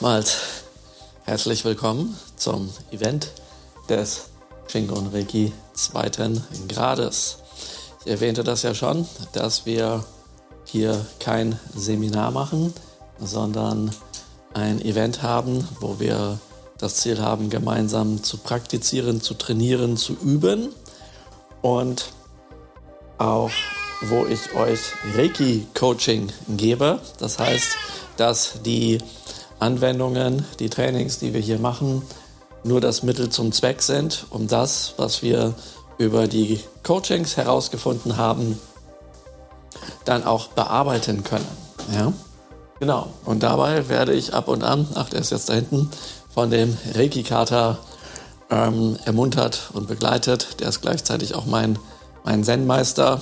nochmals 0.00 0.36
herzlich 1.24 1.64
willkommen 1.64 2.16
zum 2.36 2.72
Event 2.92 3.32
des 3.88 4.28
Shingon 4.68 5.08
Reiki 5.08 5.52
zweiten 5.72 6.44
Grades. 6.68 7.38
Ich 8.04 8.12
erwähnte 8.12 8.44
das 8.44 8.62
ja 8.62 8.74
schon, 8.74 9.08
dass 9.32 9.66
wir 9.66 10.04
hier 10.64 11.04
kein 11.18 11.58
Seminar 11.74 12.30
machen, 12.30 12.72
sondern 13.18 13.90
ein 14.54 14.80
Event 14.82 15.24
haben, 15.24 15.66
wo 15.80 15.98
wir 15.98 16.38
das 16.78 16.94
Ziel 16.96 17.20
haben, 17.20 17.50
gemeinsam 17.50 18.22
zu 18.22 18.36
praktizieren, 18.36 19.20
zu 19.20 19.34
trainieren, 19.34 19.96
zu 19.96 20.12
üben 20.12 20.68
und 21.60 22.10
auch 23.18 23.50
wo 24.02 24.26
ich 24.26 24.54
euch 24.54 24.78
Reiki-Coaching 25.16 26.32
gebe. 26.50 27.00
Das 27.18 27.40
heißt, 27.40 27.76
dass 28.16 28.62
die 28.64 28.98
Anwendungen, 29.58 30.44
die 30.58 30.70
Trainings, 30.70 31.18
die 31.18 31.34
wir 31.34 31.40
hier 31.40 31.58
machen, 31.58 32.02
nur 32.64 32.80
das 32.80 33.02
Mittel 33.02 33.30
zum 33.30 33.52
Zweck 33.52 33.82
sind, 33.82 34.26
um 34.30 34.48
das, 34.48 34.94
was 34.96 35.22
wir 35.22 35.54
über 35.98 36.28
die 36.28 36.60
Coachings 36.84 37.36
herausgefunden 37.36 38.16
haben, 38.16 38.58
dann 40.04 40.24
auch 40.24 40.48
bearbeiten 40.48 41.24
können. 41.24 41.46
Ja? 41.92 42.12
Genau. 42.80 43.08
Und 43.24 43.42
dabei 43.42 43.88
werde 43.88 44.12
ich 44.12 44.34
ab 44.34 44.48
und 44.48 44.62
an, 44.62 44.86
ach, 44.94 45.08
der 45.08 45.20
ist 45.20 45.30
jetzt 45.30 45.48
da 45.48 45.54
hinten, 45.54 45.90
von 46.32 46.50
dem 46.50 46.76
Reiki-Kater 46.94 47.78
ähm, 48.50 48.96
ermuntert 49.04 49.70
und 49.72 49.88
begleitet. 49.88 50.60
Der 50.60 50.68
ist 50.68 50.80
gleichzeitig 50.80 51.34
auch 51.34 51.46
mein, 51.46 51.78
mein 52.24 52.44
Zen-Meister. 52.44 53.20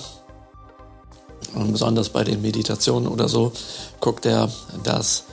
Und 1.55 1.72
besonders 1.72 2.11
bei 2.11 2.24
den 2.24 2.42
Meditationen 2.42 3.08
oder 3.08 3.28
so 3.28 3.52
guckt 4.00 4.27
er, 4.27 4.50
dass 4.83 5.24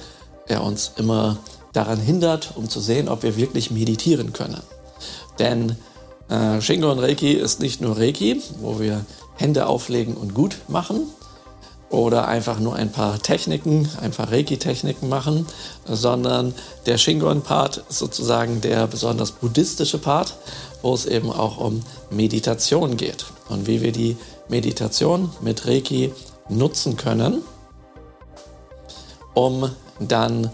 er 0.47 0.63
uns 0.63 0.91
immer 0.97 1.37
daran 1.73 1.99
hindert, 1.99 2.53
um 2.55 2.69
zu 2.69 2.79
sehen, 2.79 3.09
ob 3.09 3.23
wir 3.23 3.35
wirklich 3.35 3.71
meditieren 3.71 4.33
können. 4.33 4.61
Denn 5.39 5.75
äh, 6.29 6.61
Shingo 6.61 6.91
und 6.91 6.99
Reiki 6.99 7.33
ist 7.33 7.59
nicht 7.59 7.81
nur 7.81 7.97
Reiki, 7.97 8.41
wo 8.59 8.79
wir 8.79 9.05
Hände 9.35 9.67
auflegen 9.67 10.15
und 10.15 10.33
gut 10.33 10.57
machen 10.67 11.07
oder 11.89 12.27
einfach 12.27 12.59
nur 12.59 12.75
ein 12.75 12.91
paar 12.91 13.19
Techniken, 13.19 13.87
ein 14.01 14.11
paar 14.11 14.31
Reiki-Techniken 14.31 15.09
machen, 15.09 15.45
sondern 15.85 16.55
der 16.87 16.97
Shingon-Part 16.97 17.83
ist 17.89 17.99
sozusagen 17.99 18.61
der 18.61 18.87
besonders 18.87 19.31
buddhistische 19.31 19.99
Part, 19.99 20.35
wo 20.81 20.93
es 20.93 21.05
eben 21.05 21.31
auch 21.31 21.57
um 21.57 21.83
Meditation 22.09 22.97
geht 22.97 23.25
und 23.47 23.67
wie 23.67 23.81
wir 23.81 23.91
die 23.91 24.17
Meditation 24.49 25.29
mit 25.41 25.67
Reiki 25.67 26.11
nutzen 26.49 26.97
können, 26.97 27.43
um 29.35 29.69
dann 29.99 30.51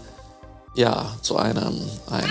ja 0.74 1.12
zu 1.22 1.36
einem 1.36 1.80
ein 2.10 2.30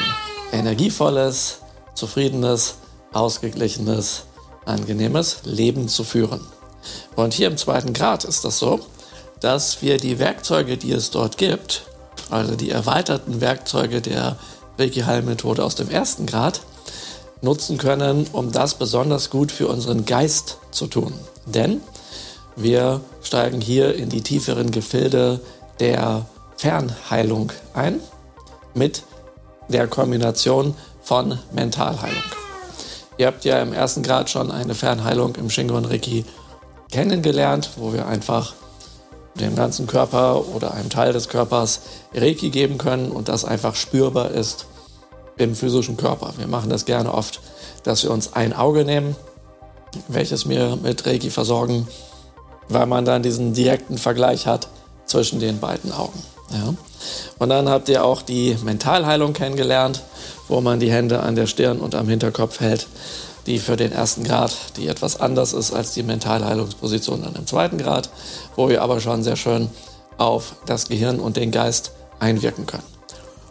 energievolles, 0.51 1.59
zufriedenes, 1.93 2.75
ausgeglichenes, 3.13 4.23
angenehmes 4.65 5.39
Leben 5.43 5.87
zu 5.87 6.03
führen. 6.03 6.41
Und 7.15 7.33
hier 7.33 7.47
im 7.47 7.57
zweiten 7.57 7.93
Grad 7.93 8.23
ist 8.23 8.45
das 8.45 8.59
so, 8.59 8.79
dass 9.41 9.81
wir 9.81 9.97
die 9.97 10.19
Werkzeuge, 10.19 10.77
die 10.77 10.91
es 10.91 11.11
dort 11.11 11.37
gibt, 11.37 11.83
also 12.29 12.55
die 12.55 12.69
erweiterten 12.69 13.41
Werkzeuge 13.41 14.01
der 14.01 14.37
Reiki-Heilmethode 14.77 15.63
aus 15.63 15.75
dem 15.75 15.89
ersten 15.89 16.25
Grad, 16.25 16.61
nutzen 17.41 17.77
können, 17.77 18.27
um 18.33 18.51
das 18.51 18.75
besonders 18.75 19.29
gut 19.29 19.51
für 19.51 19.67
unseren 19.67 20.05
Geist 20.05 20.57
zu 20.71 20.87
tun. 20.87 21.13
Denn 21.45 21.81
wir 22.55 23.01
steigen 23.21 23.61
hier 23.61 23.95
in 23.95 24.09
die 24.09 24.21
tieferen 24.21 24.71
Gefilde 24.71 25.39
der 25.79 26.25
Fernheilung 26.59 27.53
ein 27.73 28.01
mit 28.73 29.03
der 29.69 29.87
Kombination 29.87 30.75
von 31.01 31.39
Mentalheilung. 31.53 32.21
Ihr 33.17 33.27
habt 33.27 33.45
ja 33.45 33.61
im 33.61 33.71
ersten 33.71 34.03
Grad 34.03 34.29
schon 34.29 34.51
eine 34.51 34.75
Fernheilung 34.75 35.35
im 35.35 35.49
Shingon 35.49 35.85
Reiki 35.85 36.25
kennengelernt, 36.91 37.69
wo 37.77 37.93
wir 37.93 38.07
einfach 38.07 38.55
dem 39.35 39.55
ganzen 39.55 39.87
Körper 39.87 40.53
oder 40.53 40.73
einem 40.73 40.89
Teil 40.89 41.13
des 41.13 41.29
Körpers 41.29 41.79
Reiki 42.13 42.49
geben 42.49 42.77
können 42.77 43.09
und 43.09 43.29
das 43.29 43.45
einfach 43.45 43.75
spürbar 43.75 44.31
ist 44.31 44.65
im 45.37 45.55
physischen 45.55 45.95
Körper. 45.95 46.33
Wir 46.35 46.47
machen 46.47 46.69
das 46.69 46.83
gerne 46.83 47.13
oft, 47.13 47.39
dass 47.83 48.03
wir 48.03 48.11
uns 48.11 48.33
ein 48.33 48.51
Auge 48.51 48.83
nehmen, 48.83 49.15
welches 50.09 50.49
wir 50.49 50.75
mit 50.75 51.05
Reiki 51.05 51.29
versorgen, 51.29 51.87
weil 52.67 52.85
man 52.85 53.05
dann 53.05 53.23
diesen 53.23 53.53
direkten 53.53 53.97
Vergleich 53.97 54.45
hat 54.45 54.67
zwischen 55.05 55.39
den 55.39 55.61
beiden 55.61 55.93
Augen. 55.93 56.21
Ja. 56.51 56.73
Und 57.37 57.49
dann 57.49 57.69
habt 57.69 57.89
ihr 57.89 58.03
auch 58.03 58.21
die 58.21 58.57
Mentalheilung 58.63 59.33
kennengelernt, 59.33 60.01
wo 60.47 60.61
man 60.61 60.79
die 60.79 60.91
Hände 60.91 61.21
an 61.21 61.35
der 61.35 61.47
Stirn 61.47 61.79
und 61.79 61.95
am 61.95 62.07
Hinterkopf 62.09 62.59
hält 62.59 62.87
die 63.49 63.57
für 63.57 63.75
den 63.75 63.91
ersten 63.91 64.23
Grad, 64.23 64.55
die 64.77 64.87
etwas 64.87 65.19
anders 65.19 65.53
ist 65.53 65.73
als 65.73 65.93
die 65.93 66.03
Mentalheilungsposition 66.03 67.23
dann 67.23 67.35
im 67.35 67.47
zweiten 67.47 67.79
Grad, 67.79 68.09
wo 68.55 68.69
wir 68.69 68.83
aber 68.83 68.99
schon 68.99 69.23
sehr 69.23 69.35
schön 69.35 69.69
auf 70.17 70.55
das 70.67 70.87
Gehirn 70.87 71.19
und 71.19 71.35
den 71.35 71.49
Geist 71.51 71.91
einwirken 72.19 72.67
können. 72.67 72.83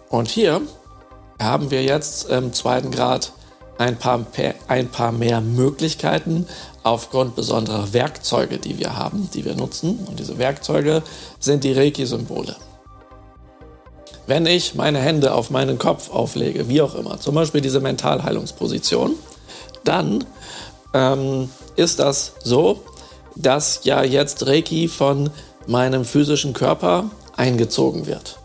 Und 0.08 0.28
hier 0.28 0.60
haben 1.40 1.70
wir 1.70 1.82
jetzt 1.82 2.28
im 2.30 2.52
zweiten 2.52 2.92
Grad 2.92 3.32
ein 3.78 3.96
paar, 3.96 4.24
ein 4.68 4.88
paar 4.88 5.12
mehr 5.12 5.40
Möglichkeiten 5.40 6.46
aufgrund 6.84 7.34
besonderer 7.34 7.92
Werkzeuge, 7.92 8.58
die 8.58 8.78
wir 8.78 8.96
haben, 8.96 9.28
die 9.34 9.44
wir 9.44 9.54
nutzen. 9.54 9.98
Und 10.08 10.18
diese 10.18 10.38
Werkzeuge 10.38 11.02
sind 11.38 11.64
die 11.64 11.72
Reiki-Symbole. 11.72 12.56
Wenn 14.28 14.44
ich 14.44 14.74
meine 14.74 14.98
Hände 14.98 15.32
auf 15.32 15.48
meinen 15.48 15.78
Kopf 15.78 16.10
auflege, 16.10 16.68
wie 16.68 16.82
auch 16.82 16.94
immer, 16.94 17.18
zum 17.18 17.34
Beispiel 17.34 17.62
diese 17.62 17.80
Mentalheilungsposition, 17.80 19.14
dann 19.84 20.22
ähm, 20.92 21.48
ist 21.76 21.98
das 21.98 22.34
so, 22.44 22.82
dass 23.36 23.80
ja 23.84 24.04
jetzt 24.04 24.46
Reiki 24.46 24.86
von 24.86 25.30
meinem 25.66 26.04
physischen 26.04 26.52
Körper 26.52 27.06
eingezogen 27.38 28.06
wird. 28.06 28.38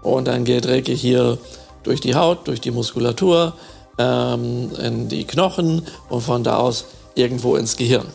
Und 0.00 0.26
dann 0.26 0.44
geht 0.44 0.66
Reiki 0.66 0.96
hier 0.96 1.36
durch 1.82 2.00
die 2.00 2.14
Haut, 2.14 2.48
durch 2.48 2.62
die 2.62 2.70
Muskulatur, 2.70 3.52
ähm, 3.98 4.70
in 4.82 5.08
die 5.10 5.24
Knochen 5.24 5.82
und 6.08 6.22
von 6.22 6.44
da 6.44 6.56
aus 6.56 6.86
irgendwo 7.14 7.56
ins 7.56 7.76
Gehirn. 7.76 8.06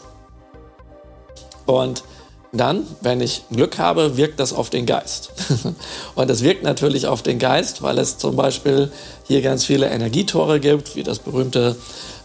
Und 1.67 2.03
dann, 2.53 2.85
wenn 3.01 3.21
ich 3.21 3.43
Glück 3.49 3.77
habe, 3.77 4.17
wirkt 4.17 4.39
das 4.39 4.51
auf 4.53 4.69
den 4.69 4.85
Geist. 4.85 5.31
und 6.15 6.29
es 6.29 6.43
wirkt 6.43 6.63
natürlich 6.63 7.07
auf 7.07 7.21
den 7.21 7.39
Geist, 7.39 7.81
weil 7.81 7.97
es 7.97 8.17
zum 8.17 8.35
Beispiel 8.35 8.91
hier 9.27 9.41
ganz 9.41 9.65
viele 9.65 9.89
Energietore 9.89 10.59
gibt, 10.59 10.95
wie 10.95 11.03
das 11.03 11.19
berühmte 11.19 11.77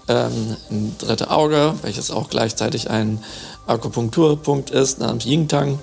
ähm, 0.08 0.56
dritte 0.98 1.30
Auge, 1.30 1.74
welches 1.82 2.10
auch 2.10 2.28
gleichzeitig 2.28 2.90
ein 2.90 3.22
Akupunkturpunkt 3.66 4.70
ist 4.70 4.98
namens 4.98 5.24
Yingtang. 5.24 5.78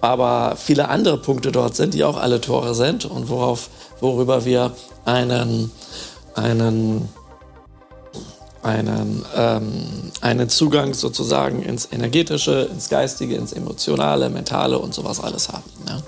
Aber 0.00 0.56
viele 0.56 0.88
andere 0.88 1.18
Punkte 1.18 1.50
dort 1.50 1.74
sind, 1.74 1.94
die 1.94 2.04
auch 2.04 2.16
alle 2.16 2.40
Tore 2.40 2.74
sind 2.74 3.04
und 3.04 3.28
worauf, 3.28 3.68
worüber 4.00 4.44
wir 4.44 4.72
einen, 5.04 5.72
einen, 6.34 7.08
einen, 8.68 9.24
ähm, 9.34 10.12
einen 10.20 10.48
Zugang 10.48 10.92
sozusagen 10.92 11.62
ins 11.62 11.88
Energetische, 11.90 12.68
ins 12.70 12.88
Geistige, 12.90 13.34
ins 13.36 13.52
Emotionale, 13.52 14.28
Mentale 14.28 14.78
und 14.78 14.92
sowas 14.92 15.20
alles 15.20 15.48
haben. 15.48 15.70
Ja? 15.88 16.02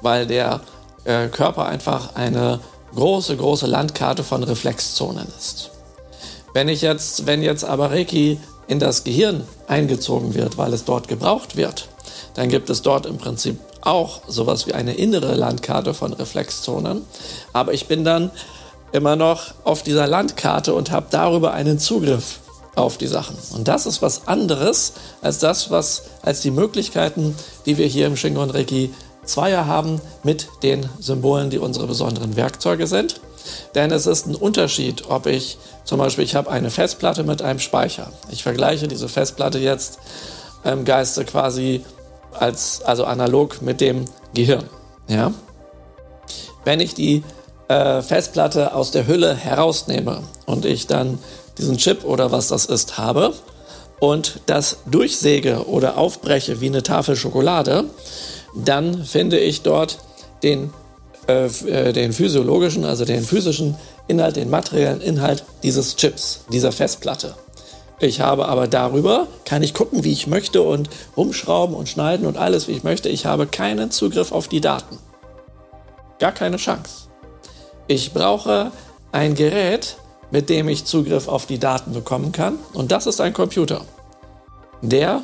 Weil 0.00 0.26
der 0.26 0.60
äh, 1.04 1.28
Körper 1.28 1.66
einfach 1.66 2.16
eine 2.16 2.60
große, 2.94 3.36
große 3.36 3.66
Landkarte 3.66 4.24
von 4.24 4.42
Reflexzonen 4.42 5.26
ist. 5.38 5.70
Wenn 6.54 6.68
ich 6.68 6.80
jetzt, 6.80 7.26
wenn 7.26 7.42
jetzt 7.42 7.64
aber 7.64 7.90
Reiki 7.90 8.40
in 8.66 8.78
das 8.78 9.04
Gehirn 9.04 9.44
eingezogen 9.68 10.34
wird, 10.34 10.56
weil 10.56 10.72
es 10.72 10.84
dort 10.84 11.06
gebraucht 11.06 11.56
wird, 11.56 11.88
dann 12.34 12.48
gibt 12.48 12.70
es 12.70 12.82
dort 12.82 13.06
im 13.06 13.18
Prinzip 13.18 13.58
auch 13.82 14.22
sowas 14.26 14.66
wie 14.66 14.72
eine 14.72 14.94
innere 14.94 15.34
Landkarte 15.34 15.94
von 15.94 16.12
Reflexzonen. 16.12 17.04
Aber 17.52 17.72
ich 17.72 17.86
bin 17.86 18.04
dann 18.04 18.30
immer 18.92 19.16
noch 19.16 19.54
auf 19.64 19.82
dieser 19.82 20.06
Landkarte 20.06 20.74
und 20.74 20.90
habe 20.90 21.06
darüber 21.10 21.52
einen 21.52 21.78
Zugriff 21.78 22.40
auf 22.76 22.98
die 22.98 23.06
Sachen. 23.06 23.36
Und 23.52 23.68
das 23.68 23.86
ist 23.86 24.02
was 24.02 24.28
anderes 24.28 24.92
als 25.22 25.38
das, 25.38 25.70
was 25.70 26.04
als 26.22 26.40
die 26.40 26.50
Möglichkeiten, 26.50 27.34
die 27.66 27.78
wir 27.78 27.86
hier 27.86 28.06
im 28.06 28.16
Shingon 28.16 28.50
Reiki 28.50 28.92
Zweier 29.24 29.66
haben 29.66 30.00
mit 30.22 30.48
den 30.62 30.88
Symbolen, 30.98 31.50
die 31.50 31.58
unsere 31.58 31.86
besonderen 31.86 32.36
Werkzeuge 32.36 32.86
sind. 32.86 33.20
Denn 33.74 33.90
es 33.90 34.06
ist 34.06 34.26
ein 34.26 34.34
Unterschied, 34.34 35.08
ob 35.08 35.26
ich 35.26 35.58
zum 35.84 35.98
Beispiel, 35.98 36.24
ich 36.24 36.34
habe 36.34 36.50
eine 36.50 36.70
Festplatte 36.70 37.22
mit 37.22 37.42
einem 37.42 37.58
Speicher. 37.58 38.12
Ich 38.30 38.42
vergleiche 38.42 38.88
diese 38.88 39.08
Festplatte 39.08 39.58
jetzt 39.58 39.98
im 40.64 40.84
Geiste 40.84 41.24
quasi 41.24 41.84
als, 42.32 42.82
also 42.82 43.04
analog 43.04 43.62
mit 43.62 43.80
dem 43.80 44.04
Gehirn. 44.34 44.64
Ja? 45.08 45.32
Wenn 46.64 46.80
ich 46.80 46.94
die 46.94 47.24
äh, 47.70 48.02
Festplatte 48.02 48.74
aus 48.74 48.90
der 48.90 49.06
Hülle 49.06 49.34
herausnehme 49.34 50.24
und 50.44 50.64
ich 50.64 50.88
dann 50.88 51.20
diesen 51.56 51.76
Chip 51.76 52.04
oder 52.04 52.32
was 52.32 52.48
das 52.48 52.66
ist 52.66 52.98
habe 52.98 53.32
und 54.00 54.40
das 54.46 54.78
durchsäge 54.86 55.68
oder 55.68 55.96
aufbreche 55.96 56.60
wie 56.60 56.66
eine 56.66 56.82
Tafel 56.82 57.14
Schokolade, 57.14 57.84
dann 58.56 59.04
finde 59.04 59.38
ich 59.38 59.62
dort 59.62 59.98
den 60.42 60.72
äh, 61.28 61.46
äh, 61.46 61.92
den 61.92 62.12
physiologischen, 62.12 62.84
also 62.84 63.04
den 63.04 63.22
physischen 63.22 63.76
Inhalt, 64.08 64.34
den 64.34 64.50
materiellen 64.50 65.00
Inhalt 65.00 65.44
dieses 65.62 65.94
Chips, 65.94 66.40
dieser 66.52 66.72
Festplatte. 66.72 67.36
Ich 68.00 68.20
habe 68.20 68.48
aber 68.48 68.66
darüber, 68.66 69.28
kann 69.44 69.62
ich 69.62 69.74
gucken, 69.74 70.02
wie 70.02 70.12
ich 70.12 70.26
möchte 70.26 70.62
und 70.62 70.88
rumschrauben 71.16 71.76
und 71.76 71.88
schneiden 71.88 72.26
und 72.26 72.36
alles, 72.36 72.66
wie 72.66 72.72
ich 72.72 72.82
möchte. 72.82 73.10
Ich 73.10 73.26
habe 73.26 73.46
keinen 73.46 73.92
Zugriff 73.92 74.32
auf 74.32 74.48
die 74.48 74.62
Daten. 74.62 74.98
Gar 76.18 76.32
keine 76.32 76.56
Chance. 76.56 77.09
Ich 77.90 78.12
brauche 78.12 78.70
ein 79.10 79.34
Gerät, 79.34 79.96
mit 80.30 80.48
dem 80.48 80.68
ich 80.68 80.84
Zugriff 80.84 81.26
auf 81.26 81.46
die 81.46 81.58
Daten 81.58 81.92
bekommen 81.92 82.30
kann. 82.30 82.56
Und 82.72 82.92
das 82.92 83.08
ist 83.08 83.20
ein 83.20 83.32
Computer, 83.32 83.80
der 84.80 85.22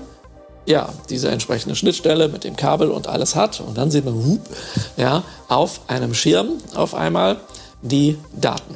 ja, 0.66 0.88
diese 1.08 1.30
entsprechende 1.30 1.76
Schnittstelle 1.76 2.26
mit 2.26 2.42
dem 2.42 2.56
Kabel 2.56 2.90
und 2.90 3.06
alles 3.06 3.36
hat. 3.36 3.60
Und 3.60 3.78
dann 3.78 3.92
sieht 3.92 4.04
man, 4.04 4.16
hup, 4.16 4.40
ja, 4.96 5.22
auf 5.46 5.82
einem 5.86 6.12
Schirm 6.12 6.54
auf 6.74 6.96
einmal 6.96 7.36
die 7.82 8.18
Daten. 8.32 8.74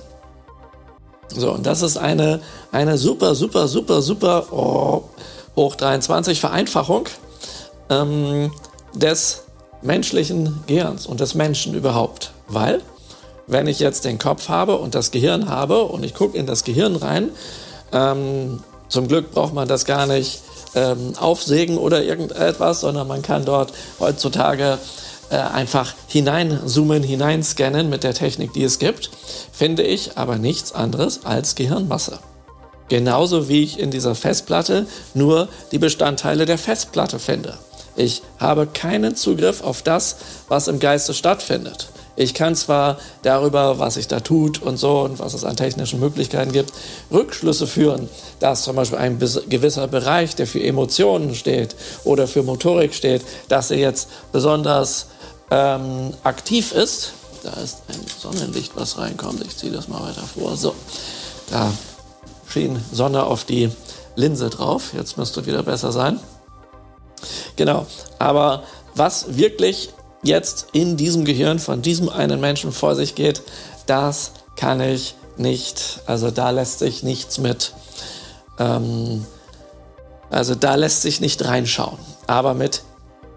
So, 1.27 1.51
und 1.51 1.67
das 1.67 1.83
ist 1.83 1.97
eine, 1.97 2.43
eine 2.71 2.97
super, 2.97 3.35
super, 3.35 3.67
super, 3.67 4.03
super 4.03 4.53
oh, 4.53 5.03
hoch 5.57 5.75
23 5.75 6.39
Vereinfachung 6.39 7.07
ähm, 7.89 8.53
des 8.95 9.43
menschlichen 9.83 10.61
Gehirns 10.69 11.07
und 11.07 11.19
des 11.19 11.35
Menschen 11.35 11.75
überhaupt. 11.75 12.31
Weil, 12.47 12.83
wenn 13.51 13.67
ich 13.67 13.81
jetzt 13.81 14.05
den 14.05 14.19
Kopf 14.19 14.49
habe 14.49 14.77
und 14.77 14.95
das 14.95 15.11
Gehirn 15.11 15.49
habe 15.49 15.85
und 15.85 16.05
ich 16.05 16.15
gucke 16.15 16.39
in 16.39 16.47
das 16.47 16.65
Gehirn 16.65 16.97
rein, 16.97 17.31
ähm, 17.93 18.63
zum 18.89 19.09
Glück 19.09 19.33
braucht 19.33 19.55
man 19.55 19.69
das 19.69 19.85
gar 19.85 20.07
nicht 20.07 20.43
ähm, 20.75 21.15
aufsägen 21.19 21.79
oder 21.79 22.03
irgendetwas, 22.03 22.81
sondern 22.81 23.07
man 23.09 23.23
kann 23.23 23.45
dort 23.45 23.73
heutzutage 23.99 24.79
äh, 25.31 25.37
einfach 25.37 25.95
hineinzoomen, 26.09 27.03
hineinscannen 27.03 27.89
mit 27.89 28.05
der 28.05 28.15
Technik, 28.15 28.53
die 28.53 28.65
es 28.65 28.79
gibt, 28.79 29.11
finde 29.53 29.83
ich 29.83 30.17
aber 30.17 30.37
nichts 30.37 30.73
anderes 30.73 31.25
als 31.25 31.55
Gehirnmasse. 31.55 32.19
Genauso 32.89 33.49
wie 33.49 33.63
ich 33.63 33.79
in 33.79 33.93
dieser 33.93 34.17
Festplatte 34.17 34.87
nur 35.15 35.49
die 35.71 35.79
Bestandteile 35.79 36.47
der 36.47 36.59
Festplatte 36.59 37.21
finde. 37.21 37.57
Ich 37.95 38.23
habe 38.39 38.67
keinen 38.67 39.15
Zugriff 39.15 39.63
auf 39.63 39.83
das, 39.83 40.17
was 40.49 40.67
im 40.67 40.81
Geiste 40.81 41.15
stattfindet. 41.15 41.89
Ich 42.17 42.35
kann 42.35 42.55
zwar 42.55 42.99
darüber, 43.23 43.79
was 43.79 43.95
sich 43.95 44.09
da 44.09 44.21
tut 44.21 44.61
und 44.63 44.77
so 44.77 45.01
und 45.01 45.19
was 45.19 45.35
es 45.35 45.45
an 45.45 45.57
technischen 45.57 46.01
Möglichkeiten 46.01 46.53
gibt, 46.53 46.73
Rückschlüsse 47.11 47.67
führen, 47.67 48.09
dass 48.41 48.63
zum 48.65 48.77
Beispiel 48.77 48.99
ein 48.99 49.19
gewisser 49.19 49.87
Bereich, 49.89 50.35
der 50.37 50.47
für 50.47 50.63
Emotionen 50.63 51.35
steht 51.35 51.77
oder 52.05 52.27
für 52.27 52.43
Motorik 52.43 52.95
steht, 52.95 53.23
dass 53.49 53.71
er 53.71 53.79
jetzt 53.79 54.09
besonders 54.33 55.07
ähm, 55.51 56.13
aktiv 56.25 56.73
ist. 56.73 57.13
Da 57.43 57.53
ist 57.63 57.83
ein 57.89 58.01
Sonnenlicht, 58.19 58.73
was 58.75 58.99
reinkommt. 58.99 59.43
Ich 59.47 59.57
ziehe 59.57 59.73
das 59.73 59.89
mal 59.89 60.03
weiter 60.03 60.23
vor. 60.23 60.57
So, 60.57 60.75
da 61.51 61.73
schien 62.49 62.79
Sonne 62.93 63.25
auf 63.25 63.45
die 63.45 63.71
Linse 64.17 64.51
drauf. 64.51 64.93
Jetzt 64.95 65.17
müsste 65.17 65.47
wieder 65.47 65.63
besser 65.63 65.93
sein. 65.93 66.21
Genau, 67.57 67.87
aber 68.19 68.65
was 68.95 69.37
wirklich 69.37 69.91
jetzt 70.23 70.69
in 70.73 70.97
diesem 70.97 71.25
Gehirn 71.25 71.59
von 71.59 71.83
diesem 71.83 72.09
einen 72.09 72.41
Menschen 72.41 72.73
vor 72.73 72.95
sich 72.95 73.15
geht, 73.15 73.43
das 73.87 74.33
kann 74.57 74.81
ich 74.81 75.15
nicht. 75.37 76.01
Also 76.07 76.31
da 76.31 76.51
lässt 76.51 76.81
sich 76.81 77.03
nichts 77.03 77.39
mit. 77.39 77.73
Ähm, 78.59 79.25
also 80.31 80.55
da 80.55 80.75
lässt 80.75 81.03
sich 81.03 81.21
nicht 81.21 81.45
reinschauen. 81.45 81.99
Aber 82.27 82.55
mit 82.55 82.83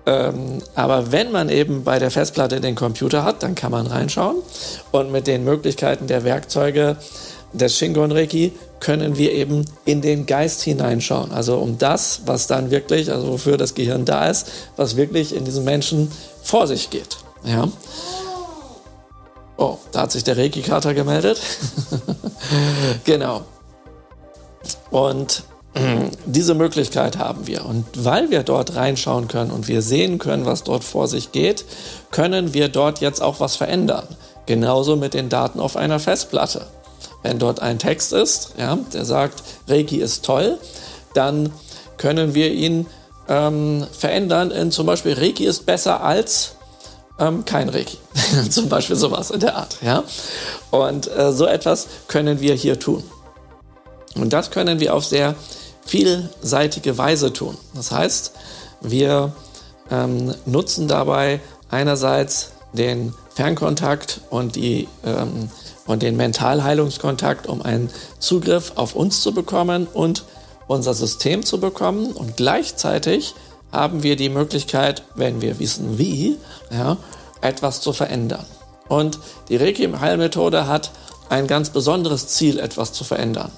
ähm, 0.06 0.62
aber 0.75 1.12
wenn 1.12 1.31
man 1.31 1.50
eben 1.50 1.83
bei 1.83 1.97
der 1.97 2.12
Festplatte 2.12 2.59
den 2.59 2.75
Computer 2.75 3.24
hat, 3.24 3.41
dann 3.41 3.56
kann 3.56 3.71
man 3.71 3.88
reinschauen. 3.88 4.38
Und 4.91 5.12
mit 5.12 5.27
den 5.27 5.45
Möglichkeiten 5.45 6.07
der 6.07 6.25
Werkzeuge 6.25 6.97
des 7.53 7.77
Shingon 7.77 8.12
Reiki 8.12 8.51
können 8.79 9.18
wir 9.18 9.31
eben 9.31 9.63
in 9.86 10.01
den 10.01 10.25
Geist 10.25 10.62
hineinschauen. 10.62 11.31
Also 11.31 11.57
um 11.57 11.77
das, 11.77 12.24
was 12.25 12.47
dann 12.47 12.71
wirklich, 12.71 13.12
also 13.12 13.29
wofür 13.29 13.56
das 13.57 13.75
Gehirn 13.75 14.03
da 14.03 14.29
ist, 14.29 14.51
was 14.75 14.97
wirklich 14.97 15.33
in 15.33 15.45
diesem 15.45 15.63
Menschen 15.63 16.12
vor 16.43 16.67
sich 16.67 16.89
geht. 16.89 17.17
Ja. 17.43 17.67
Oh, 19.57 19.77
da 19.91 20.01
hat 20.01 20.11
sich 20.11 20.23
der 20.23 20.37
Reiki-Kater 20.37 20.93
gemeldet. 20.93 21.39
genau. 23.03 23.41
Und 24.91 25.43
diese 26.25 26.53
Möglichkeit 26.53 27.17
haben 27.17 27.47
wir. 27.47 27.65
Und 27.65 27.85
weil 27.95 28.29
wir 28.29 28.43
dort 28.43 28.75
reinschauen 28.75 29.27
können 29.27 29.51
und 29.51 29.67
wir 29.67 29.81
sehen 29.81 30.19
können, 30.19 30.45
was 30.45 30.63
dort 30.63 30.83
vor 30.83 31.07
sich 31.07 31.31
geht, 31.31 31.65
können 32.11 32.53
wir 32.53 32.69
dort 32.69 33.01
jetzt 33.01 33.21
auch 33.21 33.39
was 33.39 33.55
verändern. 33.55 34.07
Genauso 34.45 34.95
mit 34.95 35.13
den 35.13 35.29
Daten 35.29 35.59
auf 35.59 35.75
einer 35.75 35.99
Festplatte. 35.99 36.67
Wenn 37.23 37.39
dort 37.39 37.61
ein 37.61 37.79
Text 37.79 38.13
ist, 38.13 38.53
ja, 38.57 38.77
der 38.93 39.05
sagt, 39.05 39.41
Reiki 39.67 39.97
ist 39.97 40.25
toll, 40.25 40.57
dann 41.13 41.51
können 41.97 42.35
wir 42.35 42.51
ihn 42.51 42.85
ähm, 43.27 43.85
verändern 43.91 44.51
in 44.51 44.71
zum 44.71 44.85
Beispiel 44.85 45.13
Reiki 45.13 45.45
ist 45.45 45.65
besser 45.65 46.01
als 46.01 46.55
ähm, 47.19 47.45
kein 47.45 47.69
Reiki. 47.69 47.97
zum 48.49 48.69
Beispiel 48.69 48.95
sowas 48.95 49.31
in 49.31 49.39
der 49.39 49.55
Art. 49.55 49.77
Ja? 49.81 50.03
Und 50.71 51.09
äh, 51.15 51.31
so 51.31 51.45
etwas 51.45 51.87
können 52.07 52.39
wir 52.39 52.55
hier 52.55 52.79
tun. 52.79 53.03
Und 54.15 54.33
das 54.33 54.51
können 54.51 54.79
wir 54.79 54.93
auf 54.93 55.05
sehr 55.05 55.35
vielseitige 55.85 56.97
Weise 56.97 57.33
tun. 57.33 57.57
Das 57.73 57.91
heißt, 57.91 58.33
wir 58.81 59.33
ähm, 59.91 60.33
nutzen 60.45 60.87
dabei 60.87 61.39
einerseits 61.69 62.51
den 62.73 63.13
Fernkontakt 63.33 64.21
und, 64.29 64.55
die, 64.55 64.87
ähm, 65.05 65.49
und 65.85 66.03
den 66.03 66.15
Mentalheilungskontakt, 66.17 67.47
um 67.47 67.61
einen 67.61 67.89
Zugriff 68.19 68.73
auf 68.75 68.95
uns 68.95 69.21
zu 69.21 69.33
bekommen 69.33 69.87
und 69.91 70.23
unser 70.68 70.94
System 70.94 71.44
zu 71.44 71.60
bekommen. 71.60 72.12
Und 72.12 72.38
gleichzeitig 72.38 73.36
haben 73.71 74.04
wir 74.04 74.15
die 74.15 74.30
Möglichkeit, 74.30 75.04
wenn 75.15 75.42
wir 75.42 75.60
wissen 75.60 75.98
wie, 75.98 76.38
ja, 76.71 76.98
etwas 77.42 77.81
zu 77.81 77.94
verändern. 77.94 78.45
Und 78.88 79.19
die 79.50 79.57
Reiki-Heilmethode 79.57 80.68
hat 80.68 80.92
ein 81.30 81.48
ganz 81.48 81.69
besonderes 81.69 82.27
Ziel, 82.27 82.60
etwas 82.60 82.94
zu 82.94 83.04
verändern. 83.04 83.51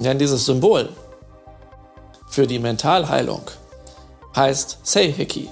Denn 0.00 0.18
dieses 0.18 0.44
Symbol 0.44 0.90
für 2.28 2.46
die 2.46 2.58
Mentalheilung 2.58 3.42
heißt 4.36 4.78
Seiheki. 4.82 5.48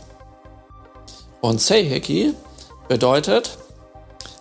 Und 1.40 1.60
Seiheki 1.60 2.34
bedeutet 2.88 3.56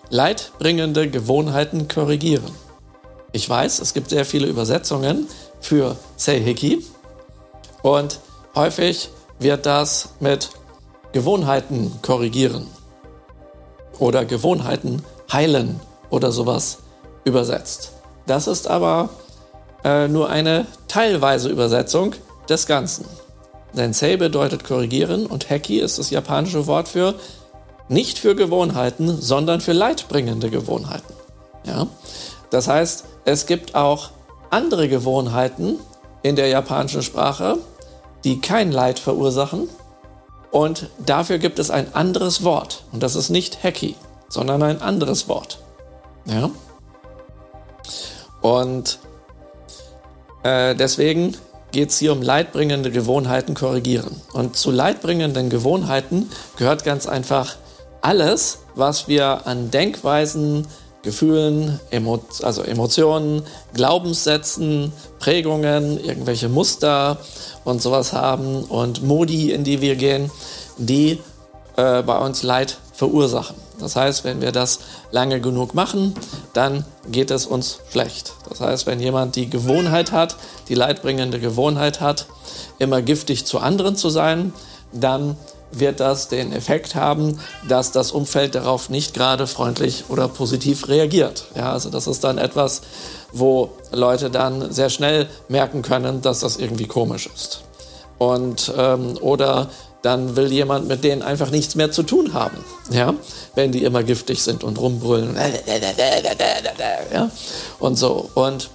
leidbringende 0.10 1.10
Gewohnheiten 1.10 1.88
korrigieren. 1.88 2.52
Ich 3.32 3.50
weiß, 3.50 3.80
es 3.80 3.94
gibt 3.94 4.10
sehr 4.10 4.26
viele 4.26 4.48
Übersetzungen 4.48 5.28
für 5.62 5.96
Seiheki 6.18 6.86
und 7.82 8.20
häufig 8.56 9.10
wird 9.40 9.66
das 9.66 10.10
mit 10.20 10.50
Gewohnheiten 11.14 12.00
korrigieren 12.02 12.68
oder 14.00 14.26
Gewohnheiten 14.26 15.04
heilen 15.32 15.80
oder 16.10 16.32
sowas 16.32 16.80
übersetzt. 17.24 17.94
Das 18.28 18.48
ist 18.48 18.68
aber 18.68 19.10
äh, 19.84 20.08
nur 20.08 20.30
eine 20.30 20.68
teilweise 20.88 21.50
Übersetzung 21.50 22.14
des 22.50 22.66
Ganzen. 22.68 23.06
Denn 23.74 23.94
Sei 23.94 24.18
bedeutet 24.18 24.64
korrigieren 24.64 25.26
und 25.26 25.50
Heki 25.50 25.80
ist 25.80 25.98
das 25.98 26.10
japanische 26.10 26.68
Wort 26.68 26.88
für 26.88 27.16
nicht 27.88 28.20
für 28.20 28.36
Gewohnheiten, 28.36 29.22
sondern 29.22 29.62
für 29.62 29.74
leidbringende 29.74 30.50
Gewohnheiten. 30.50 31.14
Ja? 31.66 31.88
Das 32.50 32.68
heißt, 32.68 33.06
es 33.26 33.46
gibt 33.46 33.76
auch 33.76 34.12
andere 34.52 34.88
Gewohnheiten 34.88 35.80
in 36.22 36.36
der 36.36 36.48
japanischen 36.48 37.02
Sprache, 37.02 37.58
die 38.24 38.40
kein 38.42 38.72
Leid 38.72 39.00
verursachen. 39.00 39.68
Und 40.52 40.90
dafür 41.00 41.38
gibt 41.38 41.60
es 41.60 41.72
ein 41.72 41.96
anderes 41.96 42.44
Wort. 42.44 42.84
Und 42.92 43.02
das 43.02 43.16
ist 43.16 43.30
nicht 43.30 43.64
Heki, 43.64 43.96
sondern 44.28 44.62
ein 44.64 44.82
anderes 44.82 45.28
Wort. 45.28 45.60
Ja? 46.26 46.50
Und 48.42 49.00
äh, 50.44 50.76
deswegen 50.76 51.36
geht 51.72 51.90
es 51.90 52.00
hier 52.00 52.12
um 52.12 52.22
leidbringende 52.22 52.92
Gewohnheiten 52.92 53.54
korrigieren. 53.54 54.22
Und 54.34 54.58
zu 54.58 54.72
leidbringenden 54.72 55.50
Gewohnheiten 55.50 56.30
gehört 56.58 56.84
ganz 56.84 57.08
einfach 57.08 57.56
alles, 58.02 58.60
was 58.76 59.08
wir 59.08 59.48
an 59.48 59.72
Denkweisen, 59.72 60.68
Gefühlen, 61.04 61.80
Emo 61.90 62.20
also 62.44 62.62
Emotionen, 62.62 63.44
Glaubenssätzen, 63.74 64.94
Prägungen, 65.20 66.04
irgendwelche 66.04 66.50
Muster 66.50 67.18
und 67.64 67.82
sowas 67.82 68.14
haben 68.14 68.64
und 68.64 69.04
Modi, 69.04 69.52
in 69.52 69.64
die 69.64 69.82
wir 69.82 69.96
gehen, 69.96 70.30
die 70.78 71.20
äh, 71.76 72.04
bei 72.04 72.18
uns 72.20 72.44
Leid 72.44 72.78
verursachen. 72.94 73.56
Das 73.80 73.96
heißt, 73.96 74.24
wenn 74.24 74.42
wir 74.42 74.52
das 74.52 74.80
lange 75.10 75.42
genug 75.42 75.74
machen, 75.74 76.14
dann 76.54 76.86
geht 77.12 77.32
es 77.32 77.48
uns 77.48 77.80
schlecht. 77.90 78.34
Das 78.48 78.62
heißt, 78.62 78.86
wenn 78.86 79.00
jemand 79.00 79.36
die 79.36 79.50
Gewohnheit 79.50 80.12
hat, 80.12 80.36
die 80.70 80.76
leidbringende 80.76 81.40
Gewohnheit 81.40 82.00
hat, 82.00 82.28
immer 82.78 83.02
giftig 83.02 83.46
zu 83.46 83.60
anderen 83.60 83.96
zu 83.96 84.10
sein, 84.10 84.54
dann 84.92 85.36
wird 85.72 86.00
das 86.00 86.28
den 86.28 86.54
Effekt 86.54 86.96
haben, 86.96 87.40
dass 87.68 87.92
das 87.92 88.12
Umfeld 88.12 88.56
darauf 88.56 88.90
nicht 88.90 89.14
gerade 89.14 89.48
freundlich 89.48 90.06
oder 90.10 90.28
positiv 90.28 90.88
reagiert. 90.88 91.46
Ja, 91.56 91.72
also 91.72 91.90
das 91.90 92.08
ist 92.08 92.24
dann 92.24 92.38
etwas, 92.38 92.82
wo 93.32 93.70
Leute 93.92 94.30
dann 94.30 94.72
sehr 94.72 94.90
schnell 94.90 95.28
merken 95.48 95.82
können, 95.82 96.22
dass 96.22 96.40
das 96.40 96.58
irgendwie 96.58 96.88
komisch 96.88 97.30
ist. 97.34 97.64
Und, 98.18 98.72
ähm, 98.78 99.18
oder 99.22 99.70
dann 100.02 100.36
will 100.36 100.52
jemand 100.52 100.88
mit 100.88 101.04
denen 101.04 101.22
einfach 101.22 101.52
nichts 101.52 101.76
mehr 101.76 101.92
zu 101.92 102.04
tun 102.04 102.34
haben, 102.34 102.58
ja, 102.90 103.14
wenn 103.56 103.72
die 103.72 103.84
immer 103.84 104.04
giftig 104.04 104.42
sind 104.42 104.64
und 104.64 104.80
rumbrüllen, 104.80 105.36
ja, 107.14 107.32
und 107.80 107.96
so. 107.98 108.30
Und 108.34 108.70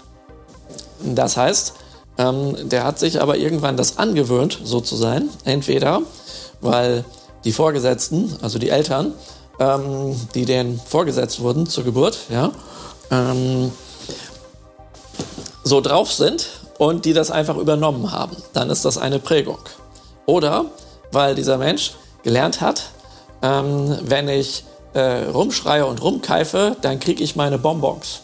das 1.03 1.37
heißt, 1.37 1.75
ähm, 2.19 2.69
der 2.69 2.85
hat 2.85 2.99
sich 2.99 3.21
aber 3.21 3.37
irgendwann 3.37 3.77
das 3.77 3.99
angewöhnt, 3.99 4.61
so 4.65 4.81
zu 4.81 4.97
sein. 4.97 5.29
Entweder, 5.45 6.03
weil 6.61 7.05
die 7.45 7.53
Vorgesetzten, 7.53 8.35
also 8.43 8.59
die 8.59 8.71
Eltern, 8.71 9.15
ähm, 9.59 10.21
die 10.35 10.45
denen 10.45 10.81
vorgesetzt 10.81 11.41
wurden 11.41 11.67
zur 11.67 11.85
Geburt, 11.85 12.19
ja, 12.29 12.51
ähm, 13.11 13.71
so 15.65 15.81
drauf 15.81 16.13
sind 16.13 16.49
und 16.79 17.05
die 17.05 17.13
das 17.13 17.31
einfach 17.31 17.57
übernommen 17.57 18.13
haben. 18.13 18.37
Dann 18.53 18.71
ist 18.71 18.85
das 18.85 18.99
eine 18.99 19.19
Prägung. 19.19 19.59
Oder 20.27 20.67
weil 21.13 21.35
dieser 21.35 21.59
Mensch 21.59 21.93
gelernt 22.23 22.61
hat, 22.61 22.91
ähm, 23.43 23.99
wenn 24.03 24.29
ich 24.29 24.65
äh, 24.95 25.25
rumschreie 25.25 25.87
und 25.87 26.03
rumkeife, 26.03 26.77
dann 26.81 27.01
kriege 27.01 27.23
ich 27.23 27.37
meine 27.37 27.59
Bonbons. 27.59 28.23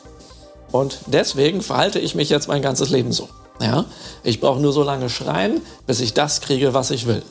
Und 0.71 0.99
deswegen 1.07 1.61
verhalte 1.63 1.99
ich 1.99 2.15
mich 2.15 2.31
jetzt 2.31 2.49
mein 2.49 2.63
ganzes 2.63 2.91
Leben 2.91 3.13
so. 3.13 3.29
Ja? 3.61 3.85
Ich 4.23 4.41
brauche 4.41 4.61
nur 4.61 4.73
so 4.73 4.83
lange 4.83 5.11
schreien, 5.11 5.61
bis 5.87 6.01
ich 6.01 6.15
das 6.15 6.41
kriege, 6.41 6.75
was 6.75 6.91
ich 6.91 7.07
will. 7.07 7.23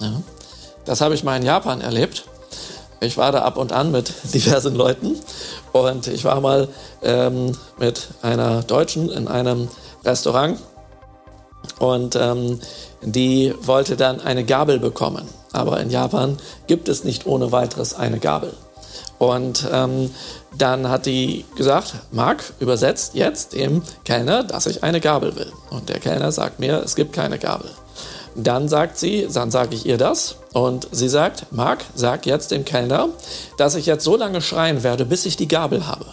Ja? 0.00 0.22
Das 0.84 1.00
habe 1.00 1.14
ich 1.14 1.24
mal 1.24 1.36
in 1.36 1.44
Japan 1.44 1.80
erlebt. 1.80 2.24
Ich 3.00 3.16
war 3.16 3.32
da 3.32 3.42
ab 3.42 3.56
und 3.56 3.72
an 3.72 3.90
mit 3.90 4.12
diversen 4.34 4.74
Leuten 4.74 5.16
und 5.72 6.06
ich 6.06 6.24
war 6.24 6.40
mal 6.40 6.68
ähm, 7.02 7.52
mit 7.78 8.08
einer 8.22 8.62
Deutschen 8.62 9.10
in 9.10 9.28
einem 9.28 9.68
Restaurant 10.04 10.58
und 11.78 12.16
ähm, 12.16 12.60
die 13.02 13.54
wollte 13.60 13.96
dann 13.96 14.20
eine 14.20 14.44
Gabel 14.44 14.78
bekommen. 14.78 15.28
Aber 15.52 15.80
in 15.80 15.90
Japan 15.90 16.36
gibt 16.66 16.88
es 16.88 17.04
nicht 17.04 17.26
ohne 17.26 17.52
weiteres 17.52 17.94
eine 17.94 18.18
Gabel. 18.18 18.52
Und 19.18 19.66
ähm, 19.70 20.10
dann 20.56 20.88
hat 20.88 21.06
die 21.06 21.44
gesagt, 21.56 21.94
Marc, 22.10 22.52
übersetzt 22.58 23.14
jetzt 23.14 23.52
dem 23.52 23.82
Kellner, 24.04 24.42
dass 24.42 24.66
ich 24.66 24.82
eine 24.82 25.00
Gabel 25.00 25.36
will. 25.36 25.52
Und 25.70 25.88
der 25.88 26.00
Kellner 26.00 26.32
sagt 26.32 26.58
mir, 26.58 26.82
es 26.82 26.96
gibt 26.96 27.12
keine 27.12 27.38
Gabel. 27.38 27.70
Dann 28.34 28.68
sagt 28.68 28.98
sie, 28.98 29.28
dann 29.32 29.50
sage 29.50 29.74
ich 29.74 29.86
ihr 29.86 29.98
das. 29.98 30.36
Und 30.52 30.88
sie 30.92 31.08
sagt, 31.08 31.46
Marc, 31.52 31.84
sag 31.94 32.26
jetzt 32.26 32.50
dem 32.50 32.64
Kellner, 32.64 33.08
dass 33.58 33.74
ich 33.74 33.86
jetzt 33.86 34.04
so 34.04 34.16
lange 34.16 34.40
schreien 34.40 34.82
werde, 34.82 35.04
bis 35.04 35.26
ich 35.26 35.36
die 35.36 35.48
Gabel 35.48 35.86
habe 35.86 36.06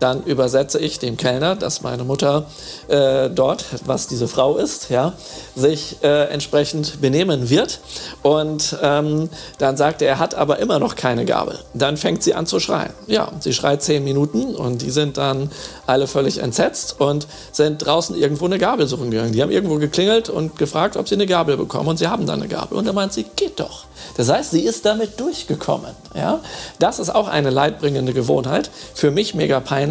dann 0.00 0.24
übersetze 0.24 0.78
ich 0.78 0.98
dem 0.98 1.16
Kellner, 1.16 1.54
dass 1.54 1.82
meine 1.82 2.04
Mutter 2.04 2.46
äh, 2.88 3.30
dort, 3.30 3.64
was 3.84 4.08
diese 4.08 4.26
Frau 4.28 4.56
ist, 4.56 4.90
ja, 4.90 5.12
sich 5.54 5.98
äh, 6.02 6.24
entsprechend 6.30 7.00
benehmen 7.00 7.50
wird. 7.50 7.80
Und 8.22 8.76
ähm, 8.82 9.28
dann 9.58 9.76
sagt 9.76 10.02
er, 10.02 10.08
er 10.08 10.18
hat 10.18 10.34
aber 10.34 10.58
immer 10.58 10.78
noch 10.78 10.96
keine 10.96 11.24
Gabel. 11.24 11.58
Dann 11.74 11.96
fängt 11.96 12.22
sie 12.22 12.34
an 12.34 12.46
zu 12.46 12.60
schreien. 12.60 12.92
Ja, 13.06 13.30
sie 13.40 13.52
schreit 13.52 13.82
zehn 13.82 14.02
Minuten 14.02 14.54
und 14.54 14.82
die 14.82 14.90
sind 14.90 15.18
dann 15.18 15.50
alle 15.86 16.06
völlig 16.06 16.38
entsetzt 16.38 17.00
und 17.00 17.26
sind 17.52 17.84
draußen 17.84 18.16
irgendwo 18.16 18.46
eine 18.46 18.58
Gabel 18.58 18.86
suchen 18.86 19.10
gegangen. 19.10 19.32
Die 19.32 19.42
haben 19.42 19.50
irgendwo 19.50 19.76
geklingelt 19.76 20.28
und 20.30 20.56
gefragt, 20.56 20.96
ob 20.96 21.08
sie 21.08 21.14
eine 21.14 21.26
Gabel 21.26 21.56
bekommen 21.56 21.88
und 21.88 21.98
sie 21.98 22.08
haben 22.08 22.26
dann 22.26 22.40
eine 22.40 22.48
Gabel. 22.48 22.78
Und 22.78 22.86
er 22.86 22.92
meint 22.92 23.12
sie, 23.12 23.26
geht 23.36 23.60
doch. 23.60 23.84
Das 24.16 24.28
heißt, 24.28 24.50
sie 24.50 24.62
ist 24.62 24.84
damit 24.86 25.20
durchgekommen. 25.20 25.92
Ja? 26.14 26.40
Das 26.78 26.98
ist 26.98 27.10
auch 27.10 27.28
eine 27.28 27.50
leidbringende 27.50 28.12
Gewohnheit. 28.12 28.70
Für 28.94 29.10
mich 29.10 29.34
mega 29.34 29.60
peinlich, 29.60 29.89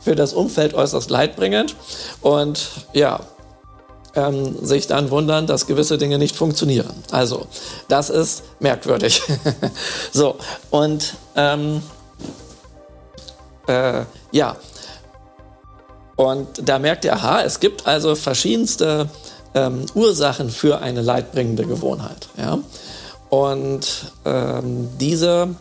für 0.00 0.14
das 0.14 0.32
Umfeld 0.32 0.74
äußerst 0.74 1.10
leidbringend. 1.10 1.76
Und 2.20 2.68
ja, 2.92 3.20
ähm, 4.14 4.64
sich 4.64 4.86
dann 4.86 5.10
wundern, 5.10 5.46
dass 5.46 5.66
gewisse 5.66 5.98
Dinge 5.98 6.18
nicht 6.18 6.36
funktionieren. 6.36 6.94
Also, 7.10 7.46
das 7.88 8.10
ist 8.10 8.42
merkwürdig. 8.60 9.22
so, 10.12 10.36
und 10.70 11.14
ähm, 11.36 11.82
äh, 13.66 14.02
ja, 14.32 14.56
und 16.16 16.46
da 16.66 16.78
merkt 16.78 17.04
ihr, 17.04 17.12
aha, 17.12 17.42
es 17.42 17.60
gibt 17.60 17.86
also 17.86 18.14
verschiedenste 18.14 19.08
ähm, 19.54 19.84
Ursachen 19.94 20.50
für 20.50 20.80
eine 20.80 21.02
leidbringende 21.02 21.66
Gewohnheit. 21.66 22.28
Ja? 22.38 22.58
Und 23.28 24.12
ähm, 24.24 24.88
diese, 24.98 25.54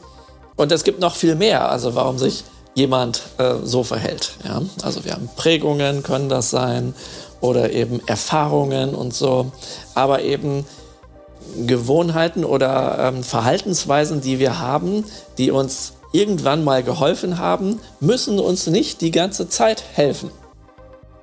und 0.55 0.71
es 0.71 0.83
gibt 0.85 0.99
noch 1.01 1.15
viel 1.15 1.35
mehr, 1.35 1.69
also 1.69 1.93
warum 1.95 2.17
sich 2.17 2.45
jemand 2.75 3.23
äh, 3.37 3.55
so 3.63 3.83
verhält. 3.83 4.33
Ja? 4.43 4.61
Also 4.83 5.03
wir 5.03 5.13
haben 5.13 5.29
Prägungen, 5.35 6.03
können 6.03 6.29
das 6.29 6.51
sein, 6.51 6.93
oder 7.41 7.71
eben 7.71 8.01
Erfahrungen 8.07 8.95
und 8.95 9.13
so, 9.13 9.51
aber 9.93 10.21
eben 10.21 10.65
Gewohnheiten 11.65 12.43
oder 12.43 12.97
ähm, 12.99 13.23
Verhaltensweisen, 13.23 14.21
die 14.21 14.39
wir 14.39 14.59
haben, 14.59 15.05
die 15.37 15.51
uns 15.51 15.93
irgendwann 16.11 16.63
mal 16.63 16.83
geholfen 16.83 17.37
haben, 17.37 17.79
müssen 17.99 18.39
uns 18.39 18.67
nicht 18.67 19.01
die 19.01 19.11
ganze 19.11 19.47
Zeit 19.49 19.83
helfen. 19.93 20.31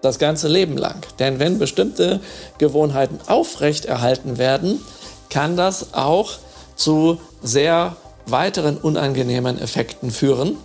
Das 0.00 0.18
ganze 0.18 0.48
Leben 0.48 0.76
lang. 0.76 1.06
Denn 1.18 1.38
wenn 1.38 1.58
bestimmte 1.58 2.20
Gewohnheiten 2.58 3.18
aufrechterhalten 3.26 4.38
werden, 4.38 4.80
kann 5.30 5.56
das 5.56 5.94
auch 5.94 6.32
zu 6.76 7.20
sehr 7.42 7.96
weiteren 8.26 8.76
unangenehmen 8.76 9.60
Effekten 9.60 10.10
führen, 10.10 10.56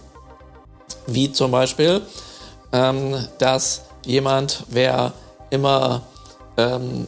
wie 1.07 1.31
zum 1.31 1.51
Beispiel, 1.51 2.01
ähm, 2.71 3.15
dass 3.39 3.83
jemand, 4.05 4.63
wer 4.69 5.13
immer 5.49 6.03
ähm, 6.57 7.07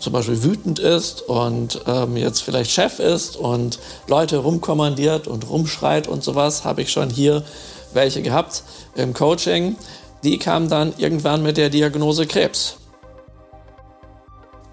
zum 0.00 0.12
Beispiel 0.12 0.42
wütend 0.42 0.78
ist 0.78 1.22
und 1.22 1.80
ähm, 1.86 2.16
jetzt 2.16 2.42
vielleicht 2.42 2.70
Chef 2.70 2.98
ist 2.98 3.36
und 3.36 3.78
Leute 4.08 4.38
rumkommandiert 4.38 5.26
und 5.26 5.48
rumschreit 5.48 6.08
und 6.08 6.22
sowas, 6.22 6.64
habe 6.64 6.82
ich 6.82 6.90
schon 6.90 7.08
hier 7.08 7.42
welche 7.92 8.22
gehabt 8.22 8.62
im 8.94 9.14
Coaching. 9.14 9.76
Die 10.22 10.38
kamen 10.38 10.68
dann 10.68 10.92
irgendwann 10.98 11.42
mit 11.42 11.56
der 11.56 11.70
Diagnose 11.70 12.26
Krebs 12.26 12.76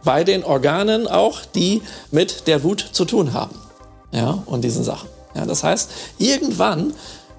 bei 0.03 0.23
den 0.23 0.43
Organen 0.43 1.07
auch, 1.07 1.41
die 1.43 1.81
mit 2.11 2.47
der 2.47 2.63
Wut 2.63 2.79
zu 2.91 3.05
tun 3.05 3.33
haben. 3.33 3.55
Ja, 4.11 4.41
und 4.45 4.63
diesen 4.63 4.83
Sachen. 4.83 5.09
Ja, 5.35 5.45
das 5.45 5.63
heißt, 5.63 5.91
irgendwann 6.17 6.93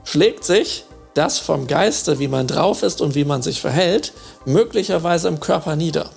schlägt 0.05 0.45
sich 0.45 0.85
das 1.19 1.39
vom 1.39 1.67
Geiste, 1.67 2.21
wie 2.21 2.29
man 2.29 2.47
drauf 2.47 2.83
ist 2.85 3.01
und 3.01 3.15
wie 3.17 3.25
man 3.25 3.43
sich 3.43 3.61
verhält, 3.61 4.13
möglicherweise 4.45 5.27
im 5.27 5.41
Körper 5.41 5.75
nieder. 5.75 6.11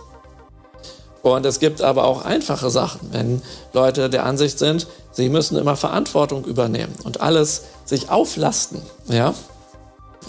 Und 1.24 1.46
es 1.46 1.60
gibt 1.60 1.82
aber 1.82 2.06
auch 2.06 2.24
einfache 2.24 2.70
Sachen, 2.70 3.10
wenn 3.12 3.42
Leute 3.74 4.10
der 4.10 4.26
Ansicht 4.26 4.60
sind, 4.60 4.88
sie 5.12 5.30
müssen 5.30 5.58
immer 5.58 5.76
Verantwortung 5.76 6.46
übernehmen 6.46 6.94
und 7.04 7.20
alles 7.22 7.64
sich 7.86 8.10
auflasten, 8.10 8.82
ja, 9.08 9.34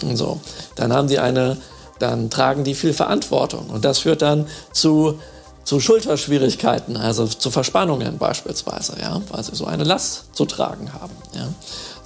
und 0.01 0.17
so, 0.17 0.39
dann 0.75 0.91
haben 0.91 1.07
die 1.07 1.19
eine, 1.19 1.57
dann 1.99 2.31
tragen 2.31 2.63
die 2.63 2.73
viel 2.73 2.93
Verantwortung 2.93 3.69
und 3.69 3.85
das 3.85 3.99
führt 3.99 4.23
dann 4.23 4.47
zu 4.71 5.19
zu 5.63 5.79
Schulterschwierigkeiten, 5.79 6.97
also 6.97 7.25
zu 7.25 7.49
Verspannungen 7.49 8.17
beispielsweise, 8.17 8.97
ja, 8.99 9.21
weil 9.29 9.43
sie 9.43 9.55
so 9.55 9.65
eine 9.65 9.83
Last 9.83 10.35
zu 10.35 10.45
tragen 10.45 10.91
haben. 10.93 11.13
Ja. 11.33 11.47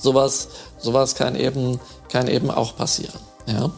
Sowas, 0.08 0.48
sowas 0.78 1.16
kann, 1.16 1.36
eben, 1.36 1.82
kann 2.10 2.30
eben 2.30 2.50
auch 2.50 2.78
passieren. 2.78 3.20
Ja. 3.46 3.72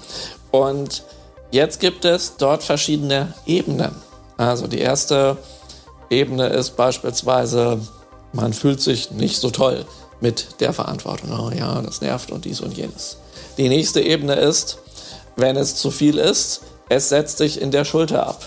Und 0.51 1.03
jetzt 1.50 1.79
gibt 1.79 2.05
es 2.05 2.38
dort 2.38 2.63
verschiedene 2.63 3.33
Ebenen. 3.48 3.95
Also 4.38 4.67
die 4.67 4.79
erste 4.79 5.38
Ebene 6.12 6.48
ist 6.48 6.77
beispielsweise, 6.77 7.79
man 8.31 8.53
fühlt 8.53 8.79
sich 8.79 9.09
nicht 9.09 9.39
so 9.39 9.50
toll 9.50 9.86
mit 10.21 10.59
der 10.59 10.74
Verantwortung. 10.74 11.31
Oh 11.31 11.50
ja, 11.50 11.81
das 11.81 12.01
nervt 12.01 12.31
und 12.31 12.45
dies 12.45 12.62
und 12.62 12.77
jenes. 12.77 13.17
Die 13.57 13.69
nächste 13.69 14.01
Ebene 14.01 14.36
ist, 14.36 14.77
wenn 15.36 15.55
es 15.55 15.75
zu 15.75 15.89
viel 15.89 16.19
ist, 16.19 16.62
es 16.89 17.09
setzt 17.09 17.39
sich 17.39 17.59
in 17.59 17.71
der 17.71 17.86
Schulter 17.86 18.27
ab 18.27 18.45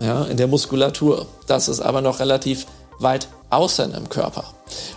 ja, 0.00 0.24
in 0.24 0.36
der 0.36 0.46
Muskulatur. 0.46 1.26
Das 1.46 1.68
ist 1.68 1.80
aber 1.80 2.00
noch 2.00 2.20
relativ 2.20 2.66
weit 2.98 3.28
außen 3.50 3.94
im 3.94 4.08
Körper. 4.08 4.44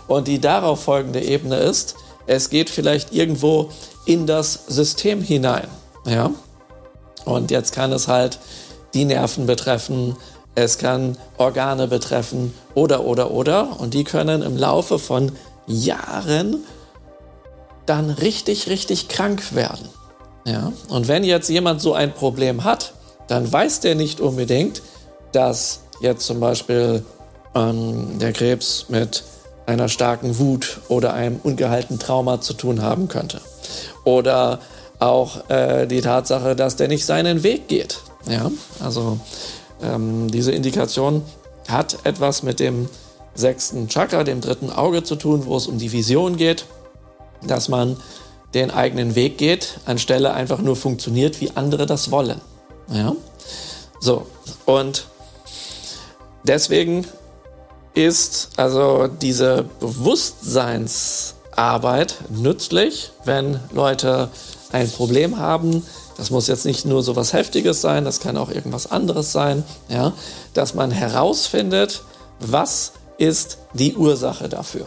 Und 0.08 0.28
die 0.28 0.40
darauf 0.40 0.84
folgende 0.84 1.22
Ebene 1.22 1.58
ist, 1.58 1.96
es 2.28 2.50
geht 2.50 2.70
vielleicht 2.70 3.14
irgendwo 3.14 3.72
in 4.06 4.28
das 4.28 4.66
System 4.68 5.22
hinein. 5.22 5.68
Ja? 6.06 6.32
Und 7.26 7.52
jetzt 7.52 7.74
kann 7.74 7.92
es 7.92 8.08
halt 8.08 8.40
die 8.94 9.06
Nerven 9.06 9.46
betreffen, 9.46 10.16
es 10.56 10.78
kann 10.78 11.18
Organe 11.38 11.88
betreffen 11.88 12.54
oder, 12.74 13.06
oder, 13.06 13.32
oder. 13.32 13.80
Und 13.80 13.94
die 13.94 14.04
können 14.04 14.42
im 14.42 14.58
Laufe 14.58 15.00
von 15.00 15.32
Jahren 15.68 16.64
dann 17.86 18.10
richtig, 18.10 18.68
richtig 18.70 19.08
krank 19.08 19.56
werden. 19.56 19.88
Ja? 20.46 20.72
Und 20.90 21.08
wenn 21.08 21.24
jetzt 21.24 21.50
jemand 21.50 21.82
so 21.82 21.94
ein 21.94 22.14
Problem 22.14 22.64
hat, 22.64 22.94
dann 23.28 23.52
weiß 23.52 23.82
der 23.82 23.96
nicht 23.96 24.20
unbedingt, 24.20 24.82
dass 25.32 25.82
jetzt 26.02 26.26
zum 26.26 26.40
Beispiel 26.40 27.04
ähm, 27.54 28.18
der 28.20 28.34
Krebs 28.34 28.86
mit 28.90 29.24
einer 29.68 29.90
starken 29.90 30.40
Wut 30.40 30.80
oder 30.88 31.14
einem 31.14 31.40
ungehaltenen 31.44 32.00
Trauma 32.00 32.42
zu 32.42 32.54
tun 32.54 32.82
haben 32.82 33.08
könnte. 33.08 33.42
Oder 34.04 34.60
auch 34.98 35.50
äh, 35.50 35.86
die 35.86 36.02
Tatsache, 36.02 36.56
dass 36.56 36.78
der 36.78 36.88
nicht 36.88 37.06
seinen 37.06 37.44
Weg 37.44 37.68
geht. 37.68 38.00
Ja, 38.28 38.50
also 38.80 39.20
ähm, 39.84 40.32
diese 40.32 40.52
Indikation 40.54 41.22
hat 41.68 41.98
etwas 42.06 42.44
mit 42.44 42.60
dem 42.60 42.90
sechsten 43.36 43.90
Chakra, 43.90 44.24
dem 44.24 44.42
dritten 44.42 44.72
Auge 44.72 45.04
zu 45.04 45.16
tun, 45.16 45.46
wo 45.46 45.58
es 45.58 45.68
um 45.68 45.78
die 45.78 45.92
Vision 45.92 46.38
geht, 46.38 46.66
dass 47.46 47.70
man 47.70 47.98
den 48.54 48.72
eigenen 48.72 49.16
Weg 49.16 49.38
geht, 49.38 49.80
anstelle 49.86 50.34
einfach 50.34 50.60
nur 50.60 50.76
funktioniert, 50.76 51.42
wie 51.42 51.52
andere 51.56 51.86
das 51.86 52.10
wollen. 52.10 52.42
Ja? 52.90 53.16
So, 54.00 54.26
und 54.66 55.08
deswegen 56.44 57.06
ist 57.94 58.50
also 58.58 59.08
diese 59.08 59.66
Bewusstseinsarbeit 59.80 62.16
nützlich, 62.30 63.12
wenn 63.26 63.60
Leute 63.74 64.30
ein 64.72 64.90
Problem 64.92 65.38
haben. 65.38 65.84
Das 66.18 66.30
muss 66.30 66.48
jetzt 66.48 66.66
nicht 66.66 66.86
nur 66.86 67.04
so 67.04 67.16
was 67.16 67.34
Heftiges 67.34 67.82
sein, 67.82 68.06
das 68.06 68.20
kann 68.20 68.38
auch 68.38 68.50
irgendwas 68.50 68.92
anderes 68.92 69.32
sein, 69.32 69.64
ja, 69.88 70.14
dass 70.54 70.74
man 70.74 70.92
herausfindet, 70.92 72.02
was 72.40 72.94
ist 73.18 73.60
die 73.74 73.96
Ursache 73.96 74.50
dafür. 74.50 74.86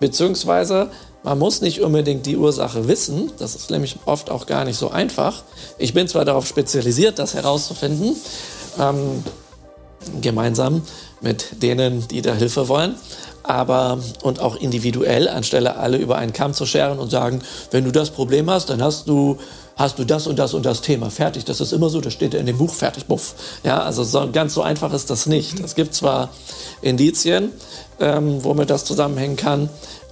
Beziehungsweise 0.00 0.90
man 1.22 1.38
muss 1.38 1.62
nicht 1.62 1.80
unbedingt 1.80 2.26
die 2.26 2.36
Ursache 2.36 2.86
wissen, 2.86 3.32
das 3.38 3.54
ist 3.54 3.70
nämlich 3.70 3.96
oft 4.04 4.30
auch 4.30 4.46
gar 4.46 4.64
nicht 4.64 4.76
so 4.76 4.90
einfach. 4.90 5.42
Ich 5.78 5.94
bin 5.94 6.06
zwar 6.06 6.24
darauf 6.24 6.46
spezialisiert, 6.46 7.18
das 7.18 7.34
herauszufinden, 7.34 8.16
ähm, 8.78 9.24
gemeinsam 10.20 10.82
mit 11.20 11.62
denen, 11.62 12.06
die 12.08 12.22
da 12.22 12.34
Hilfe 12.34 12.68
wollen, 12.68 12.94
aber 13.42 13.98
und 14.22 14.40
auch 14.40 14.56
individuell, 14.56 15.28
anstelle 15.28 15.76
alle 15.76 15.98
über 15.98 16.16
einen 16.16 16.32
Kamm 16.32 16.54
zu 16.54 16.66
scheren 16.66 16.98
und 16.98 17.10
sagen, 17.10 17.42
wenn 17.70 17.84
du 17.84 17.92
das 17.92 18.10
Problem 18.10 18.48
hast, 18.50 18.70
dann 18.70 18.82
hast 18.82 19.08
du 19.08 19.38
hast 19.76 19.98
du 19.98 20.04
das 20.04 20.26
und 20.26 20.38
das 20.38 20.54
und 20.54 20.64
das 20.66 20.80
Thema 20.82 21.10
fertig. 21.10 21.44
Das 21.44 21.60
ist 21.60 21.72
immer 21.72 21.88
so, 21.88 22.00
das 22.00 22.12
steht 22.12 22.34
in 22.34 22.46
dem 22.46 22.58
Buch 22.58 22.72
fertig, 22.72 23.06
buff. 23.06 23.34
Ja, 23.64 23.82
also 23.82 24.04
so, 24.04 24.30
ganz 24.30 24.54
so 24.54 24.62
einfach 24.62 24.92
ist 24.92 25.10
das 25.10 25.26
nicht. 25.26 25.60
Es 25.60 25.74
gibt 25.74 25.94
zwar 25.94 26.30
Indizien, 26.80 27.50
ähm, 28.00 28.42
womit 28.44 28.70
das 28.70 28.84
zusammenhängen 28.84 29.36
kann, 29.36 29.68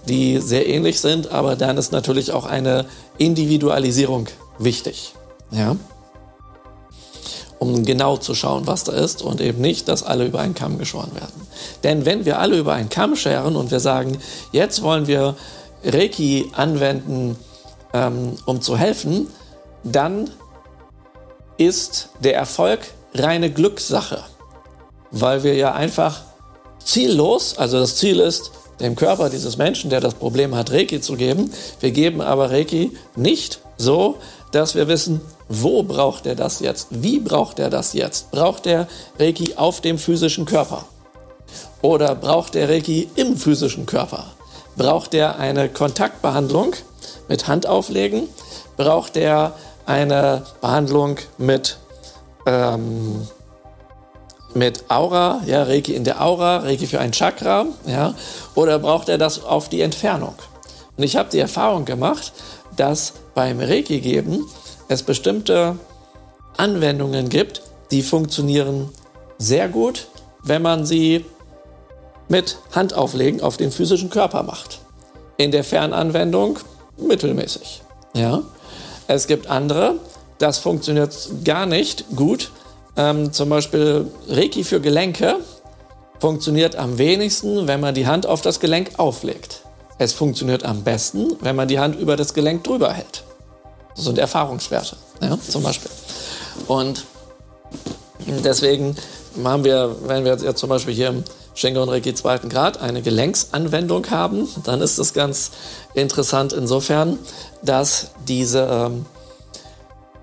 die 0.08 0.38
sehr 0.38 0.68
ähnlich 0.68 1.00
sind, 1.00 1.30
aber 1.30 1.56
dann 1.56 1.78
ist 1.78 1.92
natürlich 1.92 2.32
auch 2.32 2.44
eine 2.44 2.86
Individualisierung 3.18 4.26
wichtig. 4.58 5.14
Ja? 5.50 5.76
Um 7.62 7.84
genau 7.84 8.16
zu 8.16 8.34
schauen, 8.34 8.66
was 8.66 8.82
da 8.82 8.90
ist 8.90 9.22
und 9.22 9.40
eben 9.40 9.60
nicht, 9.60 9.86
dass 9.86 10.02
alle 10.02 10.26
über 10.26 10.40
einen 10.40 10.56
Kamm 10.56 10.78
geschoren 10.78 11.14
werden. 11.14 11.46
Denn 11.84 12.04
wenn 12.04 12.24
wir 12.24 12.40
alle 12.40 12.58
über 12.58 12.72
einen 12.72 12.88
Kamm 12.88 13.14
scheren 13.14 13.54
und 13.54 13.70
wir 13.70 13.78
sagen, 13.78 14.18
jetzt 14.50 14.82
wollen 14.82 15.06
wir 15.06 15.36
Reiki 15.84 16.50
anwenden, 16.56 17.36
ähm, 17.92 18.32
um 18.46 18.60
zu 18.60 18.76
helfen, 18.76 19.28
dann 19.84 20.28
ist 21.56 22.08
der 22.18 22.34
Erfolg 22.34 22.80
reine 23.14 23.48
Glückssache, 23.48 24.24
weil 25.12 25.44
wir 25.44 25.54
ja 25.54 25.72
einfach 25.72 26.22
ziellos, 26.84 27.58
also 27.58 27.78
das 27.78 27.94
Ziel 27.94 28.18
ist, 28.18 28.50
dem 28.80 28.96
Körper 28.96 29.30
dieses 29.30 29.56
Menschen, 29.56 29.88
der 29.88 30.00
das 30.00 30.14
Problem 30.14 30.56
hat, 30.56 30.72
Reiki 30.72 31.00
zu 31.00 31.14
geben. 31.14 31.52
Wir 31.78 31.92
geben 31.92 32.22
aber 32.22 32.50
Reiki 32.50 32.90
nicht 33.14 33.60
so, 33.76 34.16
dass 34.52 34.74
wir 34.74 34.86
wissen, 34.86 35.20
wo 35.48 35.82
braucht 35.82 36.26
er 36.26 36.34
das 36.34 36.60
jetzt? 36.60 36.88
Wie 36.90 37.18
braucht 37.18 37.58
er 37.58 37.70
das 37.70 37.92
jetzt? 37.94 38.30
Braucht 38.30 38.66
er 38.66 38.86
Reiki 39.18 39.54
auf 39.56 39.80
dem 39.80 39.98
physischen 39.98 40.44
Körper? 40.44 40.84
Oder 41.80 42.14
braucht 42.14 42.54
er 42.54 42.68
Reiki 42.68 43.10
im 43.16 43.36
physischen 43.36 43.86
Körper? 43.86 44.26
Braucht 44.76 45.14
er 45.14 45.38
eine 45.38 45.68
Kontaktbehandlung 45.68 46.74
mit 47.28 47.48
Handauflegen? 47.48 48.28
Braucht 48.76 49.16
er 49.16 49.54
eine 49.86 50.44
Behandlung 50.60 51.16
mit 51.38 51.78
ähm, 52.46 53.26
mit 54.54 54.84
Aura, 54.90 55.40
ja, 55.46 55.62
Reiki 55.62 55.94
in 55.94 56.04
der 56.04 56.20
Aura, 56.22 56.58
Reiki 56.58 56.86
für 56.86 57.00
ein 57.00 57.12
Chakra, 57.12 57.66
ja, 57.86 58.14
oder 58.54 58.78
braucht 58.78 59.08
er 59.08 59.16
das 59.16 59.42
auf 59.42 59.70
die 59.70 59.80
Entfernung? 59.80 60.34
Und 60.96 61.04
ich 61.04 61.16
habe 61.16 61.30
die 61.30 61.38
Erfahrung 61.38 61.86
gemacht, 61.86 62.32
dass 62.76 63.14
beim 63.34 63.60
Reiki 63.60 64.00
geben 64.00 64.44
es 64.88 65.02
bestimmte 65.02 65.76
Anwendungen 66.56 67.28
gibt, 67.28 67.62
die 67.90 68.02
funktionieren 68.02 68.90
sehr 69.38 69.68
gut, 69.68 70.08
wenn 70.42 70.62
man 70.62 70.84
sie 70.86 71.24
mit 72.28 72.58
Handauflegen 72.74 73.40
auf 73.40 73.56
den 73.56 73.70
physischen 73.70 74.10
Körper 74.10 74.42
macht. 74.42 74.80
In 75.36 75.50
der 75.50 75.64
Fernanwendung 75.64 76.58
mittelmäßig. 76.96 77.82
Ja? 78.14 78.42
Es 79.08 79.26
gibt 79.26 79.48
andere, 79.48 79.96
das 80.38 80.58
funktioniert 80.58 81.16
gar 81.44 81.66
nicht 81.66 82.04
gut, 82.14 82.50
ähm, 82.96 83.32
zum 83.32 83.48
Beispiel 83.48 84.06
Reiki 84.28 84.64
für 84.64 84.80
Gelenke 84.80 85.36
funktioniert 86.20 86.76
am 86.76 86.98
wenigsten, 86.98 87.66
wenn 87.66 87.80
man 87.80 87.94
die 87.94 88.06
Hand 88.06 88.26
auf 88.26 88.42
das 88.42 88.60
Gelenk 88.60 88.98
auflegt. 88.98 89.62
Es 90.02 90.12
funktioniert 90.12 90.64
am 90.64 90.82
besten, 90.82 91.36
wenn 91.42 91.54
man 91.54 91.68
die 91.68 91.78
Hand 91.78 91.94
über 91.94 92.16
das 92.16 92.34
Gelenk 92.34 92.64
drüber 92.64 92.92
hält. 92.92 93.22
Das 93.94 94.04
sind 94.04 94.18
Erfahrungswerte, 94.18 94.96
ja, 95.20 95.38
zum 95.48 95.62
Beispiel. 95.62 95.90
Und 96.66 97.04
deswegen 98.26 98.96
haben 99.44 99.62
wir, 99.62 99.94
wenn 100.04 100.24
wir 100.24 100.36
jetzt 100.36 100.58
zum 100.58 100.70
Beispiel 100.70 100.92
hier 100.92 101.08
im 101.10 101.24
Schengen 101.54 101.88
Reiki 101.88 102.14
zweiten 102.14 102.48
Grad 102.48 102.80
eine 102.80 103.00
Gelenksanwendung 103.00 104.10
haben, 104.10 104.48
dann 104.64 104.80
ist 104.80 104.98
es 104.98 105.12
ganz 105.12 105.52
interessant 105.94 106.52
insofern, 106.52 107.18
dass 107.62 108.10
diese 108.26 108.66
ähm, 108.68 109.06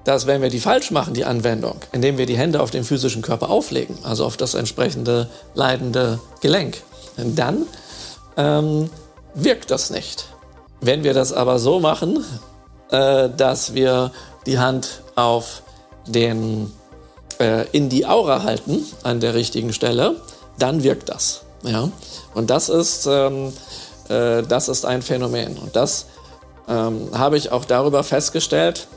dass 0.03 0.25
wenn 0.25 0.41
wir 0.41 0.49
die 0.49 0.59
falsch 0.59 0.91
machen, 0.91 1.13
die 1.13 1.23
Anwendung, 1.23 1.75
indem 1.91 2.17
wir 2.17 2.25
die 2.25 2.37
Hände 2.37 2.61
auf 2.61 2.71
den 2.71 2.83
physischen 2.83 3.21
Körper 3.21 3.49
auflegen, 3.49 3.97
also 4.03 4.25
auf 4.25 4.35
das 4.35 4.55
entsprechende 4.55 5.29
leidende 5.53 6.19
Gelenk, 6.41 6.81
dann 7.15 7.67
ähm, 8.35 8.89
wirkt 9.33 9.71
das 9.71 9.89
nicht. 9.89 10.25
Wenn 10.81 11.03
wir 11.03 11.13
das 11.13 11.33
aber 11.33 11.59
so 11.59 11.79
machen, 11.79 12.23
äh, 12.91 13.29
dass 13.29 13.73
wir 13.73 14.11
die 14.45 14.59
Hand 14.59 15.01
auf 15.15 15.61
den, 16.07 16.71
äh, 17.39 17.67
in 17.71 17.89
die 17.89 18.05
Aura 18.05 18.43
halten, 18.43 18.85
an 19.03 19.19
der 19.19 19.33
richtigen 19.33 19.73
Stelle, 19.73 20.15
dann 20.57 20.83
wirkt 20.83 21.09
das. 21.09 21.41
Ja? 21.63 21.89
Und 22.33 22.49
das 22.49 22.69
ist, 22.69 23.05
ähm, 23.05 23.53
äh, 24.07 24.43
das 24.43 24.69
ist 24.69 24.85
ein 24.85 25.01
Phänomen. 25.01 25.57
Und 25.57 25.75
das 25.75 26.05
ähm, 26.67 27.09
habe 27.13 27.37
ich 27.37 27.51
auch 27.51 27.65
darüber 27.65 28.03
festgestellt, 28.03 28.87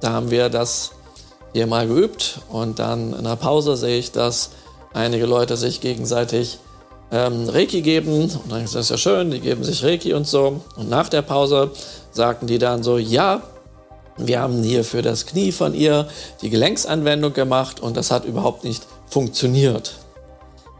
da 0.00 0.12
haben 0.12 0.30
wir 0.30 0.48
das 0.48 0.92
hier 1.52 1.66
mal 1.66 1.88
geübt 1.88 2.40
und 2.48 2.78
dann 2.78 3.12
in 3.12 3.24
der 3.24 3.36
Pause 3.36 3.76
sehe 3.76 3.98
ich, 3.98 4.12
dass 4.12 4.50
einige 4.92 5.26
Leute 5.26 5.56
sich 5.56 5.80
gegenseitig 5.80 6.58
ähm, 7.10 7.48
Reiki 7.48 7.82
geben 7.82 8.22
und 8.22 8.40
dann 8.50 8.64
ist 8.64 8.74
das 8.74 8.88
ja 8.90 8.98
schön, 8.98 9.30
die 9.30 9.40
geben 9.40 9.64
sich 9.64 9.82
Reiki 9.82 10.14
und 10.14 10.26
so. 10.26 10.60
Und 10.76 10.88
nach 10.88 11.08
der 11.08 11.22
Pause 11.22 11.70
sagten 12.10 12.46
die 12.46 12.58
dann 12.58 12.82
so, 12.82 12.98
ja, 12.98 13.42
wir 14.16 14.40
haben 14.40 14.62
hier 14.62 14.84
für 14.84 15.00
das 15.00 15.26
Knie 15.26 15.52
von 15.52 15.74
ihr 15.74 16.08
die 16.42 16.50
Gelenksanwendung 16.50 17.32
gemacht 17.32 17.80
und 17.80 17.96
das 17.96 18.10
hat 18.10 18.24
überhaupt 18.24 18.64
nicht 18.64 18.84
funktioniert. 19.06 19.94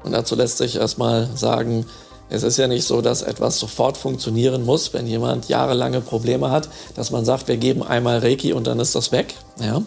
Und 0.03 0.13
dazu 0.13 0.35
lässt 0.35 0.59
sich 0.59 0.77
erstmal 0.77 1.29
sagen, 1.35 1.87
es 2.31 2.43
ist 2.43 2.59
ja 2.59 2.67
nicht 2.67 2.85
so, 2.85 3.01
dass 3.01 3.23
etwas 3.23 3.59
sofort 3.59 3.97
funktionieren 3.97 4.65
muss, 4.65 4.93
wenn 4.93 5.07
jemand 5.07 5.49
jahrelange 5.49 6.01
Probleme 6.01 6.51
hat, 6.51 6.69
dass 6.95 7.11
man 7.11 7.25
sagt, 7.25 7.49
wir 7.49 7.57
geben 7.57 7.83
einmal 7.83 8.19
Reiki 8.19 8.53
und 8.53 8.67
dann 8.67 8.81
ist 8.81 8.95
das 8.95 9.13
weg. 9.13 9.35
Ja? 9.61 9.83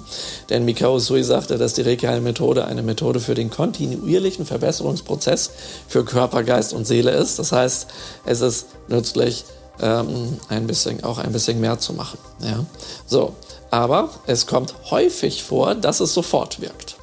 Denn 0.49 0.65
Mikao 0.65 0.99
Sui 0.99 1.23
sagte, 1.23 1.57
dass 1.57 1.73
die 1.73 1.83
Reiki-Methode 1.83 2.65
eine 2.65 2.81
Methode 2.81 3.19
für 3.19 3.35
den 3.35 3.51
kontinuierlichen 3.51 4.45
Verbesserungsprozess 4.45 5.51
für 5.87 6.03
Körper, 6.03 6.43
Geist 6.43 6.73
und 6.73 6.85
Seele 6.85 7.11
ist. 7.11 7.37
Das 7.37 7.51
heißt, 7.51 7.87
es 8.25 8.41
ist 8.41 8.67
nützlich, 8.87 9.45
ähm, 9.81 10.39
ein 10.49 10.67
bisschen, 10.67 11.03
auch 11.03 11.19
ein 11.19 11.31
bisschen 11.31 11.59
mehr 11.59 11.79
zu 11.79 11.93
machen. 11.93 12.17
Ja? 12.39 12.65
So, 13.05 13.33
aber 13.69 14.09
es 14.25 14.47
kommt 14.47 14.73
häufig 14.89 15.43
vor, 15.43 15.75
dass 15.75 15.99
es 15.99 16.13
sofort 16.13 16.59
wirkt. 16.59 16.97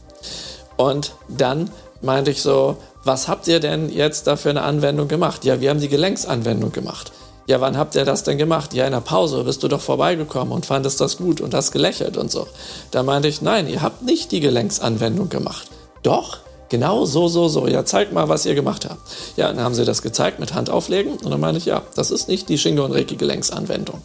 Und 0.76 1.12
dann 1.28 1.70
meinte 2.02 2.30
ich 2.30 2.42
so, 2.42 2.76
was 3.08 3.26
habt 3.26 3.48
ihr 3.48 3.58
denn 3.58 3.88
jetzt 3.88 4.26
da 4.26 4.36
für 4.36 4.50
eine 4.50 4.62
Anwendung 4.62 5.08
gemacht? 5.08 5.42
Ja, 5.46 5.62
wir 5.62 5.70
haben 5.70 5.80
die 5.80 5.88
Gelenksanwendung 5.88 6.72
gemacht. 6.72 7.10
Ja, 7.46 7.58
wann 7.62 7.78
habt 7.78 7.94
ihr 7.94 8.04
das 8.04 8.22
denn 8.22 8.36
gemacht? 8.36 8.74
Ja, 8.74 8.84
in 8.84 8.92
der 8.92 9.00
Pause 9.00 9.44
bist 9.44 9.62
du 9.62 9.68
doch 9.68 9.80
vorbeigekommen 9.80 10.52
und 10.52 10.66
fandest 10.66 11.00
das 11.00 11.16
gut 11.16 11.40
und 11.40 11.54
hast 11.54 11.72
gelächelt 11.72 12.18
und 12.18 12.30
so. 12.30 12.46
Da 12.90 13.02
meinte 13.02 13.26
ich, 13.28 13.40
nein, 13.40 13.66
ihr 13.66 13.80
habt 13.80 14.02
nicht 14.02 14.30
die 14.30 14.40
Gelenksanwendung 14.40 15.30
gemacht. 15.30 15.68
Doch, 16.02 16.40
genau 16.68 17.06
so, 17.06 17.28
so, 17.28 17.48
so. 17.48 17.66
Ja, 17.66 17.86
zeigt 17.86 18.12
mal, 18.12 18.28
was 18.28 18.44
ihr 18.44 18.54
gemacht 18.54 18.84
habt. 18.86 19.00
Ja, 19.36 19.48
dann 19.48 19.64
haben 19.64 19.74
sie 19.74 19.86
das 19.86 20.02
gezeigt 20.02 20.38
mit 20.38 20.52
Hand 20.52 20.68
auflegen 20.68 21.12
und 21.12 21.30
dann 21.30 21.40
meinte 21.40 21.56
ich, 21.56 21.64
ja, 21.64 21.80
das 21.94 22.10
ist 22.10 22.28
nicht 22.28 22.50
die 22.50 22.58
Shingo 22.58 22.84
und 22.84 22.92
Reiki 22.92 23.16
Gelenksanwendung. 23.16 24.02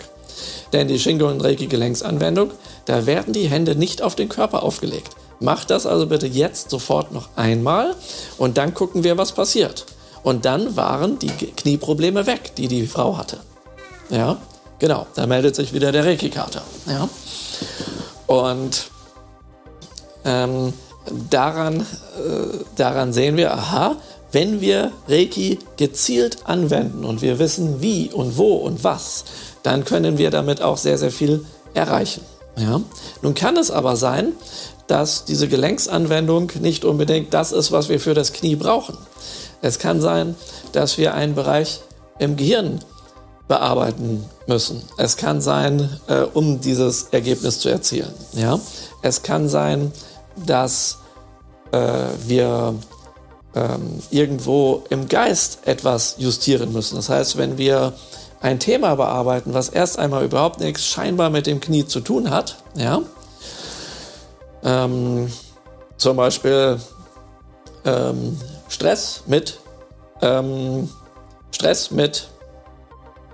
Denn 0.72 0.88
die 0.88 0.98
Shingo 0.98 1.28
und 1.28 1.44
Reiki 1.44 1.68
Gelenksanwendung, 1.68 2.52
da 2.86 3.06
werden 3.06 3.34
die 3.34 3.50
Hände 3.50 3.76
nicht 3.76 4.02
auf 4.02 4.16
den 4.16 4.30
Körper 4.30 4.64
aufgelegt. 4.64 5.10
Mach 5.44 5.66
das 5.66 5.86
also 5.86 6.08
bitte 6.08 6.26
jetzt 6.26 6.70
sofort 6.70 7.12
noch 7.12 7.28
einmal 7.36 7.96
und 8.38 8.58
dann 8.58 8.74
gucken 8.74 9.04
wir, 9.04 9.18
was 9.18 9.34
passiert. 9.34 9.86
Und 10.24 10.46
dann 10.46 10.78
waren 10.78 11.20
die 11.20 11.28
Knieprobleme 11.28 12.26
weg, 12.26 12.56
die 12.56 12.70
die 12.70 12.88
Frau 12.88 13.18
hatte. 13.18 13.40
Ja, 14.10 14.38
genau, 14.80 15.06
da 15.16 15.28
meldet 15.28 15.58
sich 15.58 15.74
wieder 15.74 15.92
der 15.92 16.06
Reiki-Kater. 16.06 16.62
Ja. 16.88 17.10
Und 18.26 18.90
ähm, 20.24 20.72
daran, 21.30 21.82
äh, 21.82 22.60
daran 22.78 23.12
sehen 23.12 23.36
wir, 23.36 23.54
aha, 23.54 23.98
wenn 24.32 24.62
wir 24.62 24.94
Reiki 25.10 25.60
gezielt 25.76 26.38
anwenden 26.46 27.04
und 27.04 27.22
wir 27.22 27.38
wissen 27.38 27.82
wie 27.82 28.10
und 28.14 28.38
wo 28.38 28.56
und 28.56 28.86
was, 28.86 29.26
dann 29.62 29.84
können 29.84 30.18
wir 30.18 30.32
damit 30.32 30.62
auch 30.62 30.78
sehr, 30.78 30.98
sehr 30.98 31.12
viel 31.12 31.46
erreichen. 31.74 32.22
Ja? 32.56 32.82
Nun 33.22 33.34
kann 33.34 33.58
es 33.58 33.72
aber 33.72 33.96
sein, 33.96 34.34
dass 34.88 35.26
diese 35.26 35.48
Gelenksanwendung 35.48 36.52
nicht 36.60 36.86
unbedingt 36.86 37.34
das 37.34 37.52
ist, 37.52 37.72
was 37.72 37.90
wir 37.90 38.00
für 38.00 38.14
das 38.14 38.34
Knie 38.34 38.56
brauchen. 38.56 38.98
Es 39.62 39.80
kann 39.80 40.02
sein, 40.02 40.36
dass 40.74 40.98
wir 40.98 41.14
einen 41.14 41.36
Bereich 41.36 41.82
im 42.20 42.36
Gehirn 42.36 42.80
bearbeiten 43.48 44.26
müssen. 44.48 44.82
Es 44.98 45.18
kann 45.18 45.42
sein, 45.42 45.90
äh, 46.08 46.22
um 46.22 46.60
dieses 46.60 47.08
Ergebnis 47.12 47.60
zu 47.60 47.70
erzielen. 47.70 48.14
Ja? 48.34 48.60
Es 49.02 49.22
kann 49.24 49.48
sein, 49.48 49.92
dass 50.46 50.98
äh, 51.72 51.80
wir 52.26 52.76
ähm, 53.56 54.00
irgendwo 54.12 54.84
im 54.90 55.08
Geist 55.08 55.60
etwas 55.66 56.16
justieren 56.18 56.74
müssen. 56.74 56.96
Das 56.96 57.10
heißt, 57.10 57.38
wenn 57.38 57.58
wir 57.58 57.94
ein 58.42 58.60
Thema 58.60 58.96
bearbeiten, 58.96 59.54
was 59.54 59.70
erst 59.70 60.00
einmal 60.00 60.26
überhaupt 60.26 60.60
nichts 60.60 60.86
scheinbar 60.86 61.30
mit 61.30 61.48
dem 61.48 61.60
Knie 61.60 61.86
zu 61.86 62.02
tun 62.02 62.30
hat, 62.30 62.58
ja, 62.76 63.02
ähm, 64.64 65.32
zum 65.98 66.18
Beispiel 66.18 66.80
ähm, 67.86 68.38
Stress 68.70 69.24
mit 69.28 69.60
ähm, 70.22 70.90
Stress 71.52 71.92
mit 71.92 72.28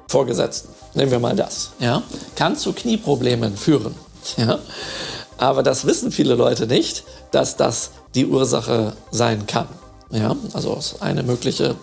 Vorgesetzten. 0.08 0.70
Nehmen 0.96 1.12
wir 1.12 1.20
mal 1.20 1.36
das. 1.36 1.72
Ja, 1.80 2.02
kann 2.36 2.56
zu 2.56 2.74
Knieproblemen 2.74 3.56
führen. 3.56 3.96
Ja, 4.38 4.60
aber 5.38 5.64
das 5.64 5.86
wissen 5.86 6.12
viele 6.12 6.36
Leute 6.36 6.68
nicht, 6.68 7.04
dass 7.32 7.56
das 7.56 7.92
die 8.16 8.26
Ursache 8.26 8.94
sein 9.12 9.46
kann. 9.46 9.68
Ja, 10.12 10.36
also 10.54 10.76
ist 10.76 11.02
eine 11.02 11.22
mögliche 11.22 11.76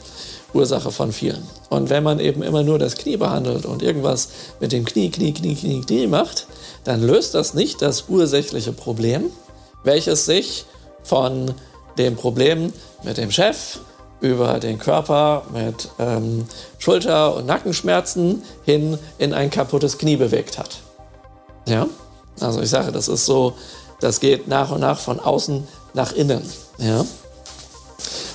Ursache 0.53 0.91
von 0.91 1.13
vielen. 1.13 1.43
Und 1.69 1.91
wenn 1.91 2.03
man 2.03 2.19
eben 2.19 2.43
immer 2.43 2.65
nur 2.65 2.79
das 2.79 2.97
Knie 2.97 3.17
behandelt 3.17 3.65
und 3.67 3.83
irgendwas 3.83 4.29
mit 4.59 4.73
dem 4.73 4.85
Knie, 4.85 5.11
Knie, 5.11 5.33
Knie, 5.33 5.55
Knie, 5.55 5.81
Knie 5.83 6.07
macht, 6.09 6.47
dann 6.87 7.03
löst 7.03 7.35
das 7.35 7.53
nicht 7.53 7.83
das 7.83 8.05
ursächliche 8.09 8.73
Problem, 8.73 9.31
welches 9.83 10.25
sich 10.25 10.67
von 11.03 11.53
dem 11.99 12.17
Problem 12.17 12.73
mit 13.03 13.17
dem 13.17 13.31
Chef 13.31 13.81
über 14.21 14.61
den 14.61 14.79
Körper 14.79 15.43
mit 15.53 15.89
ähm, 15.99 16.47
Schulter- 16.79 17.35
und 17.35 17.47
Nackenschmerzen 17.47 18.43
hin 18.65 18.99
in 19.19 19.35
ein 19.35 19.51
kaputtes 19.51 19.99
Knie 19.99 20.17
bewegt 20.17 20.59
hat. 20.59 20.79
Ja, 21.67 21.87
also 22.41 22.61
ich 22.61 22.71
sage, 22.71 22.93
das 22.93 23.09
ist 23.09 23.27
so, 23.27 23.55
das 24.01 24.21
geht 24.21 24.47
nach 24.47 24.71
und 24.71 24.81
nach 24.81 25.01
von 25.01 25.19
außen 25.19 25.67
nach 25.93 26.13
innen. 26.13 26.43
Ja. 26.79 27.05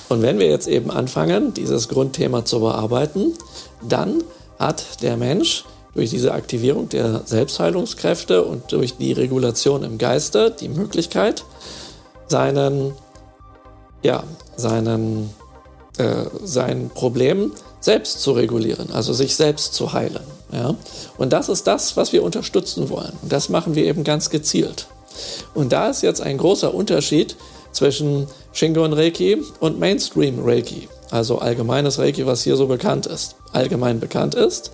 Und 0.08 0.20
wenn 0.20 0.38
wir 0.38 0.48
jetzt 0.48 0.68
eben 0.68 0.90
anfangen, 0.90 1.54
dieses 1.54 1.88
Grundthema 1.88 2.44
zu 2.44 2.60
bearbeiten, 2.60 3.32
dann 3.80 4.22
hat 4.58 5.02
der 5.02 5.16
Mensch 5.16 5.64
durch 5.94 6.10
diese 6.10 6.32
Aktivierung 6.32 6.88
der 6.88 7.22
Selbstheilungskräfte 7.24 8.44
und 8.44 8.72
durch 8.72 8.96
die 8.96 9.12
Regulation 9.12 9.82
im 9.82 9.98
Geiste 9.98 10.50
die 10.50 10.68
Möglichkeit, 10.68 11.44
seinen, 12.28 12.94
ja, 14.02 14.24
seinen, 14.56 15.30
äh, 15.98 16.24
sein 16.42 16.90
Problem 16.94 17.52
selbst 17.80 18.22
zu 18.22 18.32
regulieren, 18.32 18.90
also 18.92 19.12
sich 19.12 19.36
selbst 19.36 19.74
zu 19.74 19.92
heilen. 19.92 20.22
Ja? 20.52 20.74
Und 21.18 21.32
das 21.32 21.48
ist 21.48 21.66
das, 21.66 21.96
was 21.96 22.12
wir 22.12 22.22
unterstützen 22.22 22.88
wollen. 22.88 23.12
Und 23.22 23.32
das 23.32 23.48
machen 23.48 23.74
wir 23.74 23.84
eben 23.84 24.04
ganz 24.04 24.30
gezielt. 24.30 24.86
Und 25.54 25.72
da 25.72 25.90
ist 25.90 26.02
jetzt 26.02 26.20
ein 26.20 26.38
großer 26.38 26.72
Unterschied 26.72 27.36
zwischen 27.72 28.26
Shingon 28.52 28.92
Reiki 28.92 29.42
und 29.60 29.78
Mainstream 29.78 30.40
Reiki, 30.42 30.88
also 31.10 31.38
allgemeines 31.38 31.98
Reiki, 31.98 32.26
was 32.26 32.42
hier 32.44 32.56
so 32.56 32.66
bekannt 32.66 33.06
ist, 33.06 33.36
allgemein 33.52 34.00
bekannt 34.00 34.34
ist. 34.34 34.70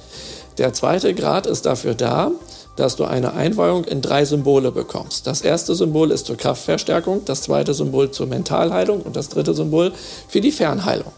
Der 0.59 0.73
zweite 0.73 1.15
Grad 1.15 1.47
ist 1.47 1.67
dafür 1.67 1.95
da, 1.95 2.33
dass 2.75 2.97
du 2.97 3.05
eine 3.05 3.35
Einweihung 3.35 3.85
in 3.85 4.03
drei 4.03 4.25
Symbole 4.25 4.73
bekommst. 4.73 5.27
Das 5.27 5.41
erste 5.41 5.75
Symbol 5.75 6.11
ist 6.11 6.27
zur 6.27 6.37
Kraftverstärkung, 6.37 7.25
das 7.25 7.43
zweite 7.43 7.75
Symbol 7.75 8.11
zur 8.11 8.27
Mentalheilung 8.27 9.03
und 9.03 9.17
das 9.17 9.29
dritte 9.29 9.55
Symbol 9.55 9.93
für 10.29 10.41
die 10.41 10.53
Fernheilung. 10.53 11.13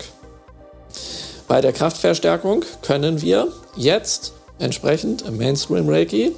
Bei 1.49 1.61
der 1.61 1.73
Kraftverstärkung 1.73 2.65
können 2.83 3.23
wir 3.23 3.49
jetzt 3.77 4.33
entsprechend 4.59 5.23
im 5.23 5.37
Mainstream 5.39 5.89
Reiki 5.89 6.37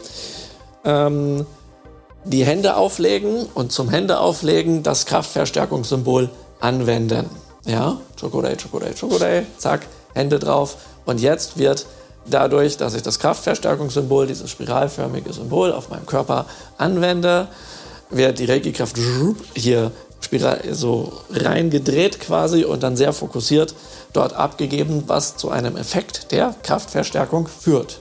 ähm, 0.84 1.44
die 2.24 2.44
Hände 2.44 2.76
auflegen 2.76 3.46
und 3.54 3.72
zum 3.72 3.90
Hände 3.90 4.20
auflegen 4.20 4.82
das 4.82 5.06
Kraftverstärkungssymbol 5.06 6.30
anwenden. 6.60 7.28
Ja, 7.66 8.00
Chokodai, 8.18 8.56
Chokodai, 8.56 8.92
Chokodai, 8.98 9.46
zack, 9.58 9.86
Hände 10.14 10.38
drauf. 10.38 10.76
Und 11.04 11.20
jetzt 11.20 11.58
wird 11.58 11.86
dadurch, 12.26 12.76
dass 12.76 12.94
ich 12.94 13.02
das 13.02 13.18
Kraftverstärkungssymbol, 13.18 14.26
dieses 14.26 14.50
spiralförmige 14.50 15.32
Symbol 15.32 15.72
auf 15.72 15.88
meinem 15.88 16.06
Körper 16.06 16.46
anwende, 16.78 17.48
wird 18.10 18.38
die 18.38 18.44
Reiki-Kraft 18.44 18.96
hier 19.54 19.92
so 20.70 21.12
reingedreht 21.30 22.20
quasi 22.20 22.64
und 22.64 22.82
dann 22.82 22.96
sehr 22.96 23.12
fokussiert 23.12 23.74
dort 24.12 24.32
abgegeben, 24.34 25.04
was 25.06 25.36
zu 25.36 25.50
einem 25.50 25.76
Effekt 25.76 26.32
der 26.32 26.54
Kraftverstärkung 26.62 27.48
führt. 27.48 28.00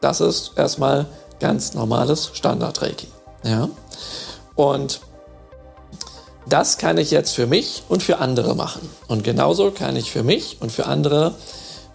Das 0.00 0.20
ist 0.20 0.52
erstmal 0.56 1.06
Ganz 1.40 1.74
normales 1.74 2.30
Standard-Reiki. 2.32 3.08
Ja? 3.44 3.68
Und 4.54 5.00
das 6.46 6.78
kann 6.78 6.98
ich 6.98 7.10
jetzt 7.10 7.34
für 7.34 7.46
mich 7.46 7.82
und 7.88 8.02
für 8.02 8.18
andere 8.18 8.54
machen. 8.54 8.88
Und 9.08 9.24
genauso 9.24 9.70
kann 9.70 9.96
ich 9.96 10.10
für 10.10 10.22
mich 10.22 10.58
und 10.60 10.70
für 10.70 10.86
andere 10.86 11.34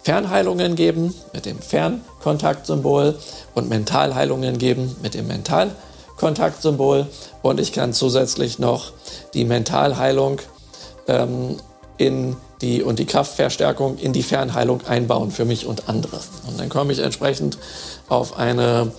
Fernheilungen 0.02 0.76
geben 0.76 1.14
mit 1.32 1.46
dem 1.46 1.58
Fernkontaktsymbol 1.58 3.18
und 3.54 3.68
Mentalheilungen 3.68 4.58
geben 4.58 4.96
mit 5.02 5.14
dem 5.14 5.26
Mentalkontaktsymbol. 5.26 7.06
Und 7.42 7.60
ich 7.60 7.72
kann 7.72 7.92
zusätzlich 7.92 8.58
noch 8.58 8.92
die 9.34 9.44
Mentalheilung 9.44 10.40
ähm, 11.06 11.56
in 11.98 12.36
die, 12.62 12.82
und 12.82 12.98
die 12.98 13.06
Kraftverstärkung 13.06 13.98
in 13.98 14.12
die 14.12 14.22
Fernheilung 14.22 14.86
einbauen 14.86 15.30
für 15.30 15.44
mich 15.44 15.66
und 15.66 15.88
andere. 15.88 16.20
Und 16.46 16.58
dann 16.58 16.68
komme 16.68 16.92
ich 16.92 16.98
entsprechend 17.00 17.58
auf 18.08 18.38
eine 18.38 18.92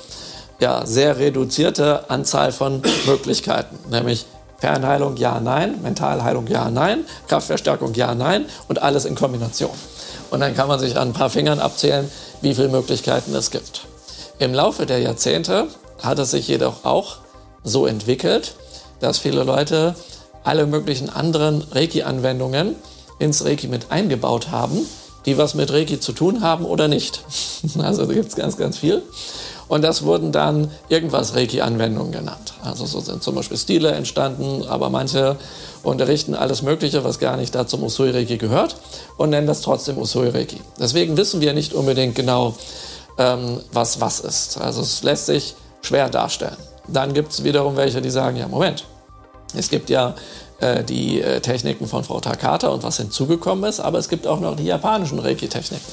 ja, 0.59 0.85
sehr 0.85 1.17
reduzierte 1.17 2.09
Anzahl 2.09 2.51
von 2.51 2.81
Möglichkeiten, 3.07 3.77
nämlich 3.89 4.25
Fernheilung 4.59 5.17
ja, 5.17 5.39
nein, 5.39 5.81
Mentalheilung 5.81 6.45
ja, 6.47 6.69
nein, 6.69 7.05
Kraftverstärkung 7.27 7.95
ja, 7.95 8.13
nein 8.13 8.45
und 8.67 8.81
alles 8.81 9.05
in 9.05 9.15
Kombination. 9.15 9.71
Und 10.31 10.39
dann 10.39 10.55
kann 10.55 10.67
man 10.67 10.79
sich 10.79 10.97
an 10.97 11.09
ein 11.09 11.13
paar 11.13 11.29
Fingern 11.29 11.59
abzählen, 11.59 12.09
wie 12.41 12.55
viele 12.55 12.69
Möglichkeiten 12.69 13.35
es 13.35 13.51
gibt. 13.51 13.81
Im 14.39 14.53
Laufe 14.53 14.85
der 14.85 14.99
Jahrzehnte 14.99 15.67
hat 16.01 16.17
es 16.17 16.31
sich 16.31 16.47
jedoch 16.47 16.83
auch 16.85 17.17
so 17.63 17.85
entwickelt, 17.85 18.55
dass 19.01 19.19
viele 19.19 19.43
Leute 19.43 19.93
alle 20.43 20.65
möglichen 20.65 21.09
anderen 21.09 21.61
Reiki-Anwendungen 21.71 22.75
ins 23.19 23.45
Reiki 23.45 23.67
mit 23.67 23.91
eingebaut 23.91 24.49
haben, 24.49 24.79
die 25.25 25.37
was 25.37 25.53
mit 25.53 25.71
Reiki 25.71 25.99
zu 25.99 26.13
tun 26.13 26.41
haben 26.41 26.65
oder 26.65 26.87
nicht. 26.87 27.23
Also 27.77 28.07
da 28.07 28.13
gibt 28.13 28.29
es 28.29 28.35
ganz, 28.35 28.57
ganz 28.57 28.79
viel. 28.79 29.03
Und 29.71 29.83
das 29.83 30.03
wurden 30.03 30.33
dann 30.33 30.69
irgendwas 30.89 31.33
Reiki-Anwendungen 31.33 32.11
genannt. 32.11 32.55
Also 32.61 32.85
so 32.85 32.99
sind 32.99 33.23
zum 33.23 33.35
Beispiel 33.35 33.55
Stile 33.55 33.93
entstanden, 33.93 34.65
aber 34.67 34.89
manche 34.89 35.37
unterrichten 35.81 36.35
alles 36.35 36.61
Mögliche, 36.61 37.05
was 37.05 37.19
gar 37.19 37.37
nicht 37.37 37.55
da 37.55 37.65
zum 37.65 37.81
Usui-Reiki 37.81 38.35
gehört 38.35 38.75
und 39.15 39.29
nennen 39.29 39.47
das 39.47 39.61
trotzdem 39.61 39.97
Usui-Reiki. 39.97 40.57
Deswegen 40.77 41.15
wissen 41.15 41.39
wir 41.39 41.53
nicht 41.53 41.73
unbedingt 41.73 42.15
genau, 42.15 42.53
ähm, 43.17 43.61
was 43.71 44.01
was 44.01 44.19
ist. 44.19 44.59
Also 44.59 44.81
es 44.81 45.03
lässt 45.03 45.27
sich 45.27 45.55
schwer 45.81 46.09
darstellen. 46.09 46.57
Dann 46.89 47.13
gibt 47.13 47.31
es 47.31 47.45
wiederum 47.45 47.77
welche, 47.77 48.01
die 48.01 48.09
sagen, 48.09 48.35
ja 48.35 48.49
Moment, 48.49 48.83
es 49.55 49.69
gibt 49.69 49.89
ja 49.89 50.15
äh, 50.61 50.83
die 50.83 51.21
äh, 51.21 51.39
Techniken 51.39 51.87
von 51.87 52.03
Frau 52.03 52.19
Takata 52.19 52.67
und 52.69 52.83
was 52.83 52.97
hinzugekommen 52.97 53.67
ist, 53.69 53.79
aber 53.79 53.97
es 53.97 54.09
gibt 54.09 54.27
auch 54.27 54.39
noch 54.39 54.55
die 54.55 54.65
japanischen 54.65 55.19
Reiki-Techniken. 55.19 55.91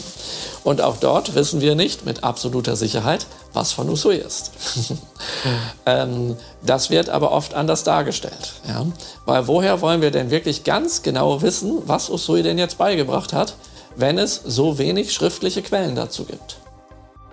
Und 0.63 0.83
auch 0.83 0.99
dort 0.99 1.35
wissen 1.35 1.61
wir 1.61 1.75
nicht 1.75 2.05
mit 2.05 2.23
absoluter 2.23 2.77
Sicherheit, 2.77 3.27
was 3.55 3.73
von 3.73 3.89
Usui 3.89 4.17
ist. 4.17 4.53
ähm, 5.87 6.37
das 6.65 6.91
wird 6.91 7.09
aber 7.09 7.33
oft 7.33 7.55
anders 7.55 7.83
dargestellt. 7.85 8.53
Ja? 8.67 8.85
Weil 9.25 9.47
woher 9.47 9.81
wollen 9.81 10.03
wir 10.03 10.11
denn 10.11 10.31
wirklich 10.31 10.65
ganz 10.65 11.03
genau 11.03 11.41
wissen, 11.41 11.79
was 11.87 12.11
Usui 12.11 12.43
denn 12.43 12.59
jetzt 12.59 12.77
beigebracht 12.77 13.33
hat, 13.33 13.55
wenn 13.97 14.19
es 14.19 14.43
so 14.45 14.79
wenig 14.79 15.13
schriftliche 15.13 15.63
Quellen 15.63 15.95
dazu 15.95 16.25
gibt? 16.25 16.59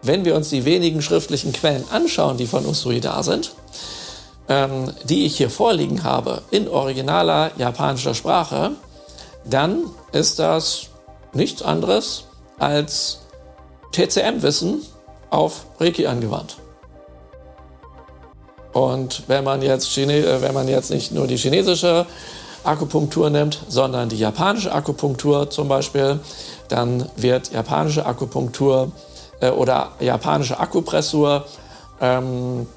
Wenn 0.02 0.24
wir 0.24 0.36
uns 0.36 0.50
die 0.50 0.66
wenigen 0.66 1.02
schriftlichen 1.02 1.52
Quellen 1.52 1.84
anschauen, 1.92 2.38
die 2.38 2.48
von 2.48 2.66
Usui 2.66 3.02
da 3.02 3.24
sind, 3.24 3.52
ähm, 4.48 4.92
die 5.04 5.26
ich 5.26 5.38
hier 5.38 5.50
vorliegen 5.50 6.04
habe, 6.04 6.42
in 6.52 6.68
originaler 6.68 7.52
japanischer 7.58 8.14
Sprache, 8.14 8.72
dann 9.44 9.86
ist 10.12 10.40
das 10.40 10.88
nichts 11.34 11.62
anderes 11.62 12.26
als 12.60 13.20
TCM-Wissen 13.92 14.82
auf 15.30 15.66
Reiki 15.80 16.08
angewandt. 16.08 16.58
Und 18.74 19.24
wenn 19.28 19.44
man 19.44 19.62
jetzt, 19.62 19.90
Chine 19.90 20.18
äh, 20.18 20.42
wenn 20.42 20.54
man 20.54 20.68
jetzt 20.68 20.92
nicht 20.92 21.12
nur 21.12 21.28
die 21.28 21.38
chinesische 21.38 22.06
Akupunktur 22.64 23.30
nimmt, 23.30 23.60
sondern 23.70 24.10
die 24.10 24.18
japanische 24.18 24.74
Akupunktur 24.74 25.50
zum 25.50 25.68
Beispiel, 25.68 26.20
dann 26.68 27.08
wird 27.16 27.54
japanische 27.54 28.06
Akupunktur 28.06 28.92
äh, 29.40 29.50
oder 29.50 29.92
japanische 30.00 30.60
Akupressur 30.60 31.46
ähm, 32.02 32.68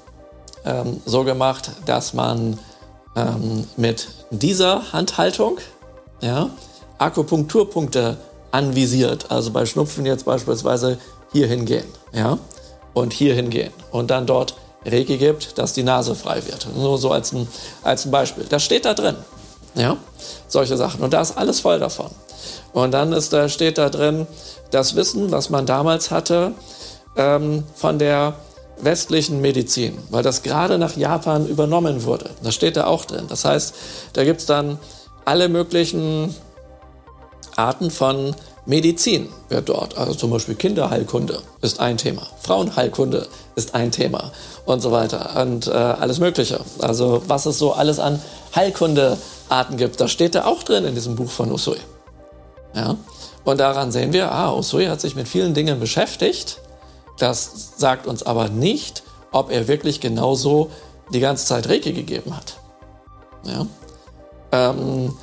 ähm, 0.65 1.01
so 1.05 1.23
gemacht, 1.23 1.71
dass 1.85 2.13
man 2.13 2.59
ähm, 3.15 3.67
mit 3.77 4.07
dieser 4.29 4.91
Handhaltung 4.93 5.57
ja, 6.21 6.49
Akupunkturpunkte 6.97 8.17
anvisiert. 8.51 9.31
Also 9.31 9.51
bei 9.51 9.65
Schnupfen 9.65 10.05
jetzt 10.05 10.25
beispielsweise 10.25 10.97
hier 11.31 11.47
hingehen 11.47 11.85
ja, 12.11 12.37
und 12.93 13.13
hier 13.13 13.35
hingehen 13.35 13.71
und 13.91 14.11
dann 14.11 14.25
dort 14.25 14.55
Reiki 14.85 15.17
gibt, 15.17 15.57
dass 15.57 15.73
die 15.73 15.83
Nase 15.83 16.15
frei 16.15 16.45
wird. 16.47 16.67
Nur 16.75 16.97
so 16.97 17.11
als 17.11 17.33
ein, 17.33 17.47
als 17.83 18.05
ein 18.05 18.11
Beispiel. 18.11 18.45
Das 18.47 18.63
steht 18.63 18.85
da 18.85 18.93
drin. 18.93 19.15
Ja, 19.75 19.97
solche 20.47 20.77
Sachen. 20.77 21.01
Und 21.01 21.13
da 21.13 21.21
ist 21.21 21.37
alles 21.37 21.59
voll 21.59 21.79
davon. 21.79 22.09
Und 22.73 22.91
dann 22.91 23.13
ist 23.13 23.33
da, 23.33 23.49
steht 23.49 23.77
da 23.77 23.89
drin 23.89 24.25
das 24.71 24.95
Wissen, 24.95 25.31
was 25.31 25.49
man 25.49 25.65
damals 25.65 26.11
hatte 26.11 26.53
ähm, 27.15 27.63
von 27.75 27.99
der 27.99 28.35
westlichen 28.81 29.41
Medizin, 29.41 29.97
weil 30.09 30.23
das 30.23 30.43
gerade 30.43 30.77
nach 30.77 30.95
Japan 30.95 31.47
übernommen 31.47 32.03
wurde. 32.03 32.29
Das 32.43 32.55
steht 32.55 32.77
da 32.77 32.87
auch 32.87 33.05
drin. 33.05 33.25
Das 33.27 33.45
heißt, 33.45 33.75
da 34.13 34.23
gibt 34.23 34.41
es 34.41 34.45
dann 34.45 34.79
alle 35.25 35.49
möglichen 35.49 36.33
Arten 37.55 37.91
von 37.91 38.35
Medizin 38.65 39.29
wird 39.49 39.67
dort, 39.67 39.97
also 39.97 40.13
zum 40.13 40.29
Beispiel 40.29 40.53
Kinderheilkunde 40.53 41.41
ist 41.61 41.79
ein 41.79 41.97
Thema, 41.97 42.27
Frauenheilkunde 42.41 43.27
ist 43.55 43.73
ein 43.73 43.91
Thema 43.91 44.31
und 44.65 44.81
so 44.81 44.91
weiter 44.91 45.41
und 45.41 45.65
äh, 45.65 45.71
alles 45.71 46.19
Mögliche. 46.19 46.59
Also 46.79 47.23
was 47.27 47.47
es 47.47 47.57
so 47.57 47.73
alles 47.73 47.97
an 47.97 48.21
Heilkundearten 48.55 49.77
gibt, 49.77 49.99
das 49.99 50.11
steht 50.11 50.35
da 50.35 50.45
auch 50.45 50.61
drin 50.61 50.85
in 50.85 50.93
diesem 50.93 51.15
Buch 51.15 51.31
von 51.31 51.51
Usui. 51.51 51.77
Ja? 52.75 52.95
Und 53.43 53.59
daran 53.59 53.91
sehen 53.91 54.13
wir, 54.13 54.31
ah, 54.31 54.53
Usui 54.53 54.85
hat 54.85 55.01
sich 55.01 55.15
mit 55.15 55.27
vielen 55.27 55.55
Dingen 55.55 55.79
beschäftigt. 55.79 56.59
Das 57.19 57.73
sagt 57.77 58.07
uns 58.07 58.23
aber 58.23 58.49
nicht, 58.49 59.03
ob 59.31 59.51
er 59.51 59.67
wirklich 59.67 59.99
genauso 59.99 60.71
die 61.13 61.19
ganze 61.19 61.45
Zeit 61.45 61.69
Reiki 61.69 61.93
gegeben 61.93 62.35
hat. 62.35 62.57
Ja? 63.43 63.67
Ähm, 64.51 65.13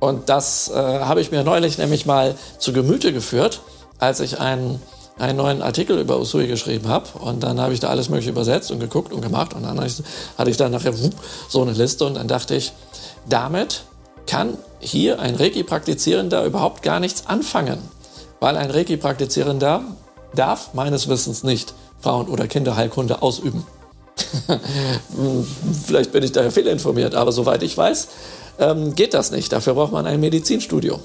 und 0.00 0.28
das 0.28 0.68
äh, 0.68 0.74
habe 0.74 1.20
ich 1.20 1.30
mir 1.30 1.44
neulich 1.44 1.78
nämlich 1.78 2.06
mal 2.06 2.34
zu 2.58 2.72
Gemüte 2.72 3.12
geführt, 3.12 3.62
als 3.98 4.20
ich 4.20 4.38
einen, 4.38 4.82
einen 5.18 5.38
neuen 5.38 5.62
Artikel 5.62 5.98
über 5.98 6.20
Usui 6.20 6.46
geschrieben 6.46 6.88
habe. 6.88 7.18
Und 7.18 7.42
dann 7.42 7.60
habe 7.60 7.72
ich 7.72 7.80
da 7.80 7.88
alles 7.88 8.08
Mögliche 8.08 8.30
übersetzt 8.30 8.70
und 8.70 8.80
geguckt 8.80 9.12
und 9.12 9.22
gemacht. 9.22 9.54
Und 9.54 9.62
dann 9.62 9.80
hatte 9.80 10.50
ich 10.50 10.56
dann 10.56 10.72
nachher 10.72 10.92
so 11.48 11.62
eine 11.62 11.72
Liste. 11.72 12.04
Und 12.04 12.14
dann 12.14 12.28
dachte 12.28 12.54
ich, 12.54 12.72
damit 13.28 13.84
kann 14.26 14.58
hier 14.80 15.20
ein 15.20 15.36
Reiki-Praktizierender 15.36 16.44
überhaupt 16.44 16.82
gar 16.82 17.00
nichts 17.00 17.26
anfangen. 17.26 17.78
Weil 18.40 18.56
ein 18.56 18.70
Reiki-Praktizierender 18.70 19.84
darf 20.34 20.74
meines 20.74 21.08
Wissens 21.08 21.42
nicht 21.44 21.74
Frauen- 22.00 22.28
oder 22.28 22.46
Kinderheilkunde 22.46 23.22
ausüben. 23.22 23.66
Vielleicht 25.86 26.12
bin 26.12 26.22
ich 26.22 26.32
daher 26.32 26.50
fehlinformiert, 26.50 27.14
aber 27.14 27.32
soweit 27.32 27.62
ich 27.62 27.76
weiß, 27.76 28.08
ähm, 28.58 28.94
geht 28.94 29.14
das 29.14 29.30
nicht. 29.30 29.52
Dafür 29.52 29.74
braucht 29.74 29.92
man 29.92 30.06
ein 30.06 30.20
Medizinstudium. 30.20 31.00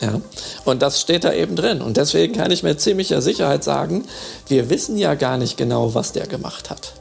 Ja, 0.00 0.20
und 0.64 0.82
das 0.82 1.00
steht 1.00 1.24
da 1.24 1.32
eben 1.32 1.56
drin. 1.56 1.80
Und 1.80 1.96
deswegen 1.96 2.34
kann 2.34 2.50
ich 2.50 2.62
mit 2.62 2.80
ziemlicher 2.80 3.22
Sicherheit 3.22 3.64
sagen, 3.64 4.04
wir 4.46 4.68
wissen 4.68 4.98
ja 4.98 5.14
gar 5.14 5.38
nicht 5.38 5.56
genau, 5.56 5.94
was 5.94 6.12
der 6.12 6.26
gemacht 6.26 6.68
hat. 6.68 6.92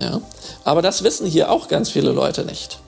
Ja, 0.00 0.22
aber 0.64 0.80
das 0.80 1.04
wissen 1.04 1.26
hier 1.26 1.50
auch 1.50 1.68
ganz 1.68 1.90
viele 1.90 2.12
Leute 2.12 2.44
nicht. 2.46 2.78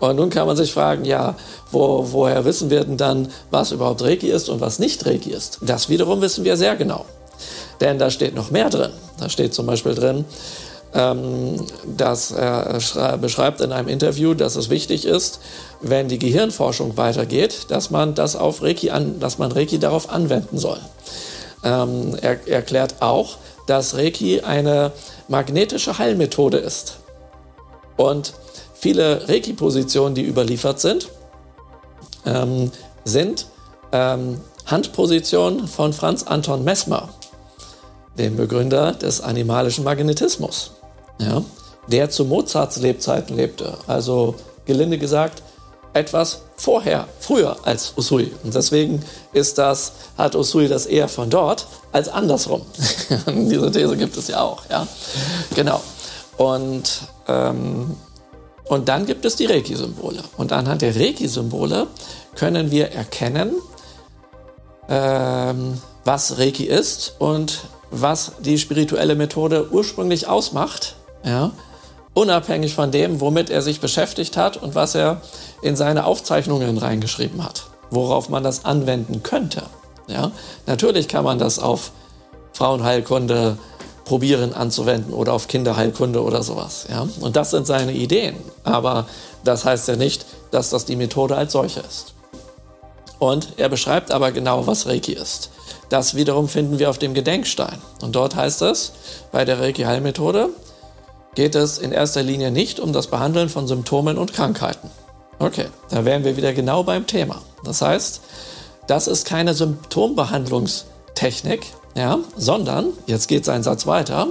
Und 0.00 0.16
nun 0.16 0.30
kann 0.30 0.46
man 0.46 0.56
sich 0.56 0.72
fragen, 0.72 1.04
ja, 1.04 1.36
wo, 1.70 2.06
woher 2.10 2.44
wissen 2.44 2.70
wir 2.70 2.84
denn 2.84 2.96
dann, 2.96 3.28
was 3.50 3.70
überhaupt 3.70 4.02
Reiki 4.02 4.30
ist 4.30 4.48
und 4.48 4.60
was 4.60 4.78
nicht 4.78 5.04
Reiki 5.06 5.30
ist? 5.30 5.58
Das 5.60 5.88
wiederum 5.88 6.20
wissen 6.22 6.44
wir 6.44 6.56
sehr 6.56 6.74
genau. 6.76 7.04
Denn 7.80 7.98
da 7.98 8.10
steht 8.10 8.34
noch 8.34 8.50
mehr 8.50 8.70
drin. 8.70 8.90
Da 9.18 9.28
steht 9.28 9.54
zum 9.54 9.66
Beispiel 9.66 9.94
drin, 9.94 10.24
ähm, 10.94 11.66
dass 11.96 12.30
er 12.32 13.18
beschreibt 13.18 13.60
in 13.60 13.72
einem 13.72 13.88
Interview, 13.88 14.34
dass 14.34 14.56
es 14.56 14.70
wichtig 14.70 15.04
ist, 15.04 15.40
wenn 15.80 16.08
die 16.08 16.18
Gehirnforschung 16.18 16.96
weitergeht, 16.96 17.66
dass 17.68 17.90
man 17.90 18.14
das 18.14 18.36
auf 18.36 18.62
Reiki 18.62 18.90
an, 18.90 19.20
dass 19.20 19.38
man 19.38 19.52
Reiki 19.52 19.78
darauf 19.78 20.10
anwenden 20.10 20.58
soll. 20.58 20.78
Ähm, 21.62 22.16
er 22.20 22.46
erklärt 22.48 22.96
auch, 23.00 23.36
dass 23.66 23.94
Reiki 23.94 24.40
eine 24.40 24.92
magnetische 25.28 25.98
Heilmethode 25.98 26.56
ist. 26.58 26.96
Und 27.96 28.32
viele 28.80 29.28
Reiki-Positionen, 29.28 30.14
die 30.14 30.24
überliefert 30.24 30.80
sind, 30.80 31.08
ähm, 32.26 32.70
sind 33.04 33.46
ähm, 33.92 34.40
Handpositionen 34.66 35.68
von 35.68 35.92
Franz 35.92 36.22
Anton 36.24 36.64
Messmer, 36.64 37.08
dem 38.18 38.36
Begründer 38.36 38.92
des 38.92 39.20
animalischen 39.20 39.84
Magnetismus 39.84 40.72
ja, 41.20 41.42
der 41.86 42.10
zu 42.10 42.24
Mozarts 42.24 42.78
Lebzeiten 42.78 43.36
lebte. 43.36 43.74
Also 43.86 44.34
gelinde 44.64 44.98
gesagt, 44.98 45.42
etwas 45.92 46.42
vorher, 46.56 47.08
früher 47.18 47.56
als 47.64 47.94
Usui. 47.96 48.32
Und 48.44 48.54
deswegen 48.54 49.02
ist 49.32 49.58
das, 49.58 49.92
hat 50.16 50.36
Usui 50.36 50.68
das 50.68 50.86
eher 50.86 51.08
von 51.08 51.30
dort 51.30 51.66
als 51.92 52.08
andersrum. 52.08 52.62
Diese 53.26 53.70
These 53.72 53.96
gibt 53.96 54.16
es 54.16 54.28
ja 54.28 54.40
auch. 54.40 54.62
Ja? 54.70 54.86
Genau. 55.54 55.80
Und, 56.36 57.02
ähm, 57.28 57.96
und 58.70 58.88
dann 58.88 59.04
gibt 59.04 59.24
es 59.24 59.34
die 59.34 59.46
Reiki-Symbole. 59.46 60.22
Und 60.36 60.52
anhand 60.52 60.82
der 60.82 60.94
Reiki-Symbole 60.94 61.88
können 62.36 62.70
wir 62.70 62.92
erkennen, 62.92 63.52
ähm, 64.88 65.80
was 66.04 66.38
Reiki 66.38 66.66
ist 66.66 67.16
und 67.18 67.64
was 67.90 68.30
die 68.38 68.58
spirituelle 68.58 69.16
Methode 69.16 69.72
ursprünglich 69.72 70.28
ausmacht 70.28 70.94
ja, 71.24 71.50
unabhängig 72.14 72.76
von 72.76 72.92
dem, 72.92 73.20
womit 73.20 73.50
er 73.50 73.60
sich 73.60 73.80
beschäftigt 73.80 74.36
hat 74.36 74.56
und 74.56 74.76
was 74.76 74.94
er 74.94 75.20
in 75.62 75.74
seine 75.74 76.04
Aufzeichnungen 76.04 76.78
reingeschrieben 76.78 77.44
hat, 77.44 77.64
worauf 77.90 78.28
man 78.28 78.44
das 78.44 78.64
anwenden 78.64 79.24
könnte. 79.24 79.64
Ja, 80.06 80.30
natürlich 80.66 81.08
kann 81.08 81.24
man 81.24 81.40
das 81.40 81.58
auf 81.58 81.90
Frauenheilkunde 82.52 83.58
probieren 84.10 84.52
anzuwenden 84.52 85.14
oder 85.14 85.32
auf 85.32 85.46
Kinderheilkunde 85.46 86.20
oder 86.20 86.42
sowas. 86.42 86.86
Ja? 86.90 87.06
Und 87.20 87.36
das 87.36 87.52
sind 87.52 87.64
seine 87.64 87.92
Ideen. 87.92 88.34
Aber 88.64 89.06
das 89.44 89.64
heißt 89.64 89.86
ja 89.86 89.94
nicht, 89.94 90.26
dass 90.50 90.70
das 90.70 90.84
die 90.84 90.96
Methode 90.96 91.36
als 91.36 91.52
solche 91.52 91.78
ist. 91.78 92.14
Und 93.20 93.50
er 93.56 93.68
beschreibt 93.68 94.10
aber 94.10 94.32
genau, 94.32 94.66
was 94.66 94.88
Reiki 94.88 95.12
ist. 95.12 95.50
Das 95.90 96.16
wiederum 96.16 96.48
finden 96.48 96.80
wir 96.80 96.90
auf 96.90 96.98
dem 96.98 97.14
Gedenkstein. 97.14 97.78
Und 98.02 98.16
dort 98.16 98.34
heißt 98.34 98.62
es 98.62 98.90
bei 99.30 99.44
der 99.44 99.60
Reiki-Heilmethode, 99.60 100.48
geht 101.36 101.54
es 101.54 101.78
in 101.78 101.92
erster 101.92 102.24
Linie 102.24 102.50
nicht 102.50 102.80
um 102.80 102.92
das 102.92 103.06
Behandeln 103.06 103.48
von 103.48 103.68
Symptomen 103.68 104.18
und 104.18 104.32
Krankheiten. 104.32 104.90
Okay, 105.38 105.66
da 105.88 106.04
wären 106.04 106.24
wir 106.24 106.36
wieder 106.36 106.52
genau 106.52 106.82
beim 106.82 107.06
Thema. 107.06 107.42
Das 107.62 107.80
heißt, 107.80 108.22
das 108.88 109.06
ist 109.06 109.24
keine 109.24 109.54
Symptombehandlungstechnik, 109.54 111.64
ja, 111.96 112.18
sondern, 112.36 112.92
jetzt 113.06 113.28
geht 113.28 113.44
sein 113.44 113.62
Satz 113.62 113.86
weiter, 113.86 114.28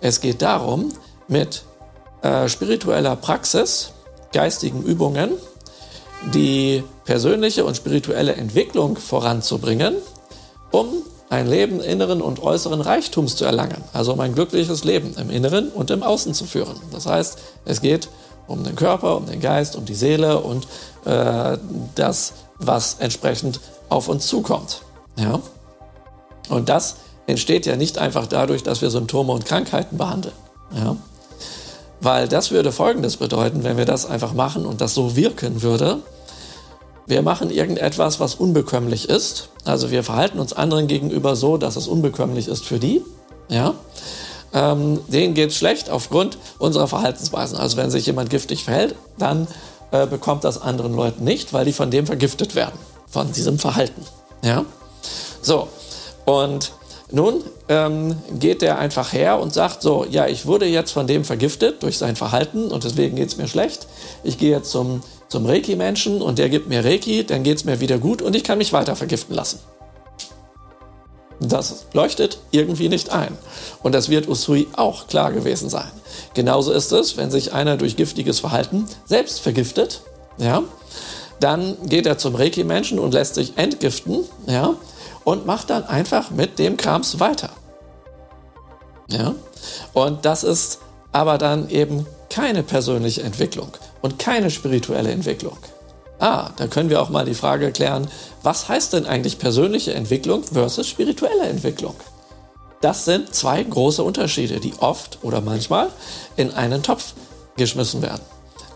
es 0.00 0.20
geht 0.20 0.42
darum, 0.42 0.90
mit 1.26 1.62
äh, 2.22 2.48
spiritueller 2.48 3.16
Praxis, 3.16 3.92
geistigen 4.32 4.82
Übungen, 4.82 5.32
die 6.34 6.82
persönliche 7.04 7.64
und 7.64 7.76
spirituelle 7.76 8.34
Entwicklung 8.34 8.96
voranzubringen, 8.96 9.96
um 10.70 10.88
ein 11.30 11.46
Leben 11.46 11.80
inneren 11.80 12.22
und 12.22 12.42
äußeren 12.42 12.80
Reichtums 12.80 13.36
zu 13.36 13.44
erlangen, 13.44 13.84
also 13.92 14.12
um 14.14 14.20
ein 14.20 14.34
glückliches 14.34 14.84
Leben 14.84 15.14
im 15.18 15.30
Inneren 15.30 15.68
und 15.68 15.90
im 15.90 16.02
Außen 16.02 16.32
zu 16.34 16.46
führen. 16.46 16.76
Das 16.90 17.06
heißt, 17.06 17.38
es 17.66 17.80
geht 17.80 18.08
um 18.46 18.64
den 18.64 18.76
Körper, 18.76 19.16
um 19.16 19.26
den 19.26 19.40
Geist, 19.40 19.76
um 19.76 19.84
die 19.84 19.94
Seele 19.94 20.40
und 20.40 20.66
äh, 21.04 21.58
das, 21.94 22.32
was 22.58 22.96
entsprechend 22.98 23.60
auf 23.90 24.08
uns 24.08 24.26
zukommt. 24.26 24.80
Ja? 25.16 25.40
Und 26.48 26.68
das 26.68 26.96
entsteht 27.26 27.66
ja 27.66 27.76
nicht 27.76 27.98
einfach 27.98 28.26
dadurch, 28.26 28.62
dass 28.62 28.80
wir 28.82 28.90
Symptome 28.90 29.32
und 29.32 29.44
Krankheiten 29.44 29.98
behandeln. 29.98 30.34
Ja? 30.74 30.96
Weil 32.00 32.28
das 32.28 32.50
würde 32.50 32.72
Folgendes 32.72 33.16
bedeuten, 33.16 33.64
wenn 33.64 33.76
wir 33.76 33.84
das 33.84 34.06
einfach 34.06 34.32
machen 34.32 34.66
und 34.66 34.80
das 34.80 34.94
so 34.94 35.16
wirken 35.16 35.62
würde, 35.62 35.98
wir 37.06 37.22
machen 37.22 37.50
irgendetwas, 37.50 38.20
was 38.20 38.34
unbekömmlich 38.34 39.08
ist. 39.08 39.48
Also 39.64 39.90
wir 39.90 40.04
verhalten 40.04 40.38
uns 40.38 40.52
anderen 40.52 40.88
gegenüber 40.88 41.36
so, 41.36 41.56
dass 41.56 41.76
es 41.76 41.88
unbekömmlich 41.88 42.48
ist 42.48 42.66
für 42.66 42.78
die. 42.78 43.02
Ja? 43.48 43.74
Ähm, 44.52 45.00
denen 45.08 45.34
geht 45.34 45.50
es 45.50 45.56
schlecht 45.56 45.90
aufgrund 45.90 46.38
unserer 46.58 46.86
Verhaltensweisen. 46.86 47.56
Also 47.56 47.76
wenn 47.78 47.90
sich 47.90 48.06
jemand 48.06 48.30
giftig 48.30 48.64
verhält, 48.64 48.94
dann 49.18 49.48
äh, 49.90 50.06
bekommt 50.06 50.44
das 50.44 50.60
anderen 50.60 50.94
Leuten 50.94 51.24
nicht, 51.24 51.52
weil 51.52 51.64
die 51.64 51.72
von 51.72 51.90
dem 51.90 52.06
vergiftet 52.06 52.54
werden. 52.54 52.78
von 53.10 53.32
diesem 53.32 53.58
Verhalten. 53.58 54.02
Ja? 54.42 54.64
So, 55.40 55.68
und 56.28 56.72
nun 57.10 57.42
ähm, 57.70 58.16
geht 58.38 58.60
der 58.60 58.78
einfach 58.78 59.14
her 59.14 59.40
und 59.40 59.54
sagt 59.54 59.80
so, 59.80 60.04
ja, 60.10 60.26
ich 60.26 60.44
wurde 60.44 60.66
jetzt 60.66 60.90
von 60.90 61.06
dem 61.06 61.24
vergiftet 61.24 61.82
durch 61.82 61.96
sein 61.96 62.16
Verhalten 62.16 62.70
und 62.70 62.84
deswegen 62.84 63.16
geht 63.16 63.28
es 63.28 63.38
mir 63.38 63.48
schlecht. 63.48 63.86
Ich 64.24 64.36
gehe 64.36 64.50
jetzt 64.50 64.70
zum, 64.70 65.02
zum 65.28 65.46
Reiki-Menschen 65.46 66.20
und 66.20 66.38
der 66.38 66.50
gibt 66.50 66.68
mir 66.68 66.84
Reiki, 66.84 67.24
dann 67.24 67.44
geht 67.44 67.56
es 67.56 67.64
mir 67.64 67.80
wieder 67.80 67.96
gut 67.96 68.20
und 68.20 68.36
ich 68.36 68.44
kann 68.44 68.58
mich 68.58 68.74
weiter 68.74 68.94
vergiften 68.94 69.34
lassen. 69.34 69.58
Das 71.40 71.86
leuchtet 71.94 72.40
irgendwie 72.50 72.90
nicht 72.90 73.10
ein. 73.10 73.38
Und 73.82 73.94
das 73.94 74.10
wird 74.10 74.28
Usui 74.28 74.66
auch 74.76 75.06
klar 75.06 75.32
gewesen 75.32 75.70
sein. 75.70 75.90
Genauso 76.34 76.72
ist 76.72 76.92
es, 76.92 77.16
wenn 77.16 77.30
sich 77.30 77.54
einer 77.54 77.78
durch 77.78 77.96
giftiges 77.96 78.40
Verhalten 78.40 78.86
selbst 79.06 79.40
vergiftet, 79.40 80.02
ja, 80.36 80.62
dann 81.40 81.76
geht 81.86 82.06
er 82.06 82.18
zum 82.18 82.34
Reiki-Menschen 82.34 82.98
und 82.98 83.14
lässt 83.14 83.36
sich 83.36 83.56
entgiften, 83.56 84.24
ja, 84.46 84.74
und 85.28 85.44
macht 85.44 85.68
dann 85.68 85.84
einfach 85.84 86.30
mit 86.30 86.58
dem 86.58 86.78
Krams 86.78 87.20
weiter. 87.20 87.50
Ja, 89.10 89.34
und 89.92 90.24
das 90.24 90.42
ist 90.42 90.78
aber 91.12 91.36
dann 91.36 91.68
eben 91.68 92.06
keine 92.30 92.62
persönliche 92.62 93.22
Entwicklung 93.22 93.68
und 94.00 94.18
keine 94.18 94.50
spirituelle 94.50 95.10
Entwicklung. 95.10 95.58
Ah, 96.18 96.48
da 96.56 96.66
können 96.66 96.88
wir 96.88 97.02
auch 97.02 97.10
mal 97.10 97.26
die 97.26 97.34
Frage 97.34 97.72
klären, 97.72 98.08
was 98.42 98.70
heißt 98.70 98.94
denn 98.94 99.04
eigentlich 99.04 99.38
persönliche 99.38 99.92
Entwicklung 99.92 100.44
versus 100.44 100.88
spirituelle 100.88 101.44
Entwicklung? 101.44 101.96
Das 102.80 103.04
sind 103.04 103.34
zwei 103.34 103.62
große 103.62 104.02
Unterschiede, 104.02 104.60
die 104.60 104.72
oft 104.78 105.18
oder 105.20 105.42
manchmal 105.42 105.90
in 106.36 106.54
einen 106.54 106.82
Topf 106.82 107.12
geschmissen 107.58 108.00
werden. 108.00 108.22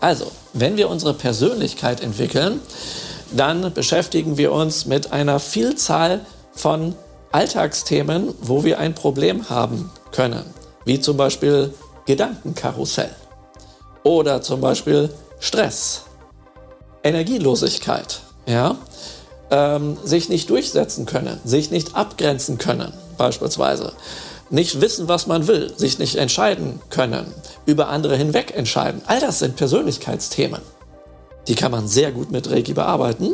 Also, 0.01 0.31
wenn 0.53 0.77
wir 0.77 0.87
unsere 0.89 1.15
Persönlichkeit 1.15 2.01
entwickeln, 2.01 2.59
dann 3.31 3.73
beschäftigen 3.73 4.37
wir 4.37 4.51
uns 4.51 4.85
mit 4.85 5.11
einer 5.11 5.39
Vielzahl 5.39 6.21
von 6.55 6.95
Alltagsthemen, 7.31 8.33
wo 8.41 8.63
wir 8.63 8.79
ein 8.79 8.95
Problem 8.95 9.49
haben 9.49 9.91
können, 10.11 10.43
wie 10.85 10.99
zum 10.99 11.17
Beispiel 11.17 11.73
Gedankenkarussell 12.05 13.15
oder 14.03 14.41
zum 14.41 14.61
Beispiel 14.61 15.09
Stress 15.39 16.03
Energielosigkeit, 17.03 18.21
ja, 18.45 18.77
ähm, 19.51 19.97
sich 20.03 20.29
nicht 20.29 20.49
durchsetzen 20.49 21.05
können, 21.05 21.39
sich 21.43 21.69
nicht 21.69 21.95
abgrenzen 21.95 22.57
können, 22.57 22.93
beispielsweise, 23.17 23.93
nicht 24.49 24.79
wissen, 24.81 25.07
was 25.07 25.27
man 25.27 25.47
will, 25.47 25.73
sich 25.75 25.99
nicht 25.99 26.15
entscheiden 26.15 26.79
können, 26.89 27.25
über 27.65 27.89
andere 27.89 28.15
hinweg 28.15 28.55
entscheiden. 28.55 29.01
All 29.05 29.19
das 29.19 29.39
sind 29.39 29.55
Persönlichkeitsthemen. 29.55 30.61
Die 31.47 31.55
kann 31.55 31.71
man 31.71 31.87
sehr 31.87 32.11
gut 32.11 32.31
mit 32.31 32.49
Reiki 32.49 32.73
bearbeiten, 32.73 33.33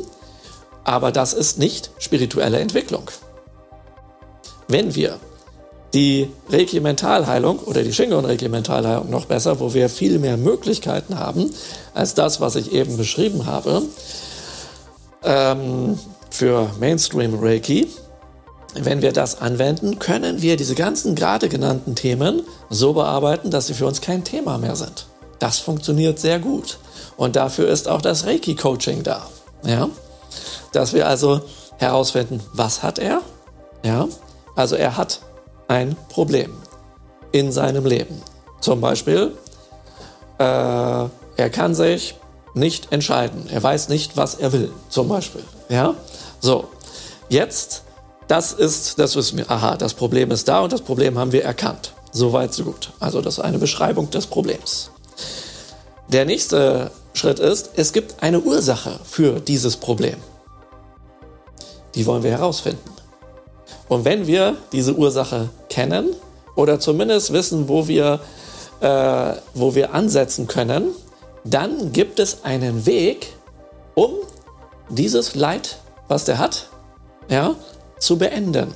aber 0.89 1.11
das 1.11 1.33
ist 1.33 1.59
nicht 1.59 1.91
spirituelle 1.99 2.59
Entwicklung. 2.59 3.03
Wenn 4.67 4.95
wir 4.95 5.19
die 5.93 6.31
Regimentalheilung 6.49 7.59
oder 7.59 7.83
die 7.83 7.93
Shingon-Regimentalheilung 7.93 9.07
noch 9.07 9.25
besser, 9.25 9.59
wo 9.59 9.75
wir 9.75 9.87
viel 9.87 10.17
mehr 10.17 10.35
Möglichkeiten 10.35 11.19
haben 11.19 11.53
als 11.93 12.15
das, 12.15 12.41
was 12.41 12.55
ich 12.55 12.71
eben 12.71 12.97
beschrieben 12.97 13.45
habe, 13.45 13.83
ähm, 15.21 15.99
für 16.31 16.71
Mainstream 16.79 17.37
Reiki. 17.39 17.87
Wenn 18.73 19.03
wir 19.03 19.11
das 19.11 19.41
anwenden, 19.41 19.99
können 19.99 20.41
wir 20.41 20.57
diese 20.57 20.73
ganzen 20.73 21.13
gerade 21.13 21.49
genannten 21.49 21.93
Themen 21.93 22.41
so 22.71 22.93
bearbeiten, 22.93 23.51
dass 23.51 23.67
sie 23.67 23.75
für 23.75 23.85
uns 23.85 24.01
kein 24.01 24.23
Thema 24.23 24.57
mehr 24.57 24.75
sind. 24.75 25.05
Das 25.37 25.59
funktioniert 25.59 26.17
sehr 26.17 26.39
gut. 26.39 26.79
Und 27.15 27.35
dafür 27.35 27.67
ist 27.69 27.87
auch 27.87 28.01
das 28.01 28.25
Reiki-Coaching 28.25 29.03
da. 29.03 29.27
Ja? 29.63 29.89
Dass 30.71 30.93
wir 30.93 31.07
also 31.07 31.41
herausfinden, 31.77 32.41
was 32.53 32.83
hat 32.83 32.99
er? 32.99 33.21
Ja? 33.83 34.07
Also 34.55 34.75
er 34.75 34.97
hat 34.97 35.21
ein 35.67 35.95
Problem 36.09 36.53
in 37.31 37.51
seinem 37.51 37.85
Leben. 37.85 38.21
Zum 38.59 38.81
Beispiel, 38.81 39.31
äh, 40.37 40.43
er 40.43 41.49
kann 41.51 41.75
sich 41.75 42.15
nicht 42.53 42.91
entscheiden. 42.91 43.47
Er 43.51 43.61
weiß 43.63 43.89
nicht, 43.89 44.17
was 44.17 44.35
er 44.35 44.51
will. 44.51 44.71
Zum 44.89 45.07
Beispiel. 45.07 45.43
Ja? 45.69 45.93
So. 46.39 46.67
Jetzt, 47.29 47.83
das 48.27 48.53
ist, 48.53 48.97
das 48.99 49.15
wissen 49.15 49.37
wir. 49.37 49.49
Aha, 49.49 49.77
das 49.77 49.93
Problem 49.93 50.31
ist 50.31 50.47
da 50.47 50.61
und 50.61 50.73
das 50.73 50.81
Problem 50.81 51.17
haben 51.17 51.31
wir 51.31 51.43
erkannt. 51.43 51.93
So 52.11 52.33
weit, 52.33 52.53
so 52.53 52.63
gut. 52.63 52.91
Also, 52.99 53.21
das 53.21 53.37
ist 53.37 53.43
eine 53.43 53.59
Beschreibung 53.59 54.09
des 54.09 54.25
Problems. 54.25 54.89
Der 56.07 56.25
nächste 56.25 56.89
Schritt 57.13 57.39
ist, 57.39 57.71
es 57.75 57.93
gibt 57.93 58.23
eine 58.23 58.39
Ursache 58.39 58.99
für 59.03 59.39
dieses 59.39 59.77
Problem. 59.77 60.15
Die 61.95 62.05
wollen 62.05 62.23
wir 62.23 62.31
herausfinden. 62.31 62.89
Und 63.87 64.05
wenn 64.05 64.27
wir 64.27 64.57
diese 64.71 64.95
Ursache 64.95 65.49
kennen 65.69 66.09
oder 66.55 66.79
zumindest 66.79 67.33
wissen, 67.33 67.67
wo 67.67 67.87
wir, 67.87 68.19
äh, 68.81 69.33
wo 69.53 69.75
wir 69.75 69.93
ansetzen 69.93 70.47
können, 70.47 70.91
dann 71.43 71.91
gibt 71.91 72.19
es 72.19 72.43
einen 72.43 72.85
Weg, 72.85 73.33
um 73.95 74.11
dieses 74.89 75.35
Leid, 75.35 75.77
was 76.07 76.25
der 76.25 76.37
hat, 76.37 76.67
ja, 77.29 77.55
zu 77.99 78.17
beenden. 78.17 78.73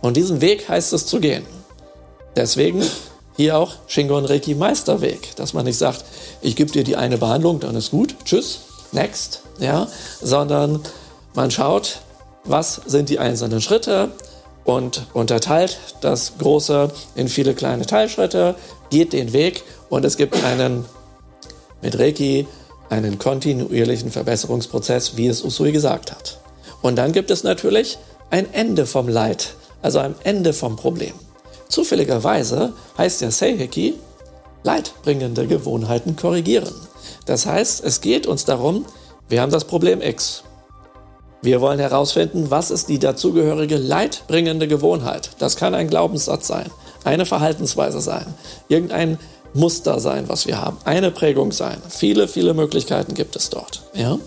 Und 0.00 0.16
diesen 0.16 0.40
Weg 0.40 0.68
heißt 0.68 0.92
es 0.92 1.06
zu 1.06 1.20
gehen. 1.20 1.46
Deswegen 2.36 2.82
hier 3.36 3.58
auch 3.58 3.74
Shingon 3.86 4.24
Reiki 4.24 4.54
Meisterweg, 4.54 5.36
dass 5.36 5.54
man 5.54 5.64
nicht 5.64 5.78
sagt, 5.78 6.04
ich 6.40 6.56
gebe 6.56 6.70
dir 6.70 6.84
die 6.84 6.96
eine 6.96 7.18
Behandlung, 7.18 7.60
dann 7.60 7.76
ist 7.76 7.90
gut, 7.90 8.16
tschüss, 8.24 8.60
next, 8.92 9.42
ja, 9.58 9.86
sondern 10.20 10.82
man 11.34 11.50
schaut, 11.50 12.00
was 12.44 12.80
sind 12.86 13.08
die 13.08 13.18
einzelnen 13.18 13.60
Schritte 13.60 14.10
und 14.64 15.06
unterteilt 15.12 15.78
das 16.00 16.32
Große 16.38 16.90
in 17.14 17.28
viele 17.28 17.54
kleine 17.54 17.86
Teilschritte, 17.86 18.54
geht 18.90 19.12
den 19.12 19.32
Weg 19.32 19.62
und 19.88 20.04
es 20.04 20.16
gibt 20.16 20.42
einen 20.44 20.84
mit 21.80 21.98
Reiki 21.98 22.46
einen 22.88 23.18
kontinuierlichen 23.18 24.10
Verbesserungsprozess, 24.10 25.16
wie 25.16 25.26
es 25.26 25.42
Usui 25.42 25.72
gesagt 25.72 26.12
hat. 26.12 26.38
Und 26.82 26.96
dann 26.96 27.12
gibt 27.12 27.30
es 27.30 27.42
natürlich 27.42 27.98
ein 28.30 28.52
Ende 28.52 28.86
vom 28.86 29.08
Leid, 29.08 29.54
also 29.80 29.98
ein 29.98 30.14
Ende 30.24 30.52
vom 30.52 30.76
Problem. 30.76 31.14
Zufälligerweise 31.68 32.74
heißt 32.98 33.22
ja 33.22 33.30
Seiheki 33.30 33.94
leidbringende 34.62 35.46
Gewohnheiten 35.46 36.16
korrigieren. 36.16 36.74
Das 37.24 37.46
heißt, 37.46 37.82
es 37.84 38.00
geht 38.00 38.26
uns 38.26 38.44
darum, 38.44 38.84
wir 39.28 39.40
haben 39.40 39.52
das 39.52 39.64
Problem 39.64 40.02
X. 40.02 40.44
Wir 41.42 41.60
wollen 41.60 41.80
herausfinden, 41.80 42.50
was 42.50 42.70
ist 42.70 42.88
die 42.88 43.00
dazugehörige 43.00 43.76
leidbringende 43.76 44.68
Gewohnheit. 44.68 45.30
Das 45.40 45.56
kann 45.56 45.74
ein 45.74 45.88
Glaubenssatz 45.88 46.46
sein, 46.46 46.70
eine 47.02 47.26
Verhaltensweise 47.26 48.00
sein, 48.00 48.32
irgendein 48.68 49.18
Muster 49.52 49.98
sein, 49.98 50.28
was 50.28 50.46
wir 50.46 50.60
haben, 50.60 50.78
eine 50.84 51.10
Prägung 51.10 51.50
sein. 51.50 51.78
Viele, 51.88 52.28
viele 52.28 52.54
Möglichkeiten 52.54 53.14
gibt 53.14 53.34
es 53.34 53.50
dort. 53.50 53.82
Ja? 53.92 54.18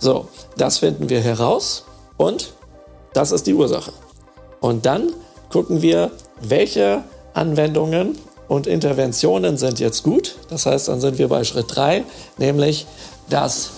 So, 0.00 0.26
das 0.56 0.78
finden 0.78 1.08
wir 1.08 1.20
heraus 1.20 1.84
und 2.16 2.52
das 3.12 3.30
ist 3.30 3.46
die 3.46 3.54
Ursache. 3.54 3.92
Und 4.60 4.86
dann 4.86 5.12
gucken 5.50 5.82
wir, 5.82 6.10
welche 6.42 7.04
Anwendungen 7.32 8.18
und 8.48 8.66
Interventionen 8.66 9.56
sind 9.56 9.78
jetzt 9.78 10.02
gut. 10.02 10.34
Das 10.50 10.66
heißt, 10.66 10.88
dann 10.88 11.00
sind 11.00 11.18
wir 11.18 11.28
bei 11.28 11.44
Schritt 11.44 11.66
3, 11.68 12.02
nämlich 12.38 12.86
das 13.30 13.70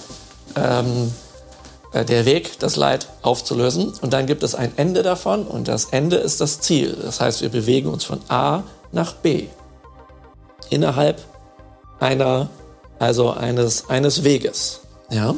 ähm, 0.57 1.13
äh, 1.13 1.26
der 1.93 2.25
Weg, 2.27 2.59
das 2.59 2.77
Leid 2.77 3.09
aufzulösen. 3.23 3.93
Und 4.01 4.13
dann 4.13 4.27
gibt 4.27 4.43
es 4.43 4.55
ein 4.55 4.73
Ende 4.77 5.03
davon 5.03 5.47
und 5.47 5.69
das 5.69 5.87
Ende 5.87 6.17
ist 6.17 6.41
das 6.41 6.61
Ziel. 6.61 6.97
Das 7.03 7.21
heißt, 7.21 7.43
wir 7.43 7.49
bewegen 7.49 7.89
uns 7.89 8.05
von 8.05 8.21
A 8.29 8.63
nach 8.93 9.15
B 9.15 9.47
innerhalb 10.71 11.23
einer, 12.01 12.49
also 12.99 13.31
eines, 13.31 13.89
eines 13.89 14.25
Weges. 14.25 14.81
Ja? 15.11 15.35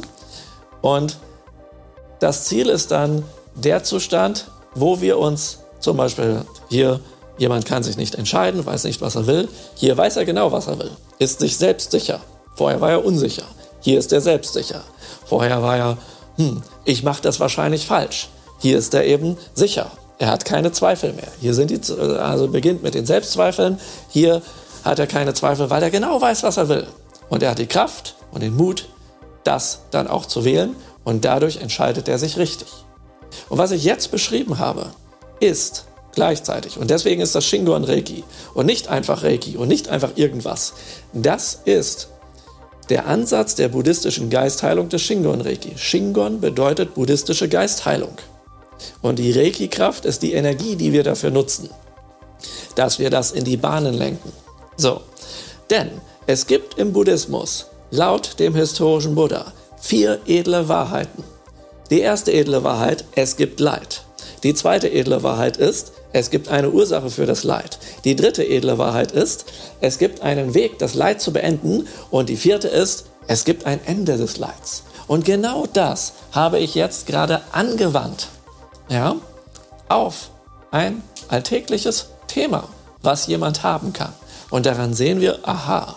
Und 0.81 1.17
das 2.19 2.45
Ziel 2.45 2.67
ist 2.67 2.91
dann 2.91 3.23
der 3.55 3.83
Zustand, 3.83 4.45
wo 4.75 5.01
wir 5.01 5.17
uns 5.17 5.59
zum 5.79 5.97
Beispiel 5.97 6.41
hier, 6.69 6.99
jemand 7.37 7.65
kann 7.65 7.83
sich 7.83 7.97
nicht 7.97 8.15
entscheiden, 8.15 8.65
weiß 8.65 8.83
nicht, 8.83 9.01
was 9.01 9.15
er 9.15 9.27
will. 9.27 9.47
Hier 9.75 9.95
weiß 9.97 10.17
er 10.17 10.25
genau, 10.25 10.51
was 10.51 10.67
er 10.67 10.79
will. 10.79 10.91
Ist 11.19 11.39
sich 11.39 11.57
selbst 11.57 11.91
sicher. 11.91 12.19
Vorher 12.55 12.81
war 12.81 12.91
er 12.91 13.05
unsicher. 13.05 13.43
Hier 13.79 13.97
ist 13.97 14.11
er 14.11 14.19
selbstsicher. 14.19 14.83
Vorher 15.25 15.61
war 15.61 15.77
er 15.77 15.97
hm, 16.39 16.61
ich 16.85 17.03
mache 17.03 17.21
das 17.21 17.41
wahrscheinlich 17.41 17.85
falsch. 17.85 18.29
Hier 18.59 18.77
ist 18.77 18.93
er 18.93 19.05
eben 19.05 19.37
sicher. 19.53 19.91
Er 20.19 20.29
hat 20.31 20.45
keine 20.45 20.71
Zweifel 20.71 21.11
mehr. 21.11 21.27
Hier 21.41 21.53
sind 21.53 21.69
die, 21.69 21.93
also 22.17 22.47
beginnt 22.47 22.81
mit 22.81 22.93
den 22.93 23.05
Selbstzweifeln. 23.05 23.77
Hier 24.07 24.41
hat 24.85 24.99
er 24.99 25.07
keine 25.07 25.33
Zweifel, 25.33 25.69
weil 25.69 25.83
er 25.83 25.89
genau 25.89 26.21
weiß, 26.21 26.43
was 26.43 26.55
er 26.55 26.69
will. 26.69 26.87
Und 27.27 27.43
er 27.43 27.51
hat 27.51 27.59
die 27.59 27.67
Kraft 27.67 28.15
und 28.31 28.41
den 28.41 28.55
Mut, 28.55 28.87
das 29.43 29.81
dann 29.91 30.07
auch 30.07 30.25
zu 30.25 30.45
wählen. 30.45 30.77
Und 31.03 31.25
dadurch 31.25 31.57
entscheidet 31.57 32.07
er 32.07 32.17
sich 32.17 32.37
richtig. 32.37 32.69
Und 33.49 33.57
was 33.57 33.71
ich 33.71 33.83
jetzt 33.83 34.09
beschrieben 34.09 34.59
habe, 34.59 34.91
ist 35.41 35.87
gleichzeitig, 36.13 36.77
und 36.77 36.89
deswegen 36.89 37.21
ist 37.21 37.35
das 37.35 37.45
Shingon 37.45 37.83
Reiki 37.83 38.23
und 38.53 38.65
nicht 38.65 38.87
einfach 38.87 39.23
Reiki 39.23 39.57
und 39.57 39.67
nicht 39.67 39.89
einfach 39.89 40.11
irgendwas. 40.15 40.73
Das 41.11 41.59
ist 41.65 42.07
der 42.89 43.07
Ansatz 43.07 43.55
der 43.55 43.69
buddhistischen 43.69 44.29
Geistheilung 44.29 44.89
des 44.89 45.01
Shingon 45.01 45.41
Reiki. 45.41 45.77
Shingon 45.77 46.41
bedeutet 46.41 46.95
buddhistische 46.95 47.47
Geistheilung. 47.47 48.17
Und 49.01 49.19
die 49.19 49.31
Reiki-Kraft 49.31 50.05
ist 50.05 50.21
die 50.21 50.33
Energie, 50.33 50.75
die 50.75 50.93
wir 50.93 51.03
dafür 51.03 51.31
nutzen, 51.31 51.69
dass 52.75 52.99
wir 52.99 53.09
das 53.09 53.31
in 53.31 53.43
die 53.43 53.57
Bahnen 53.57 53.93
lenken. 53.93 54.31
So, 54.77 55.01
denn 55.69 55.89
es 56.25 56.47
gibt 56.47 56.77
im 56.77 56.93
Buddhismus 56.93 57.67
laut 57.91 58.39
dem 58.39 58.55
historischen 58.55 59.15
Buddha 59.15 59.51
vier 59.79 60.19
edle 60.25 60.67
Wahrheiten. 60.67 61.23
Die 61.89 62.01
erste 62.01 62.31
edle 62.31 62.63
Wahrheit, 62.63 63.05
es 63.15 63.35
gibt 63.35 63.59
Leid. 63.59 64.03
Die 64.43 64.53
zweite 64.53 64.91
edle 64.91 65.23
Wahrheit 65.23 65.57
ist, 65.57 65.91
es 66.11 66.31
gibt 66.31 66.49
eine 66.49 66.71
Ursache 66.71 67.09
für 67.09 67.25
das 67.25 67.43
Leid. 67.43 67.77
Die 68.03 68.15
dritte 68.15 68.43
edle 68.43 68.77
Wahrheit 68.77 69.11
ist, 69.11 69.45
es 69.79 69.99
gibt 69.99 70.21
einen 70.21 70.53
Weg, 70.53 70.79
das 70.79 70.95
Leid 70.95 71.21
zu 71.21 71.31
beenden. 71.31 71.87
Und 72.09 72.29
die 72.29 72.35
vierte 72.35 72.67
ist, 72.67 73.05
es 73.27 73.45
gibt 73.45 73.65
ein 73.65 73.79
Ende 73.85 74.17
des 74.17 74.37
Leids. 74.37 74.83
Und 75.07 75.25
genau 75.25 75.65
das 75.71 76.13
habe 76.31 76.59
ich 76.59 76.75
jetzt 76.75 77.05
gerade 77.05 77.41
angewandt, 77.51 78.27
ja, 78.89 79.15
auf 79.87 80.29
ein 80.71 81.03
alltägliches 81.27 82.09
Thema, 82.27 82.69
was 83.01 83.27
jemand 83.27 83.63
haben 83.63 83.93
kann. 83.93 84.13
Und 84.49 84.65
daran 84.65 84.93
sehen 84.93 85.21
wir, 85.21 85.47
aha, 85.47 85.95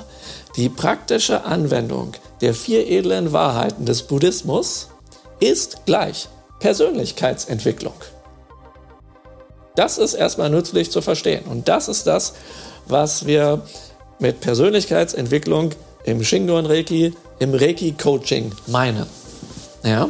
die 0.56 0.68
praktische 0.68 1.44
Anwendung 1.44 2.12
der 2.42 2.52
vier 2.54 2.86
edlen 2.86 3.32
Wahrheiten 3.32 3.86
des 3.86 4.02
Buddhismus 4.02 4.88
ist 5.40 5.86
gleich 5.86 6.28
Persönlichkeitsentwicklung. 6.60 7.94
Das 9.74 9.98
ist 9.98 10.14
erstmal 10.14 10.50
nützlich 10.50 10.90
zu 10.90 11.00
verstehen. 11.00 11.44
Und 11.46 11.68
das 11.68 11.88
ist 11.88 12.06
das, 12.06 12.34
was 12.86 13.26
wir 13.26 13.62
mit 14.18 14.40
Persönlichkeitsentwicklung 14.40 15.70
im 16.04 16.22
Shingon 16.22 16.66
Reiki, 16.66 17.14
im 17.38 17.54
Reiki-Coaching 17.54 18.52
meinen. 18.66 19.06
Ja? 19.82 20.08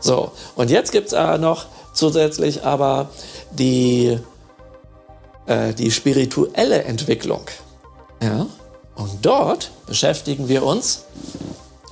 So, 0.00 0.32
und 0.54 0.70
jetzt 0.70 0.92
gibt 0.92 1.12
es 1.12 1.40
noch 1.40 1.66
zusätzlich 1.92 2.64
aber 2.64 3.10
die, 3.52 4.18
äh, 5.46 5.72
die 5.72 5.90
spirituelle 5.90 6.84
Entwicklung. 6.84 7.42
Ja? 8.22 8.46
Und 8.96 9.24
dort 9.24 9.70
beschäftigen 9.86 10.48
wir 10.48 10.64
uns 10.64 11.04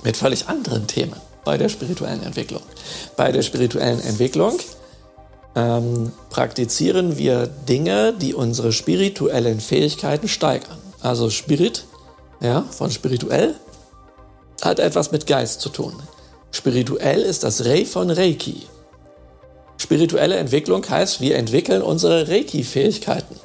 mit 0.03 0.17
völlig 0.17 0.47
anderen 0.47 0.87
Themen 0.87 1.15
bei 1.43 1.57
der 1.57 1.69
spirituellen 1.69 2.23
Entwicklung. 2.23 2.61
Bei 3.15 3.31
der 3.31 3.41
spirituellen 3.41 4.01
Entwicklung 4.01 4.57
ähm, 5.55 6.11
praktizieren 6.29 7.17
wir 7.17 7.47
Dinge, 7.47 8.13
die 8.13 8.33
unsere 8.33 8.71
spirituellen 8.71 9.59
Fähigkeiten 9.59 10.27
steigern. 10.27 10.77
Also 11.01 11.29
Spirit, 11.29 11.85
ja, 12.41 12.63
von 12.63 12.91
spirituell, 12.91 13.55
hat 14.61 14.79
etwas 14.79 15.11
mit 15.11 15.27
Geist 15.27 15.61
zu 15.61 15.69
tun. 15.69 15.93
Spirituell 16.51 17.21
ist 17.21 17.43
das 17.43 17.65
Rei 17.65 17.85
von 17.85 18.09
Reiki. 18.09 18.63
Spirituelle 19.77 20.37
Entwicklung 20.37 20.87
heißt, 20.87 21.21
wir 21.21 21.35
entwickeln 21.35 21.81
unsere 21.81 22.27
Reiki-Fähigkeiten. 22.27 23.35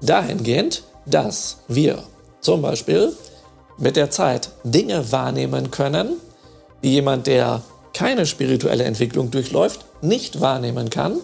Dahingehend, 0.00 0.82
dass 1.06 1.58
wir 1.68 2.02
zum 2.40 2.62
Beispiel 2.62 3.12
mit 3.78 3.96
der 3.96 4.10
Zeit 4.10 4.50
Dinge 4.64 5.12
wahrnehmen 5.12 5.70
können, 5.70 6.16
die 6.82 6.92
jemand, 6.94 7.26
der 7.26 7.62
keine 7.94 8.26
spirituelle 8.26 8.84
Entwicklung 8.84 9.30
durchläuft, 9.30 9.84
nicht 10.02 10.40
wahrnehmen 10.40 10.90
kann. 10.90 11.18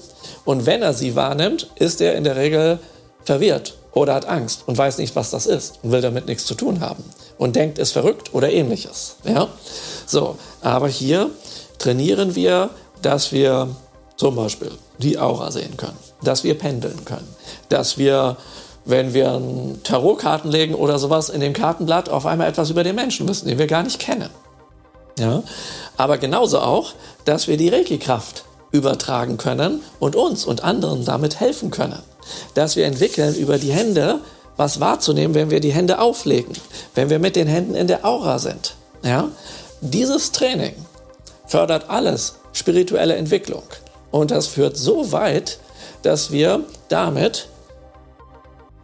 Und 0.45 0.67
wenn 0.67 0.83
er 0.83 0.95
sie 0.95 1.17
wahrnimmt, 1.17 1.71
ist 1.77 2.01
er 2.01 2.15
in 2.15 2.25
der 2.25 2.37
Regel 2.37 2.79
verwirrt 3.25 3.75
oder 3.93 4.15
hat 4.15 4.27
Angst 4.27 4.63
und 4.67 4.79
weiß 4.79 4.99
nicht, 4.99 5.17
was 5.17 5.31
das 5.31 5.47
ist 5.47 5.81
und 5.83 5.93
will 5.93 6.01
damit 6.01 6.27
nichts 6.27 6.47
zu 6.47 6.55
tun 6.55 6.81
haben 6.81 7.05
und 7.37 7.57
denkt, 7.57 7.79
es 7.79 7.93
verrückt 7.93 8.35
oder 8.35 8.51
ähnliches. 8.51 9.17
Ja? 9.25 9.49
So, 10.07 10.37
aber 10.61 10.89
hier 10.89 11.31
trainieren 11.79 12.35
wir, 12.35 12.71
dass 13.03 13.33
wir 13.33 13.69
zum 14.17 14.37
Beispiel 14.37 14.73
die 14.99 15.19
Aura 15.19 15.51
sehen 15.51 15.77
können, 15.77 15.99
dass 16.23 16.45
wir 16.45 16.59
pendeln 16.59 17.05
können, 17.05 17.29
dass 17.69 17.99
wir, 17.99 18.37
wenn 18.85 19.15
wir 19.15 19.41
Tarotkarten 19.85 20.51
legen 20.51 20.75
oder 20.75 20.99
sowas 20.99 21.29
in 21.29 21.41
dem 21.41 21.53
Kartenblatt, 21.53 22.09
auf 22.09 22.27
einmal 22.27 22.49
etwas 22.49 22.71
über 22.71 22.85
den 22.85 22.97
Menschen 22.97 23.29
wissen, 23.29 23.49
den 23.49 23.59
wir 23.59 23.67
gar 23.67 23.83
nicht 23.83 23.99
kennen. 23.99 24.31
Ja? 25.19 25.43
Aber 25.97 26.19
genauso 26.19 26.61
auch, 26.61 26.93
dass 27.25 27.47
wir 27.49 27.57
die 27.57 27.69
Reiki-Kraft 27.69 28.45
übertragen 28.71 29.37
können 29.37 29.83
und 29.99 30.17
uns 30.17 30.45
und 30.45 30.65
anderen 30.65 31.05
damit 31.05 31.41
helfen 31.41 31.71
können. 31.71 32.03
Dass 32.55 32.77
wir 32.77 32.87
entwickeln, 32.87 33.35
über 33.35 33.59
die 33.59 33.73
Hände 33.73 34.21
was 34.57 34.81
wahrzunehmen, 34.81 35.35
wenn 35.35 35.51
wir 35.51 35.61
die 35.61 35.73
Hände 35.73 36.01
auflegen, 36.01 36.53
wenn 36.95 37.11
wir 37.11 37.19
mit 37.19 37.37
den 37.37 37.47
Händen 37.47 37.75
in 37.75 37.87
der 37.87 38.05
Aura 38.05 38.39
sind. 38.39 38.75
Ja? 39.03 39.29
Dieses 39.81 40.33
Training 40.33 40.75
fördert 41.47 41.89
alles 41.89 42.35
spirituelle 42.53 43.15
Entwicklung. 43.15 43.63
Und 44.11 44.31
das 44.31 44.49
führt 44.49 44.77
so 44.77 45.13
weit, 45.13 45.59
dass 46.03 46.33
wir 46.33 46.65
damit, 46.89 47.49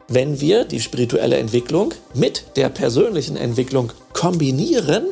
wenn 0.09 0.41
wir 0.41 0.65
die 0.65 0.81
spirituelle 0.81 1.39
Entwicklung 1.39 1.93
mit 2.15 2.45
der 2.57 2.69
persönlichen 2.69 3.37
Entwicklung 3.37 3.93
kombinieren, 4.13 5.07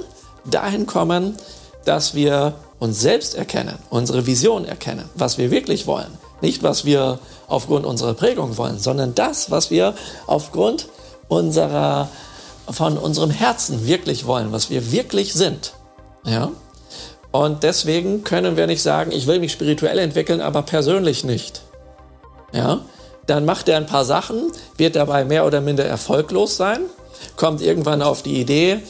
dahin 0.45 0.87
kommen, 0.87 1.37
dass 1.85 2.15
wir 2.15 2.55
uns 2.83 3.01
selbst 3.01 3.37
erkennen, 3.37 3.79
unsere 3.91 4.27
Vision 4.27 4.65
erkennen, 4.65 5.09
was 5.15 5.39
wir 5.39 5.53
wirklich 5.53 5.87
wollen. 5.87 6.19
Nicht, 6.41 6.65
was 6.65 6.85
wir 6.85 7.21
aufgrund 7.47 7.87
unserer 7.87 8.15
Prägung 8.15 8.57
wollen, 8.57 8.81
sondern 8.81 9.15
das, 9.15 9.53
was 9.53 9.71
wir 9.71 9.95
aufgrund 10.27 10.89
unserer, 11.29 12.09
von 12.69 12.99
unserem 12.99 13.31
Herzen 13.31 13.87
wirklich 13.87 14.27
wollen, 14.27 14.51
was 14.51 14.69
wir 14.69 14.91
wirklich 14.91 15.33
sind. 15.33 15.75
Ja? 16.25 16.51
Und 17.31 17.63
deswegen 17.63 18.25
können 18.25 18.57
wir 18.57 18.67
nicht 18.67 18.83
sagen, 18.83 19.13
ich 19.13 19.29
will 19.29 19.39
mich 19.39 19.53
spirituell 19.53 20.01
entwickeln, 20.01 20.41
aber 20.41 20.63
persönlich 20.63 21.23
nicht. 21.23 21.63
Ja? 22.53 22.81
Dann 23.29 23.45
macht 23.45 23.69
er 23.69 23.77
ein 23.77 23.87
paar 23.87 24.05
Sachen, 24.05 24.51
wird 24.77 24.97
dabei 24.97 25.25
mehr 25.25 25.47
oder 25.47 25.61
minder 25.61 25.85
erfolglos 25.85 26.57
sein, 26.57 26.81
kommt 27.37 27.63
irgendwann 27.63 28.03
auf 28.03 28.25
die 28.25 28.41
Idee, 28.41 28.81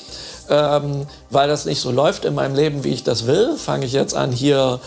ähm, 0.52 1.06
weil 1.30 1.48
das 1.48 1.64
nicht 1.64 1.80
so 1.80 1.90
läuft 1.90 2.26
in 2.26 2.34
meinem 2.34 2.54
Leben, 2.54 2.84
wie 2.84 2.90
ich 2.90 3.02
das 3.02 3.26
will, 3.26 3.56
fange 3.56 3.86
ich 3.86 3.92
jetzt 3.94 4.14
an, 4.14 4.32
hier 4.32 4.80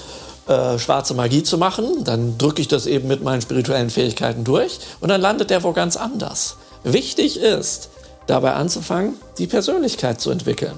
äh, 0.47 0.78
schwarze 0.78 1.16
Magie 1.16 1.41
zu 1.41 1.57
machen. 1.57 2.03
Dann 2.03 2.38
drücke 2.38 2.61
ich 2.61 2.68
das 2.68 2.86
eben 2.86 3.07
mit 3.07 3.24
meinen 3.24 3.41
spirituellen 3.41 3.89
Fähigkeiten 3.89 4.43
durch 4.43 4.80
und 5.01 5.09
dann 5.09 5.22
landet 5.22 5.49
der 5.49 5.63
wo 5.63 5.72
ganz 5.74 5.97
anders. 5.97 6.57
Wichtig 6.84 7.39
ist, 7.39 7.89
dabei 8.28 8.53
anzufangen, 8.53 9.16
die 9.39 9.47
Persönlichkeit 9.47 10.22
zu 10.22 10.30
entwickeln. 10.30 10.78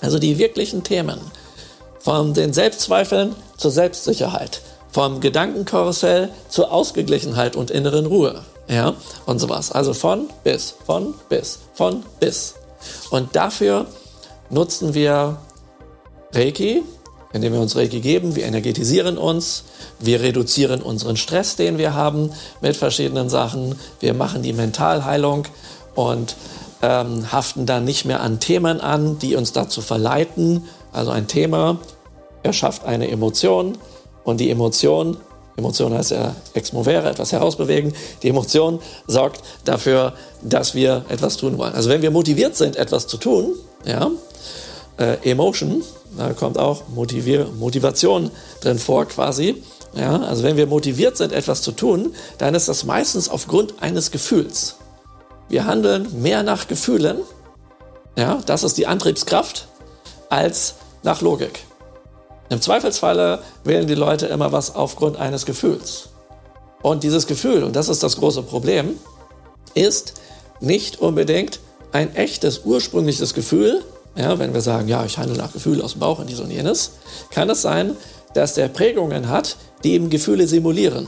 Also 0.00 0.18
die 0.18 0.38
wirklichen 0.38 0.84
Themen. 0.84 1.20
Von 2.00 2.32
den 2.32 2.54
Selbstzweifeln 2.54 3.36
zur 3.58 3.70
Selbstsicherheit. 3.70 4.62
Vom 4.90 5.20
Gedankenkarussell 5.20 6.30
zur 6.48 6.72
Ausgeglichenheit 6.72 7.56
und 7.56 7.70
inneren 7.70 8.06
Ruhe. 8.06 8.42
Ja, 8.68 8.94
und 9.26 9.38
sowas. 9.38 9.70
Also 9.70 9.92
von 9.92 10.30
bis, 10.44 10.74
von 10.86 11.12
bis, 11.28 11.58
von 11.74 12.02
bis. 12.20 12.54
Und 13.10 13.36
dafür 13.36 13.86
nutzen 14.50 14.94
wir 14.94 15.38
Reiki, 16.32 16.82
indem 17.32 17.52
wir 17.52 17.60
uns 17.60 17.76
Reiki 17.76 18.00
geben. 18.00 18.36
Wir 18.36 18.44
energetisieren 18.44 19.18
uns, 19.18 19.64
wir 19.98 20.20
reduzieren 20.20 20.82
unseren 20.82 21.16
Stress, 21.16 21.56
den 21.56 21.78
wir 21.78 21.94
haben 21.94 22.30
mit 22.60 22.76
verschiedenen 22.76 23.28
Sachen. 23.28 23.74
Wir 24.00 24.14
machen 24.14 24.42
die 24.42 24.52
Mentalheilung 24.52 25.44
und 25.94 26.36
ähm, 26.82 27.32
haften 27.32 27.66
dann 27.66 27.84
nicht 27.84 28.04
mehr 28.04 28.20
an 28.20 28.40
Themen 28.40 28.80
an, 28.80 29.18
die 29.18 29.36
uns 29.36 29.52
dazu 29.52 29.80
verleiten. 29.80 30.64
Also 30.92 31.10
ein 31.10 31.26
Thema 31.26 31.78
erschafft 32.42 32.84
eine 32.84 33.10
Emotion 33.10 33.78
und 34.24 34.38
die 34.38 34.50
Emotion 34.50 35.16
Emotion 35.56 35.94
heißt 35.94 36.10
ja 36.10 36.34
ex 36.54 36.72
movere, 36.72 37.08
etwas 37.08 37.30
herausbewegen. 37.32 37.94
Die 38.22 38.28
Emotion 38.28 38.80
sorgt 39.06 39.40
dafür, 39.64 40.14
dass 40.42 40.74
wir 40.74 41.04
etwas 41.08 41.36
tun 41.36 41.58
wollen. 41.58 41.74
Also 41.74 41.90
wenn 41.90 42.02
wir 42.02 42.10
motiviert 42.10 42.56
sind, 42.56 42.74
etwas 42.76 43.06
zu 43.06 43.18
tun, 43.18 43.54
ja, 43.84 44.10
äh, 44.98 45.30
Emotion, 45.30 45.82
da 46.16 46.32
kommt 46.32 46.58
auch 46.58 46.88
Motivier 46.88 47.46
Motivation 47.58 48.30
drin 48.60 48.78
vor 48.78 49.06
quasi. 49.06 49.62
Ja, 49.94 50.20
also 50.22 50.42
wenn 50.42 50.56
wir 50.56 50.66
motiviert 50.66 51.16
sind, 51.16 51.32
etwas 51.32 51.62
zu 51.62 51.70
tun, 51.70 52.14
dann 52.38 52.54
ist 52.54 52.68
das 52.68 52.84
meistens 52.84 53.28
aufgrund 53.28 53.80
eines 53.80 54.10
Gefühls. 54.10 54.76
Wir 55.48 55.66
handeln 55.66 56.08
mehr 56.20 56.42
nach 56.42 56.66
Gefühlen, 56.66 57.18
ja, 58.16 58.40
das 58.46 58.64
ist 58.64 58.76
die 58.76 58.86
Antriebskraft, 58.86 59.68
als 60.30 60.74
nach 61.02 61.20
Logik. 61.20 61.60
Im 62.48 62.60
Zweifelsfalle 62.60 63.40
wählen 63.64 63.86
die 63.86 63.94
Leute 63.94 64.26
immer 64.26 64.52
was 64.52 64.74
aufgrund 64.74 65.16
eines 65.16 65.46
Gefühls. 65.46 66.10
Und 66.82 67.02
dieses 67.02 67.26
Gefühl, 67.26 67.64
und 67.64 67.74
das 67.74 67.88
ist 67.88 68.02
das 68.02 68.16
große 68.16 68.42
Problem, 68.42 68.98
ist 69.74 70.14
nicht 70.60 71.00
unbedingt 71.00 71.60
ein 71.92 72.14
echtes, 72.14 72.60
ursprüngliches 72.64 73.34
Gefühl. 73.34 73.82
Ja, 74.16 74.38
wenn 74.38 74.54
wir 74.54 74.60
sagen, 74.60 74.88
ja, 74.88 75.04
ich 75.04 75.18
handle 75.18 75.36
nach 75.36 75.52
Gefühl 75.52 75.82
aus 75.82 75.92
dem 75.92 76.00
Bauch 76.00 76.18
und 76.18 76.30
dies 76.30 76.40
und 76.40 76.50
jenes, 76.50 76.92
kann 77.30 77.50
es 77.50 77.62
sein, 77.62 77.96
dass 78.34 78.54
der 78.54 78.68
Prägungen 78.68 79.28
hat, 79.28 79.56
die 79.82 79.94
ihm 79.94 80.10
Gefühle 80.10 80.46
simulieren. 80.46 81.06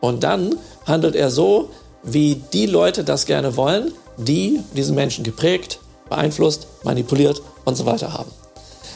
Und 0.00 0.24
dann 0.24 0.54
handelt 0.86 1.14
er 1.14 1.30
so, 1.30 1.70
wie 2.02 2.42
die 2.52 2.66
Leute 2.66 3.04
das 3.04 3.26
gerne 3.26 3.56
wollen, 3.56 3.92
die 4.16 4.60
diesen 4.74 4.94
Menschen 4.94 5.24
geprägt, 5.24 5.80
beeinflusst, 6.08 6.66
manipuliert 6.82 7.42
und 7.64 7.76
so 7.76 7.86
weiter 7.86 8.12
haben. 8.12 8.30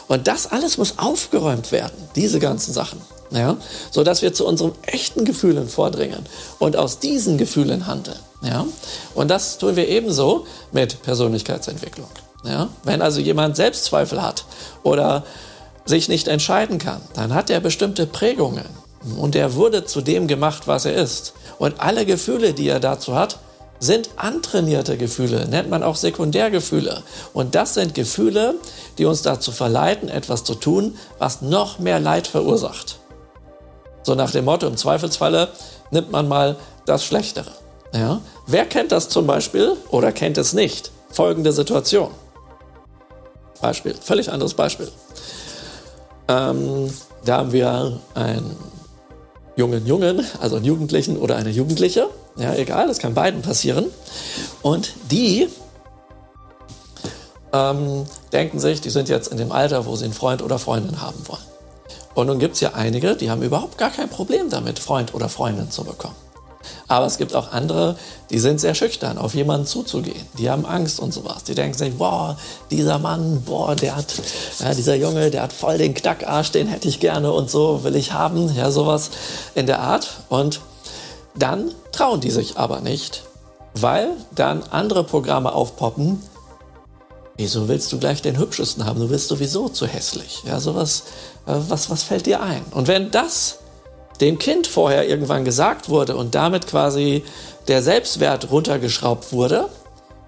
Und 0.08 0.26
das 0.26 0.50
alles 0.50 0.76
muss 0.76 0.98
aufgeräumt 0.98 1.72
werden, 1.72 1.96
diese 2.14 2.38
ganzen 2.38 2.72
Sachen, 2.72 3.00
ja, 3.30 3.56
so 3.90 4.04
dass 4.04 4.20
wir 4.20 4.34
zu 4.34 4.46
unseren 4.46 4.72
echten 4.82 5.24
Gefühlen 5.24 5.68
vordringen 5.68 6.20
und 6.58 6.76
aus 6.76 6.98
diesen 6.98 7.38
Gefühlen 7.38 7.86
handeln, 7.86 8.18
ja. 8.42 8.66
Und 9.14 9.28
das 9.28 9.56
tun 9.56 9.76
wir 9.76 9.88
ebenso 9.88 10.46
mit 10.72 11.00
Persönlichkeitsentwicklung, 11.02 12.08
ja. 12.44 12.68
Wenn 12.82 13.02
also 13.02 13.20
jemand 13.20 13.56
Selbstzweifel 13.56 14.22
hat 14.22 14.44
oder 14.82 15.24
sich 15.84 16.08
nicht 16.08 16.28
entscheiden 16.28 16.78
kann, 16.78 17.00
dann 17.14 17.34
hat 17.34 17.50
er 17.50 17.60
bestimmte 17.60 18.06
Prägungen 18.06 18.64
und 19.18 19.36
er 19.36 19.54
wurde 19.54 19.84
zu 19.84 20.00
dem 20.00 20.26
gemacht, 20.26 20.66
was 20.66 20.84
er 20.84 20.94
ist. 20.94 21.34
Und 21.58 21.80
alle 21.80 22.06
Gefühle, 22.06 22.54
die 22.54 22.68
er 22.68 22.80
dazu 22.80 23.14
hat, 23.14 23.38
sind 23.80 24.10
antrainierte 24.16 24.96
Gefühle, 24.96 25.46
nennt 25.46 25.68
man 25.68 25.82
auch 25.82 25.96
Sekundärgefühle. 25.96 27.02
Und 27.32 27.54
das 27.54 27.74
sind 27.74 27.94
Gefühle, 27.94 28.54
die 28.96 29.04
uns 29.04 29.22
dazu 29.22 29.52
verleiten, 29.52 30.08
etwas 30.08 30.44
zu 30.44 30.54
tun, 30.54 30.96
was 31.18 31.42
noch 31.42 31.78
mehr 31.78 32.00
Leid 32.00 32.26
verursacht. 32.26 32.98
So 34.02 34.14
nach 34.14 34.30
dem 34.30 34.46
Motto, 34.46 34.66
im 34.66 34.76
Zweifelsfalle 34.76 35.48
nimmt 35.90 36.10
man 36.12 36.28
mal 36.28 36.56
das 36.86 37.04
Schlechtere. 37.04 37.50
Ja? 37.92 38.20
Wer 38.46 38.66
kennt 38.66 38.92
das 38.92 39.08
zum 39.08 39.26
Beispiel 39.26 39.76
oder 39.90 40.12
kennt 40.12 40.38
es 40.38 40.52
nicht? 40.52 40.90
Folgende 41.10 41.52
Situation. 41.52 42.10
Beispiel, 43.60 43.94
völlig 43.94 44.30
anderes 44.30 44.54
Beispiel. 44.54 44.90
Ähm, 46.28 46.90
da 47.24 47.38
haben 47.38 47.52
wir 47.52 48.00
einen 48.14 48.56
jungen 49.56 49.86
Jungen, 49.86 50.24
also 50.40 50.56
einen 50.56 50.64
Jugendlichen 50.64 51.16
oder 51.16 51.36
eine 51.36 51.50
Jugendliche, 51.50 52.08
ja, 52.36 52.54
egal, 52.54 52.88
das 52.88 52.98
kann 52.98 53.14
beiden 53.14 53.42
passieren. 53.42 53.86
Und 54.62 54.92
die 55.10 55.48
ähm, 57.52 58.04
denken 58.32 58.58
sich, 58.58 58.80
die 58.80 58.90
sind 58.90 59.08
jetzt 59.08 59.28
in 59.28 59.38
dem 59.38 59.52
Alter, 59.52 59.86
wo 59.86 59.94
sie 59.96 60.04
einen 60.04 60.14
Freund 60.14 60.42
oder 60.42 60.58
Freundin 60.58 61.00
haben 61.00 61.26
wollen. 61.28 61.44
Und 62.14 62.26
nun 62.26 62.38
gibt 62.38 62.54
es 62.54 62.60
ja 62.60 62.74
einige, 62.74 63.16
die 63.16 63.30
haben 63.30 63.42
überhaupt 63.42 63.78
gar 63.78 63.90
kein 63.90 64.08
Problem 64.08 64.50
damit, 64.50 64.78
Freund 64.78 65.14
oder 65.14 65.28
Freundin 65.28 65.70
zu 65.70 65.84
bekommen. 65.84 66.16
Aber 66.88 67.06
es 67.06 67.18
gibt 67.18 67.34
auch 67.34 67.52
andere, 67.52 67.96
die 68.30 68.38
sind 68.38 68.60
sehr 68.60 68.74
schüchtern, 68.74 69.18
auf 69.18 69.34
jemanden 69.34 69.66
zuzugehen. 69.66 70.26
Die 70.38 70.50
haben 70.50 70.66
Angst 70.66 71.00
und 71.00 71.12
sowas. 71.12 71.44
Die 71.44 71.54
denken 71.54 71.76
sich, 71.76 71.94
boah, 71.94 72.36
dieser 72.70 72.98
Mann, 72.98 73.42
boah, 73.42 73.74
der 73.74 73.96
hat, 73.96 74.14
ja, 74.60 74.74
dieser 74.74 74.94
Junge, 74.94 75.30
der 75.30 75.42
hat 75.42 75.52
voll 75.52 75.78
den 75.78 75.94
Knackarsch, 75.94 76.50
den 76.50 76.68
hätte 76.68 76.88
ich 76.88 77.00
gerne 77.00 77.32
und 77.32 77.50
so 77.50 77.84
will 77.84 77.96
ich 77.96 78.12
haben. 78.12 78.54
Ja, 78.54 78.70
sowas 78.70 79.10
in 79.54 79.66
der 79.66 79.80
Art. 79.80 80.22
Und 80.28 80.60
dann 81.36 81.72
trauen 81.92 82.20
die 82.20 82.30
sich 82.30 82.56
aber 82.56 82.80
nicht, 82.80 83.24
weil 83.74 84.10
dann 84.34 84.62
andere 84.70 85.04
Programme 85.04 85.52
aufpoppen. 85.52 86.22
Wieso 87.36 87.66
willst 87.66 87.92
du 87.92 87.98
gleich 87.98 88.22
den 88.22 88.38
hübschesten 88.38 88.86
haben? 88.86 89.00
Du 89.00 89.08
bist 89.08 89.28
sowieso 89.28 89.68
zu 89.68 89.86
hässlich. 89.86 90.44
Ja, 90.46 90.60
sowas, 90.60 91.02
äh, 91.46 91.54
was, 91.68 91.90
was 91.90 92.04
fällt 92.04 92.26
dir 92.26 92.40
ein? 92.40 92.64
Und 92.70 92.86
wenn 92.86 93.10
das 93.10 93.58
dem 94.20 94.38
Kind 94.38 94.66
vorher 94.66 95.08
irgendwann 95.08 95.44
gesagt 95.44 95.88
wurde 95.88 96.16
und 96.16 96.34
damit 96.34 96.66
quasi 96.66 97.24
der 97.68 97.82
Selbstwert 97.82 98.50
runtergeschraubt 98.50 99.32
wurde, 99.32 99.68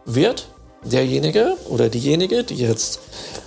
wird 0.04 0.48
derjenige 0.84 1.56
oder 1.68 1.88
diejenige, 1.88 2.44
die 2.44 2.56
jetzt 2.56 3.00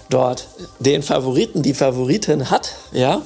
dort 0.10 0.48
den 0.80 1.04
Favoriten, 1.04 1.62
die 1.62 1.74
Favoritin 1.74 2.50
hat, 2.50 2.74
ja, 2.92 3.22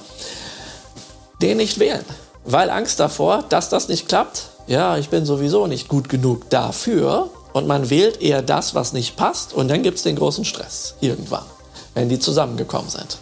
den 1.42 1.58
nicht 1.58 1.80
wählen. 1.80 2.06
Weil 2.46 2.70
Angst 2.70 3.00
davor, 3.00 3.44
dass 3.50 3.70
das 3.70 3.88
nicht 3.88 4.08
klappt, 4.08 4.50
ja, 4.68 4.98
ich 4.98 5.10
bin 5.10 5.26
sowieso 5.26 5.68
nicht 5.68 5.88
gut 5.88 6.10
genug 6.10 6.50
dafür. 6.50 7.30
Und 7.54 7.68
man 7.68 7.90
wählt 7.90 8.22
eher 8.22 8.42
das, 8.42 8.74
was 8.74 8.94
nicht 8.94 9.16
passt. 9.16 9.54
Und 9.54 9.68
dann 9.68 9.84
gibt 9.84 9.98
es 9.98 10.04
den 10.04 10.16
großen 10.16 10.44
Stress 10.44 10.96
irgendwann, 11.02 11.46
wenn 11.94 12.10
die 12.10 12.20
zusammengekommen 12.20 12.90
sind. 12.90 13.18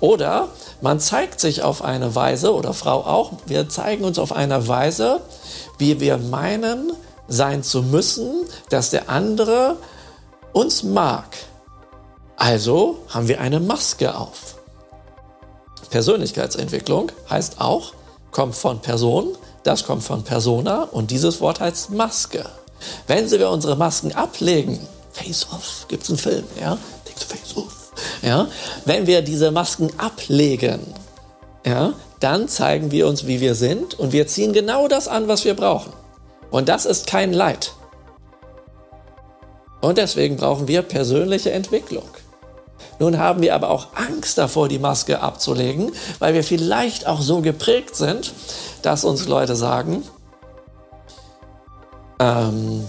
Oder 0.00 0.48
man 0.80 1.00
zeigt 1.00 1.40
sich 1.40 1.62
auf 1.62 1.82
eine 1.82 2.14
Weise, 2.14 2.54
oder 2.54 2.74
Frau 2.74 3.04
auch, 3.04 3.32
wir 3.46 3.68
zeigen 3.68 4.04
uns 4.04 4.18
auf 4.18 4.32
eine 4.32 4.68
Weise, 4.68 5.20
wie 5.78 6.00
wir 6.00 6.18
meinen, 6.18 6.92
sein 7.28 7.62
zu 7.62 7.82
müssen, 7.82 8.44
dass 8.68 8.90
der 8.90 9.08
andere 9.08 9.76
uns 10.52 10.82
mag. 10.82 11.36
Also 12.36 12.98
haben 13.08 13.28
wir 13.28 13.40
eine 13.40 13.60
Maske 13.60 14.16
auf. 14.16 14.56
Persönlichkeitsentwicklung 15.90 17.10
heißt 17.30 17.60
auch, 17.60 17.94
kommt 18.30 18.54
von 18.54 18.80
Person, 18.80 19.36
das 19.62 19.84
kommt 19.84 20.02
von 20.02 20.22
Persona 20.22 20.82
und 20.82 21.10
dieses 21.10 21.40
Wort 21.40 21.60
heißt 21.60 21.90
Maske. 21.90 22.44
Wenn 23.06 23.30
wir 23.30 23.50
unsere 23.50 23.76
Masken 23.76 24.12
ablegen, 24.12 24.78
Face 25.12 25.46
Off, 25.50 25.86
gibt 25.88 26.02
es 26.02 26.10
einen 26.10 26.18
Film, 26.18 26.44
ja? 26.60 26.76
Face 27.16 27.56
Off. 27.56 27.85
Ja? 28.22 28.48
Wenn 28.84 29.06
wir 29.06 29.22
diese 29.22 29.50
Masken 29.50 29.90
ablegen, 29.98 30.80
ja, 31.64 31.94
dann 32.20 32.48
zeigen 32.48 32.90
wir 32.90 33.06
uns, 33.08 33.26
wie 33.26 33.40
wir 33.40 33.54
sind 33.54 33.98
und 33.98 34.12
wir 34.12 34.26
ziehen 34.26 34.52
genau 34.52 34.88
das 34.88 35.08
an, 35.08 35.28
was 35.28 35.44
wir 35.44 35.54
brauchen. 35.54 35.92
Und 36.50 36.68
das 36.68 36.86
ist 36.86 37.06
kein 37.06 37.32
Leid. 37.32 37.72
Und 39.80 39.98
deswegen 39.98 40.36
brauchen 40.36 40.68
wir 40.68 40.82
persönliche 40.82 41.52
Entwicklung. 41.52 42.08
Nun 42.98 43.18
haben 43.18 43.42
wir 43.42 43.54
aber 43.54 43.70
auch 43.70 43.88
Angst 43.94 44.38
davor, 44.38 44.68
die 44.68 44.78
Maske 44.78 45.20
abzulegen, 45.20 45.92
weil 46.18 46.34
wir 46.34 46.44
vielleicht 46.44 47.06
auch 47.06 47.20
so 47.20 47.40
geprägt 47.40 47.94
sind, 47.94 48.32
dass 48.82 49.04
uns 49.04 49.28
Leute 49.28 49.54
sagen, 49.54 50.02
ähm, 52.18 52.86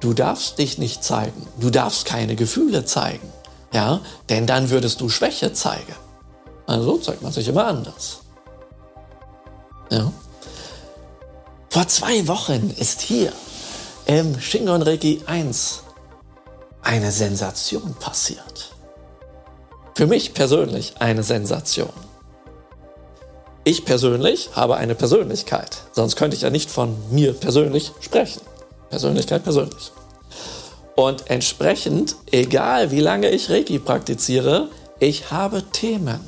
du 0.00 0.12
darfst 0.12 0.58
dich 0.58 0.76
nicht 0.76 1.02
zeigen, 1.02 1.46
du 1.58 1.70
darfst 1.70 2.04
keine 2.04 2.36
Gefühle 2.36 2.84
zeigen. 2.84 3.32
Ja, 3.72 4.00
denn 4.28 4.46
dann 4.46 4.70
würdest 4.70 5.00
du 5.00 5.08
Schwäche 5.08 5.52
zeigen. 5.52 5.94
Also 6.66 6.98
zeigt 6.98 7.22
man 7.22 7.32
sich 7.32 7.48
immer 7.48 7.66
anders. 7.66 8.20
Ja. 9.90 10.12
Vor 11.68 11.86
zwei 11.88 12.26
Wochen 12.26 12.74
ist 12.78 13.00
hier 13.00 13.32
im 14.06 14.40
Shingon 14.40 14.82
Reiki 14.82 15.22
1 15.26 15.82
eine 16.82 17.12
Sensation 17.12 17.94
passiert. 17.94 18.72
Für 19.94 20.06
mich 20.06 20.34
persönlich 20.34 20.94
eine 20.98 21.22
Sensation. 21.22 21.92
Ich 23.64 23.84
persönlich 23.84 24.50
habe 24.54 24.76
eine 24.78 24.94
Persönlichkeit, 24.94 25.82
sonst 25.92 26.16
könnte 26.16 26.34
ich 26.34 26.42
ja 26.42 26.50
nicht 26.50 26.70
von 26.70 26.96
mir 27.10 27.34
persönlich 27.34 27.92
sprechen. 28.00 28.40
Persönlichkeit 28.88 29.44
persönlich. 29.44 29.92
Und 31.00 31.30
entsprechend, 31.30 32.16
egal 32.30 32.90
wie 32.90 33.00
lange 33.00 33.30
ich 33.30 33.48
Reiki 33.48 33.78
praktiziere, 33.78 34.68
ich 34.98 35.30
habe 35.30 35.62
Themen. 35.72 36.20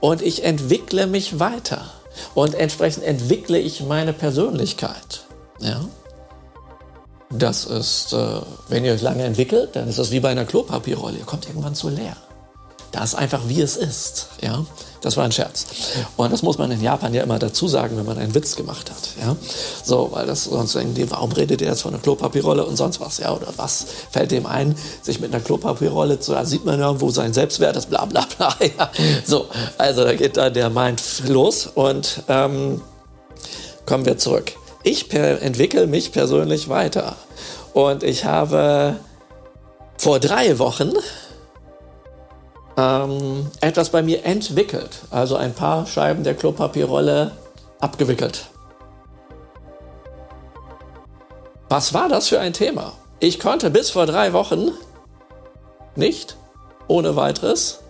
Und 0.00 0.22
ich 0.22 0.42
entwickle 0.42 1.06
mich 1.06 1.38
weiter. 1.38 1.92
Und 2.34 2.54
entsprechend 2.54 3.04
entwickle 3.04 3.58
ich 3.58 3.82
meine 3.82 4.14
Persönlichkeit. 4.14 5.26
Ja? 5.60 5.84
Das 7.28 7.66
ist, 7.66 8.14
äh, 8.14 8.40
wenn 8.70 8.86
ihr 8.86 8.94
euch 8.94 9.02
lange 9.02 9.24
entwickelt, 9.24 9.76
dann 9.76 9.86
ist 9.86 9.98
das 9.98 10.10
wie 10.10 10.20
bei 10.20 10.30
einer 10.30 10.46
Klopapierrolle. 10.46 11.18
Ihr 11.18 11.26
kommt 11.26 11.46
irgendwann 11.46 11.74
zu 11.74 11.90
leer. 11.90 12.16
Das 12.94 13.10
ist 13.10 13.14
einfach 13.16 13.48
wie 13.48 13.60
es 13.60 13.76
ist. 13.76 14.28
Ja? 14.40 14.64
Das 15.00 15.16
war 15.16 15.24
ein 15.24 15.32
Scherz. 15.32 15.66
Und 16.16 16.32
das 16.32 16.42
muss 16.42 16.58
man 16.58 16.70
in 16.70 16.80
Japan 16.80 17.12
ja 17.12 17.24
immer 17.24 17.40
dazu 17.40 17.66
sagen, 17.66 17.96
wenn 17.96 18.06
man 18.06 18.18
einen 18.18 18.36
Witz 18.36 18.54
gemacht 18.54 18.88
hat. 18.88 19.20
Ja? 19.20 19.34
So, 19.82 20.10
weil 20.12 20.26
das 20.26 20.44
sonst 20.44 20.76
irgendwie, 20.76 21.10
warum 21.10 21.32
redet 21.32 21.60
ihr 21.60 21.66
jetzt 21.66 21.82
von 21.82 21.92
einer 21.92 22.00
Klopapierrolle 22.00 22.64
und 22.64 22.76
sonst 22.76 23.00
was? 23.00 23.18
Ja? 23.18 23.34
Oder 23.34 23.48
was 23.56 23.84
fällt 24.12 24.30
dem 24.30 24.46
ein, 24.46 24.76
sich 25.02 25.18
mit 25.18 25.34
einer 25.34 25.42
Klopapierrolle 25.42 26.20
zu, 26.20 26.32
da 26.32 26.44
sieht 26.44 26.64
man 26.64 26.78
ja, 26.78 27.00
wo 27.00 27.10
sein 27.10 27.32
Selbstwert 27.32 27.76
ist, 27.76 27.90
bla 27.90 28.04
bla 28.04 28.26
bla. 28.36 28.54
Ja. 28.78 28.90
So, 29.24 29.46
also 29.76 30.04
da 30.04 30.14
geht 30.14 30.36
dann 30.36 30.54
der 30.54 30.70
Mind 30.70 31.02
los 31.26 31.66
und 31.66 32.22
ähm, 32.28 32.80
kommen 33.86 34.06
wir 34.06 34.18
zurück. 34.18 34.52
Ich 34.84 35.12
entwickle 35.12 35.88
mich 35.88 36.12
persönlich 36.12 36.68
weiter. 36.68 37.16
Und 37.72 38.04
ich 38.04 38.24
habe 38.24 38.96
vor 39.96 40.20
drei 40.20 40.58
Wochen 40.58 40.92
ähm, 42.76 43.46
etwas 43.60 43.90
bei 43.90 44.02
mir 44.02 44.24
entwickelt. 44.24 45.02
Also 45.10 45.36
ein 45.36 45.54
paar 45.54 45.86
Scheiben 45.86 46.24
der 46.24 46.34
Klopapierrolle 46.34 47.32
abgewickelt. 47.80 48.46
Was 51.68 51.94
war 51.94 52.08
das 52.08 52.28
für 52.28 52.40
ein 52.40 52.52
Thema? 52.52 52.92
Ich 53.20 53.40
konnte 53.40 53.70
bis 53.70 53.90
vor 53.90 54.06
drei 54.06 54.32
Wochen 54.32 54.70
nicht 55.96 56.36
ohne 56.88 57.16
weiteres 57.16 57.80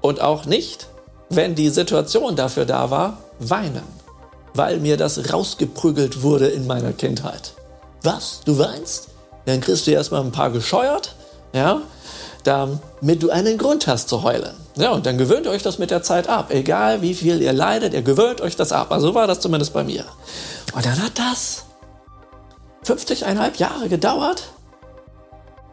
und 0.00 0.20
auch 0.20 0.44
nicht, 0.44 0.88
wenn 1.30 1.54
die 1.54 1.70
Situation 1.70 2.36
dafür 2.36 2.66
da 2.66 2.90
war, 2.90 3.18
weinen, 3.38 3.82
weil 4.54 4.78
mir 4.78 4.96
das 4.96 5.32
rausgeprügelt 5.32 6.22
wurde 6.22 6.48
in 6.48 6.66
meiner 6.66 6.92
Kindheit. 6.92 7.54
Was? 8.02 8.42
Du 8.44 8.58
weinst? 8.58 9.08
Dann 9.46 9.60
kriegst 9.60 9.86
du 9.86 9.92
erstmal 9.92 10.22
ein 10.22 10.32
paar 10.32 10.50
gescheuert, 10.50 11.14
ja, 11.52 11.80
damit 12.46 13.22
du 13.22 13.30
einen 13.30 13.58
Grund 13.58 13.86
hast 13.86 14.08
zu 14.08 14.22
heulen. 14.22 14.54
Ja, 14.76 14.92
und 14.92 15.06
dann 15.06 15.18
gewöhnt 15.18 15.46
euch 15.46 15.62
das 15.62 15.78
mit 15.78 15.90
der 15.90 16.02
Zeit 16.02 16.28
ab. 16.28 16.50
Egal 16.50 17.02
wie 17.02 17.14
viel 17.14 17.40
ihr 17.40 17.52
leidet, 17.52 17.94
ihr 17.94 18.02
gewöhnt 18.02 18.40
euch 18.40 18.56
das 18.56 18.72
ab. 18.72 18.92
Also 18.92 19.08
so 19.08 19.14
war 19.14 19.26
das 19.26 19.40
zumindest 19.40 19.72
bei 19.72 19.84
mir. 19.84 20.04
Und 20.74 20.84
dann 20.84 21.02
hat 21.02 21.18
das 21.18 21.64
50,5 22.84 23.58
Jahre 23.58 23.88
gedauert. 23.88 24.50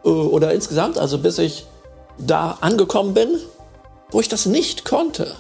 Äh, 0.03 0.09
oder 0.09 0.53
insgesamt, 0.53 0.97
also 0.97 1.17
bis 1.17 1.38
ich 1.38 1.65
da 2.17 2.57
angekommen 2.61 3.13
bin, 3.13 3.30
wo 4.11 4.19
ich 4.19 4.30
das 4.30 4.45
nicht 4.45 4.86
konnte. 4.86 5.36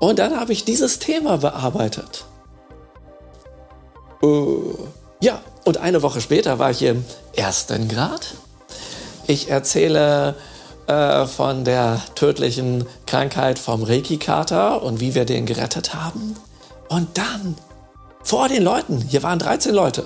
Und 0.00 0.18
dann 0.18 0.38
habe 0.38 0.52
ich 0.52 0.64
dieses 0.64 0.98
Thema 0.98 1.38
bearbeitet. 1.38 2.24
Uh, 4.22 4.74
ja, 5.20 5.40
und 5.64 5.78
eine 5.78 6.02
Woche 6.02 6.20
später 6.20 6.58
war 6.58 6.70
ich 6.70 6.82
im 6.82 7.04
ersten 7.34 7.88
Grad. 7.88 8.34
Ich 9.26 9.50
erzähle 9.50 10.34
äh, 10.86 11.26
von 11.26 11.64
der 11.64 12.02
tödlichen 12.14 12.86
Krankheit 13.06 13.58
vom 13.58 13.82
Reiki-Kater 13.82 14.82
und 14.82 15.00
wie 15.00 15.14
wir 15.14 15.24
den 15.24 15.46
gerettet 15.46 15.94
haben. 15.94 16.36
Und 16.88 17.16
dann, 17.16 17.56
vor 18.22 18.48
den 18.48 18.62
Leuten, 18.62 19.00
hier 19.00 19.22
waren 19.22 19.38
13 19.38 19.74
Leute, 19.74 20.04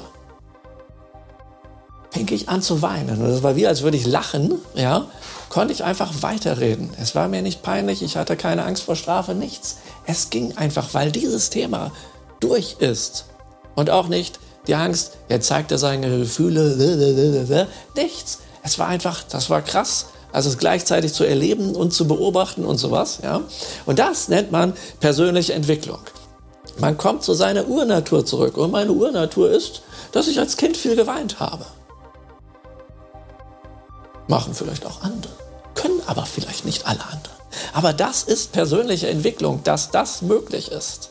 fing 2.10 2.28
ich 2.30 2.48
an 2.48 2.62
zu 2.62 2.80
weinen. 2.80 3.20
Und 3.20 3.28
es 3.28 3.42
war 3.42 3.56
wie, 3.56 3.66
als 3.66 3.82
würde 3.82 3.96
ich 3.96 4.06
lachen, 4.06 4.54
ja, 4.74 5.06
konnte 5.48 5.72
ich 5.72 5.82
einfach 5.82 6.22
weiterreden. 6.22 6.90
Es 7.00 7.14
war 7.14 7.26
mir 7.26 7.42
nicht 7.42 7.62
peinlich, 7.62 8.02
ich 8.02 8.16
hatte 8.16 8.36
keine 8.36 8.64
Angst 8.64 8.84
vor 8.84 8.96
Strafe, 8.96 9.34
nichts. 9.34 9.78
Es 10.06 10.30
ging 10.30 10.56
einfach, 10.56 10.94
weil 10.94 11.10
dieses 11.10 11.50
Thema 11.50 11.90
durch 12.38 12.76
ist. 12.78 13.24
Und 13.74 13.90
auch 13.90 14.08
nicht 14.08 14.38
die 14.68 14.74
Angst, 14.74 15.18
er 15.28 15.40
zeigte 15.40 15.76
seine 15.78 16.18
Gefühle, 16.18 17.66
nichts. 17.96 18.38
Es 18.62 18.78
war 18.78 18.88
einfach, 18.88 19.22
das 19.22 19.50
war 19.50 19.62
krass. 19.62 20.06
Also 20.30 20.50
es 20.50 20.59
gleichzeitig 20.59 21.14
zu 21.14 21.24
erleben 21.24 21.74
und 21.74 21.92
zu 21.92 22.06
beobachten 22.06 22.64
und 22.64 22.76
sowas. 22.78 23.20
Ja? 23.22 23.40
Und 23.86 23.98
das 23.98 24.28
nennt 24.28 24.52
man 24.52 24.74
persönliche 25.00 25.54
Entwicklung. 25.54 26.00
Man 26.78 26.96
kommt 26.96 27.24
zu 27.24 27.34
seiner 27.34 27.66
Urnatur 27.66 28.24
zurück. 28.24 28.56
Und 28.56 28.70
meine 28.70 28.92
Urnatur 28.92 29.50
ist, 29.50 29.82
dass 30.12 30.28
ich 30.28 30.38
als 30.38 30.56
Kind 30.56 30.76
viel 30.76 30.96
geweint 30.96 31.40
habe. 31.40 31.64
Machen 34.28 34.54
vielleicht 34.54 34.84
auch 34.84 35.02
andere, 35.02 35.32
können 35.74 36.02
aber 36.06 36.26
vielleicht 36.26 36.66
nicht 36.66 36.86
alle 36.86 37.02
anderen. 37.02 37.38
Aber 37.72 37.92
das 37.92 38.22
ist 38.22 38.52
persönliche 38.52 39.09
Entwicklung, 39.09 39.62
dass 39.64 39.90
das 39.90 40.22
möglich 40.22 40.70
ist. 40.70 41.11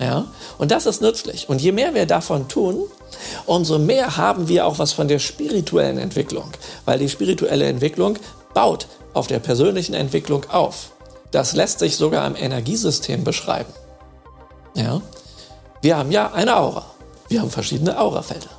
Ja? 0.00 0.26
Und 0.58 0.70
das 0.70 0.86
ist 0.86 1.02
nützlich. 1.02 1.48
Und 1.48 1.60
je 1.60 1.72
mehr 1.72 1.94
wir 1.94 2.06
davon 2.06 2.48
tun, 2.48 2.84
umso 3.46 3.78
mehr 3.78 4.16
haben 4.16 4.48
wir 4.48 4.66
auch 4.66 4.78
was 4.78 4.92
von 4.92 5.08
der 5.08 5.18
spirituellen 5.18 5.98
Entwicklung. 5.98 6.50
Weil 6.84 6.98
die 6.98 7.08
spirituelle 7.08 7.66
Entwicklung 7.66 8.18
baut 8.52 8.86
auf 9.12 9.26
der 9.26 9.38
persönlichen 9.38 9.94
Entwicklung 9.94 10.44
auf. 10.50 10.92
Das 11.30 11.54
lässt 11.54 11.80
sich 11.80 11.96
sogar 11.96 12.26
im 12.26 12.36
Energiesystem 12.36 13.24
beschreiben. 13.24 13.72
Ja? 14.74 15.00
Wir 15.82 15.96
haben 15.96 16.12
ja 16.12 16.32
eine 16.32 16.56
Aura. 16.56 16.86
Wir 17.28 17.40
haben 17.40 17.50
verschiedene 17.50 17.98
Aurafelder. 17.98 18.50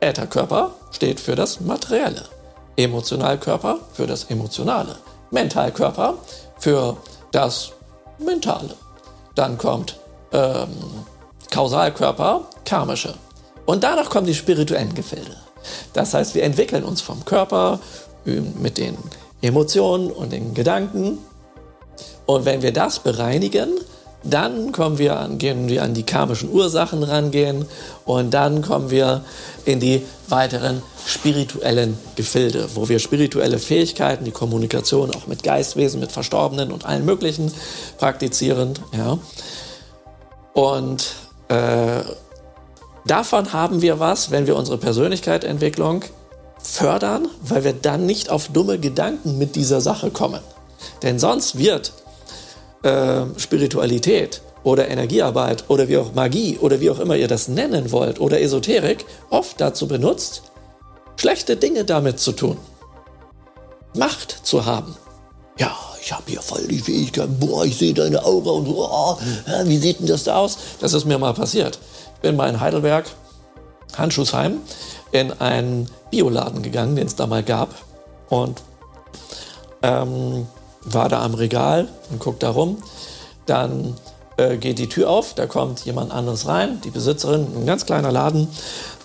Ätherkörper 0.00 0.72
steht 0.92 1.20
für 1.20 1.34
das 1.34 1.60
Materielle. 1.60 2.24
Emotionalkörper 2.76 3.78
für 3.92 4.06
das 4.06 4.24
Emotionale, 4.24 4.96
Mentalkörper 5.30 6.14
für 6.58 6.96
das 7.32 7.72
Mentale. 8.18 8.74
Dann 9.34 9.58
kommt 9.58 9.98
ähm, 10.32 10.68
Kausalkörper, 11.50 12.42
karmische. 12.64 13.14
Und 13.66 13.84
danach 13.84 14.10
kommen 14.10 14.26
die 14.26 14.34
spirituellen 14.34 14.94
Gefilde. 14.94 15.36
Das 15.92 16.14
heißt, 16.14 16.34
wir 16.34 16.42
entwickeln 16.42 16.84
uns 16.84 17.00
vom 17.00 17.24
Körper 17.24 17.80
mit 18.24 18.78
den 18.78 18.96
Emotionen 19.42 20.10
und 20.10 20.32
den 20.32 20.54
Gedanken. 20.54 21.18
Und 22.26 22.44
wenn 22.44 22.62
wir 22.62 22.72
das 22.72 23.00
bereinigen, 23.00 23.70
dann 24.22 24.72
kommen 24.72 24.98
wir 24.98 25.18
an, 25.18 25.38
gehen 25.38 25.68
wir 25.68 25.82
an 25.82 25.94
die 25.94 26.02
karmischen 26.02 26.50
Ursachen 26.50 27.02
rangehen 27.02 27.64
und 28.04 28.34
dann 28.34 28.60
kommen 28.60 28.90
wir 28.90 29.24
in 29.64 29.80
die 29.80 30.02
weiteren 30.28 30.82
spirituellen 31.06 31.96
Gefilde, 32.16 32.68
wo 32.74 32.88
wir 32.88 32.98
spirituelle 32.98 33.58
Fähigkeiten, 33.58 34.24
die 34.24 34.30
Kommunikation 34.30 35.14
auch 35.14 35.26
mit 35.26 35.42
Geistwesen, 35.42 36.00
mit 36.00 36.12
Verstorbenen 36.12 36.70
und 36.70 36.84
allen 36.84 37.06
möglichen 37.06 37.50
praktizieren. 37.96 38.74
Ja. 38.92 39.18
Und 40.52 41.14
äh, 41.48 42.00
davon 43.10 43.52
haben 43.52 43.82
wir 43.82 43.98
was, 43.98 44.30
wenn 44.30 44.46
wir 44.46 44.56
unsere 44.56 44.78
Persönlichkeitsentwicklung 44.78 46.04
fördern, 46.62 47.28
weil 47.42 47.64
wir 47.64 47.72
dann 47.72 48.06
nicht 48.06 48.30
auf 48.30 48.48
dumme 48.48 48.78
Gedanken 48.78 49.38
mit 49.38 49.56
dieser 49.56 49.80
Sache 49.80 50.10
kommen. 50.10 50.40
Denn 51.02 51.18
sonst 51.18 51.58
wird 51.58 51.92
äh, 52.82 53.22
Spiritualität 53.36 54.42
oder 54.62 54.88
Energiearbeit 54.88 55.64
oder 55.68 55.88
wie 55.88 55.96
auch 55.96 56.14
Magie 56.14 56.58
oder 56.58 56.80
wie 56.80 56.90
auch 56.90 57.00
immer 57.00 57.16
ihr 57.16 57.28
das 57.28 57.48
nennen 57.48 57.92
wollt 57.92 58.20
oder 58.20 58.40
Esoterik 58.40 59.04
oft 59.30 59.60
dazu 59.60 59.88
benutzt, 59.88 60.42
schlechte 61.16 61.56
Dinge 61.56 61.84
damit 61.84 62.20
zu 62.20 62.32
tun. 62.32 62.58
Macht 63.94 64.46
zu 64.46 64.66
haben. 64.66 64.96
Ja, 65.58 65.76
ich 66.00 66.12
habe 66.12 66.24
hier 66.26 66.40
voll 66.40 66.66
die 66.68 66.78
Fähigkeit, 66.78 67.28
boah, 67.40 67.64
ich 67.64 67.76
sehe 67.76 67.92
deine 67.92 68.24
Aura 68.24 68.52
und 68.52 68.66
so, 68.66 68.88
oh, 68.90 69.18
wie 69.64 69.76
sieht 69.78 70.00
denn 70.00 70.06
das 70.06 70.24
da 70.24 70.36
aus? 70.36 70.58
Das 70.80 70.92
ist 70.92 71.04
mir 71.04 71.18
mal 71.18 71.34
passiert. 71.34 71.78
Bin 72.22 72.36
mal 72.36 72.48
in 72.48 72.60
Heidelberg, 72.60 73.06
Handschuhsheim, 73.96 74.58
in 75.12 75.32
einen 75.40 75.90
Bioladen 76.10 76.62
gegangen, 76.62 76.96
den 76.96 77.06
es 77.06 77.16
da 77.16 77.26
mal 77.26 77.42
gab. 77.42 77.74
Und 78.28 78.62
ähm, 79.82 80.46
war 80.82 81.08
da 81.08 81.22
am 81.22 81.34
Regal 81.34 81.88
und 82.10 82.20
guckt 82.20 82.42
da 82.42 82.50
rum. 82.50 82.82
Dann 83.46 83.96
äh, 84.36 84.56
geht 84.56 84.78
die 84.78 84.88
Tür 84.88 85.10
auf, 85.10 85.34
da 85.34 85.46
kommt 85.46 85.84
jemand 85.84 86.12
anderes 86.12 86.46
rein, 86.46 86.80
die 86.82 86.90
Besitzerin, 86.90 87.46
ein 87.54 87.66
ganz 87.66 87.84
kleiner 87.84 88.10
Laden, 88.10 88.48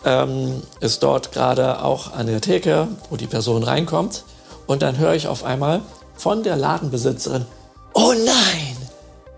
ähm, 0.06 0.62
ist 0.80 1.04
dort 1.04 1.32
gerade 1.32 1.84
auch 1.84 2.14
an 2.14 2.28
der 2.28 2.42
Theke, 2.42 2.88
wo 3.10 3.18
die 3.18 3.28
Person 3.28 3.64
reinkommt. 3.64 4.24
Und 4.68 4.82
dann 4.82 4.98
höre 4.98 5.14
ich 5.14 5.28
auf 5.28 5.44
einmal 5.44 5.82
von 6.16 6.44
der 6.44 6.56
Ladenbesitzerin, 6.56 7.46
oh 7.94 8.14
nein, 8.14 8.78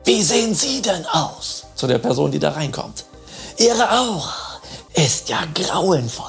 wie 0.06 0.22
sehen 0.22 0.54
Sie 0.54 0.82
denn 0.82 1.06
aus? 1.08 1.66
Zu 1.76 1.88
der 1.88 1.98
Person, 1.98 2.32
die 2.32 2.40
da 2.40 2.52
reinkommt. 2.52 3.07
Ihre 3.58 3.90
Aura 3.90 4.34
ist 4.94 5.30
ja 5.30 5.40
grauenvoll. 5.54 6.26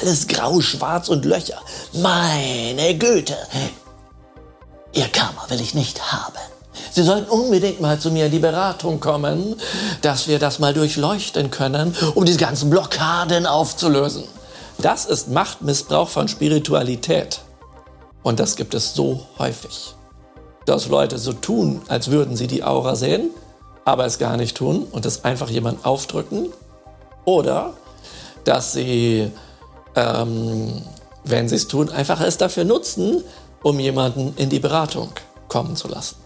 Alles 0.00 0.26
grau, 0.26 0.60
schwarz 0.60 1.08
und 1.08 1.24
Löcher. 1.24 1.60
Meine 1.92 2.96
Güte, 2.96 3.36
Ihr 4.92 5.08
Karma 5.08 5.44
will 5.48 5.60
ich 5.60 5.74
nicht 5.74 6.12
haben. 6.12 6.38
Sie 6.90 7.02
sollten 7.02 7.30
unbedingt 7.30 7.80
mal 7.80 7.98
zu 7.98 8.10
mir 8.10 8.26
in 8.26 8.32
die 8.32 8.38
Beratung 8.38 8.98
kommen, 8.98 9.56
dass 10.02 10.26
wir 10.26 10.38
das 10.38 10.58
mal 10.58 10.74
durchleuchten 10.74 11.50
können, 11.50 11.94
um 12.14 12.24
diese 12.24 12.38
ganzen 12.38 12.70
Blockaden 12.70 13.46
aufzulösen. 13.46 14.24
Das 14.78 15.04
ist 15.04 15.28
Machtmissbrauch 15.28 16.08
von 16.08 16.28
Spiritualität. 16.28 17.40
Und 18.22 18.40
das 18.40 18.56
gibt 18.56 18.74
es 18.74 18.94
so 18.94 19.26
häufig. 19.38 19.94
Dass 20.66 20.88
Leute 20.88 21.18
so 21.18 21.32
tun, 21.32 21.82
als 21.88 22.10
würden 22.10 22.36
sie 22.36 22.46
die 22.46 22.64
Aura 22.64 22.96
sehen, 22.96 23.30
aber 23.84 24.06
es 24.06 24.18
gar 24.18 24.36
nicht 24.36 24.56
tun 24.56 24.86
und 24.90 25.06
es 25.06 25.24
einfach 25.24 25.50
jemand 25.50 25.84
aufdrücken. 25.84 26.52
Oder 27.30 27.74
dass 28.42 28.72
sie, 28.72 29.30
ähm, 29.94 30.82
wenn 31.22 31.48
sie 31.48 31.54
es 31.54 31.68
tun, 31.68 31.88
einfach 31.88 32.20
es 32.20 32.38
dafür 32.38 32.64
nutzen, 32.64 33.22
um 33.62 33.78
jemanden 33.78 34.34
in 34.36 34.50
die 34.50 34.58
Beratung 34.58 35.10
kommen 35.46 35.76
zu 35.76 35.86
lassen. 35.86 36.16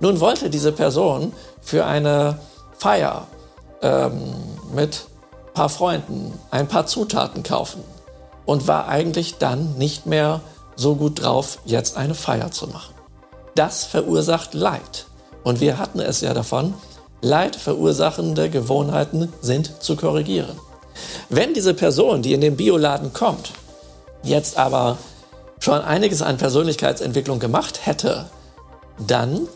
Nun 0.00 0.18
wollte 0.18 0.50
diese 0.50 0.72
Person 0.72 1.32
für 1.60 1.86
eine 1.86 2.40
Feier 2.76 3.28
ähm, 3.82 4.34
mit 4.74 5.04
ein 5.46 5.54
paar 5.54 5.68
Freunden 5.68 6.32
ein 6.50 6.66
paar 6.66 6.88
Zutaten 6.88 7.44
kaufen 7.44 7.84
und 8.46 8.66
war 8.66 8.88
eigentlich 8.88 9.38
dann 9.38 9.78
nicht 9.78 10.06
mehr 10.06 10.40
so 10.74 10.96
gut 10.96 11.22
drauf, 11.22 11.60
jetzt 11.64 11.96
eine 11.96 12.16
Feier 12.16 12.50
zu 12.50 12.66
machen. 12.66 12.94
Das 13.54 13.84
verursacht 13.84 14.54
Leid. 14.54 15.06
Und 15.44 15.60
wir 15.60 15.78
hatten 15.78 16.00
es 16.00 16.20
ja 16.20 16.34
davon, 16.34 16.74
Leid 17.20 17.56
verursachende 17.56 18.50
Gewohnheiten 18.50 19.32
sind 19.40 19.82
zu 19.82 19.96
korrigieren. 19.96 20.58
Wenn 21.28 21.54
diese 21.54 21.74
Person, 21.74 22.22
die 22.22 22.32
in 22.32 22.40
den 22.40 22.56
Bioladen 22.56 23.12
kommt, 23.12 23.52
jetzt 24.22 24.58
aber 24.58 24.98
schon 25.58 25.80
einiges 25.80 26.22
an 26.22 26.36
Persönlichkeitsentwicklung 26.36 27.38
gemacht 27.38 27.86
hätte, 27.86 28.26
dann 29.06 29.48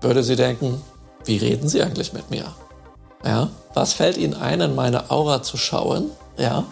würde 0.00 0.22
sie 0.22 0.36
denken, 0.36 0.82
wie 1.24 1.38
reden 1.38 1.68
Sie 1.68 1.82
eigentlich 1.82 2.12
mit 2.12 2.30
mir? 2.30 2.52
Ja, 3.24 3.48
was 3.72 3.94
fällt 3.94 4.18
Ihnen 4.18 4.34
ein, 4.34 4.60
in 4.60 4.74
meine 4.74 5.10
Aura 5.10 5.42
zu 5.42 5.56
schauen? 5.56 6.10
Ja, 6.36 6.64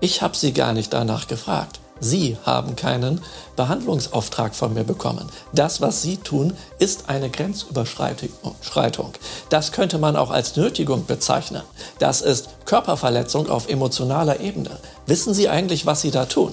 ich 0.00 0.22
habe 0.22 0.36
Sie 0.36 0.52
gar 0.54 0.72
nicht 0.72 0.92
danach 0.92 1.26
gefragt. 1.26 1.79
Sie 2.00 2.38
haben 2.44 2.76
keinen 2.76 3.20
Behandlungsauftrag 3.56 4.54
von 4.54 4.72
mir 4.72 4.84
bekommen. 4.84 5.28
Das, 5.52 5.80
was 5.82 6.00
Sie 6.00 6.16
tun, 6.16 6.54
ist 6.78 7.08
eine 7.08 7.28
Grenzüberschreitung. 7.28 9.12
Das 9.50 9.72
könnte 9.72 9.98
man 9.98 10.16
auch 10.16 10.30
als 10.30 10.56
Nötigung 10.56 11.04
bezeichnen. 11.06 11.62
Das 11.98 12.22
ist 12.22 12.48
Körperverletzung 12.64 13.50
auf 13.50 13.68
emotionaler 13.68 14.40
Ebene. 14.40 14.78
Wissen 15.06 15.34
Sie 15.34 15.48
eigentlich, 15.48 15.84
was 15.84 16.00
Sie 16.00 16.10
da 16.10 16.24
tun? 16.24 16.52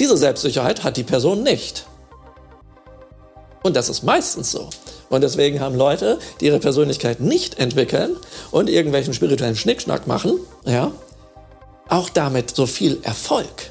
Diese 0.00 0.16
Selbstsicherheit 0.16 0.82
hat 0.82 0.96
die 0.96 1.04
Person 1.04 1.44
nicht. 1.44 1.86
Und 3.62 3.76
das 3.76 3.88
ist 3.88 4.02
meistens 4.02 4.50
so. 4.50 4.70
Und 5.08 5.22
deswegen 5.22 5.60
haben 5.60 5.74
Leute, 5.74 6.18
die 6.40 6.46
ihre 6.46 6.60
Persönlichkeit 6.60 7.20
nicht 7.20 7.58
entwickeln 7.58 8.16
und 8.50 8.70
irgendwelchen 8.70 9.12
spirituellen 9.12 9.56
Schnickschnack 9.56 10.06
machen, 10.06 10.38
ja, 10.64 10.92
auch 11.88 12.08
damit 12.08 12.54
so 12.54 12.66
viel 12.66 13.00
Erfolg. 13.02 13.70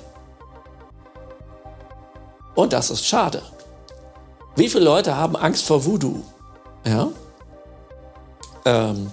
Und 2.60 2.74
das 2.74 2.90
ist 2.92 3.06
schade. 3.06 3.42
Wie 4.58 4.68
viele 4.68 4.84
Leute 4.84 5.16
haben 5.16 5.38
Angst 5.38 5.64
vor 5.64 5.86
Voodoo? 5.86 6.24
Ja? 6.86 7.08
Ähm, 8.66 9.12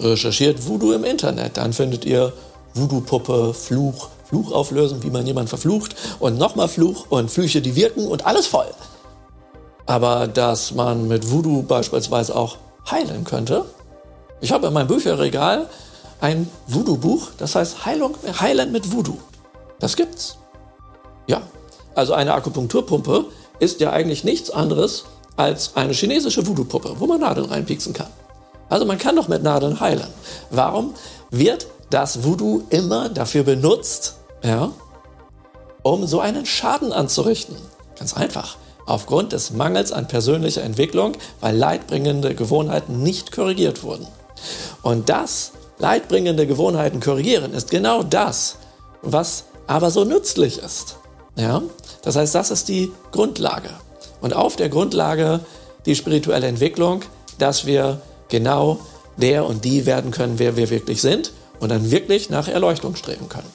recherchiert 0.00 0.66
Voodoo 0.66 0.90
im 0.90 1.04
Internet, 1.04 1.58
dann 1.58 1.72
findet 1.72 2.04
ihr 2.04 2.32
Voodoo-Puppe, 2.74 3.54
Fluch, 3.54 4.08
Fluch 4.24 4.50
auflösen, 4.50 5.00
wie 5.04 5.10
man 5.10 5.24
jemanden 5.24 5.46
verflucht 5.46 5.94
und 6.18 6.38
nochmal 6.38 6.66
Fluch 6.66 7.06
und 7.08 7.30
Flüche, 7.30 7.62
die 7.62 7.76
wirken 7.76 8.04
und 8.08 8.26
alles 8.26 8.48
voll. 8.48 8.74
Aber 9.86 10.26
dass 10.26 10.72
man 10.72 11.06
mit 11.06 11.30
Voodoo 11.30 11.62
beispielsweise 11.62 12.34
auch 12.34 12.56
heilen 12.90 13.22
könnte. 13.22 13.66
Ich 14.40 14.50
habe 14.50 14.66
in 14.66 14.72
meinem 14.72 14.88
Bücherregal 14.88 15.68
ein 16.20 16.50
Voodoo-Buch, 16.66 17.28
das 17.38 17.54
heißt 17.54 17.86
Heilung, 17.86 18.16
Heilen 18.40 18.72
mit 18.72 18.90
Voodoo. 18.90 19.18
Das 19.78 19.94
gibt's. 19.94 20.36
Ja, 21.28 21.42
also 21.98 22.14
eine 22.14 22.32
Akupunkturpumpe 22.32 23.24
ist 23.58 23.80
ja 23.80 23.90
eigentlich 23.90 24.22
nichts 24.22 24.50
anderes 24.50 25.04
als 25.36 25.72
eine 25.74 25.92
chinesische 25.92 26.46
Voodoo-Puppe, 26.46 26.94
wo 26.98 27.06
man 27.06 27.20
Nadeln 27.20 27.48
reinpieksen 27.48 27.92
kann. 27.92 28.06
Also 28.68 28.86
man 28.86 28.98
kann 28.98 29.16
doch 29.16 29.26
mit 29.26 29.42
Nadeln 29.42 29.80
heilen. 29.80 30.06
Warum 30.50 30.94
wird 31.30 31.66
das 31.90 32.22
Voodoo 32.22 32.62
immer 32.70 33.08
dafür 33.08 33.42
benutzt, 33.42 34.14
ja, 34.44 34.70
um 35.82 36.06
so 36.06 36.20
einen 36.20 36.46
Schaden 36.46 36.92
anzurichten? 36.92 37.56
Ganz 37.98 38.14
einfach. 38.14 38.56
Aufgrund 38.86 39.32
des 39.32 39.50
Mangels 39.50 39.90
an 39.90 40.06
persönlicher 40.06 40.62
Entwicklung, 40.62 41.16
weil 41.40 41.56
leidbringende 41.56 42.36
Gewohnheiten 42.36 43.02
nicht 43.02 43.32
korrigiert 43.32 43.82
wurden. 43.82 44.06
Und 44.82 45.08
das 45.08 45.50
leidbringende 45.78 46.46
Gewohnheiten 46.46 47.00
korrigieren 47.00 47.52
ist 47.54 47.72
genau 47.72 48.04
das, 48.04 48.56
was 49.02 49.44
aber 49.66 49.90
so 49.90 50.04
nützlich 50.04 50.58
ist. 50.58 50.96
Ja? 51.36 51.62
Das 52.02 52.16
heißt, 52.16 52.34
das 52.34 52.50
ist 52.50 52.68
die 52.68 52.92
Grundlage. 53.12 53.70
Und 54.20 54.34
auf 54.34 54.56
der 54.56 54.68
Grundlage 54.68 55.40
die 55.86 55.94
spirituelle 55.94 56.46
Entwicklung, 56.46 57.02
dass 57.38 57.66
wir 57.66 58.00
genau 58.28 58.78
der 59.16 59.46
und 59.46 59.64
die 59.64 59.86
werden 59.86 60.10
können, 60.10 60.38
wer 60.38 60.56
wir 60.56 60.70
wirklich 60.70 61.00
sind 61.00 61.32
und 61.60 61.70
dann 61.70 61.90
wirklich 61.90 62.30
nach 62.30 62.48
Erleuchtung 62.48 62.96
streben 62.96 63.28
können. 63.28 63.48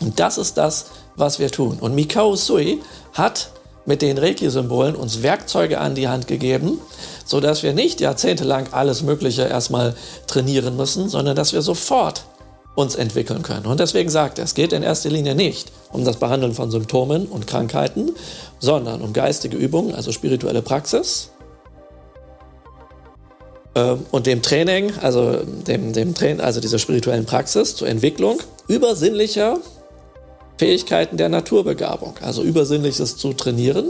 Und 0.00 0.20
das 0.20 0.38
ist 0.38 0.56
das, 0.56 0.86
was 1.16 1.38
wir 1.38 1.50
tun. 1.50 1.78
Und 1.80 1.94
Mikao 1.94 2.36
Sui 2.36 2.80
hat 3.12 3.50
mit 3.86 4.02
den 4.02 4.18
Reiki-Symbolen 4.18 4.96
uns 4.96 5.22
Werkzeuge 5.22 5.78
an 5.78 5.94
die 5.94 6.08
Hand 6.08 6.26
gegeben, 6.26 6.80
so 7.24 7.40
dass 7.40 7.62
wir 7.62 7.74
nicht 7.74 8.00
jahrzehntelang 8.00 8.72
alles 8.72 9.02
Mögliche 9.02 9.42
erstmal 9.42 9.94
trainieren 10.26 10.76
müssen, 10.76 11.08
sondern 11.08 11.36
dass 11.36 11.52
wir 11.52 11.62
sofort 11.62 12.24
uns 12.74 12.94
entwickeln 12.94 13.42
können. 13.42 13.66
Und 13.66 13.80
deswegen 13.80 14.10
sagt 14.10 14.38
er, 14.38 14.44
es 14.44 14.54
geht 14.54 14.72
in 14.72 14.82
erster 14.82 15.10
Linie 15.10 15.34
nicht 15.34 15.70
um 15.92 16.04
das 16.04 16.16
Behandeln 16.16 16.54
von 16.54 16.70
Symptomen 16.70 17.26
und 17.26 17.46
Krankheiten, 17.46 18.12
sondern 18.58 19.00
um 19.00 19.12
geistige 19.12 19.56
Übungen, 19.56 19.94
also 19.94 20.10
spirituelle 20.10 20.62
Praxis, 20.62 21.30
ähm, 23.74 24.06
und 24.10 24.26
dem 24.26 24.42
Training, 24.42 24.92
also 25.00 25.38
dem, 25.66 25.92
dem 25.92 26.14
Train, 26.14 26.40
also 26.40 26.60
dieser 26.60 26.78
spirituellen 26.78 27.26
Praxis 27.26 27.74
zur 27.76 27.88
Entwicklung 27.88 28.40
übersinnlicher 28.68 29.58
Fähigkeiten 30.58 31.16
der 31.16 31.28
Naturbegabung, 31.28 32.14
also 32.22 32.42
übersinnliches 32.42 33.16
zu 33.16 33.32
trainieren 33.32 33.88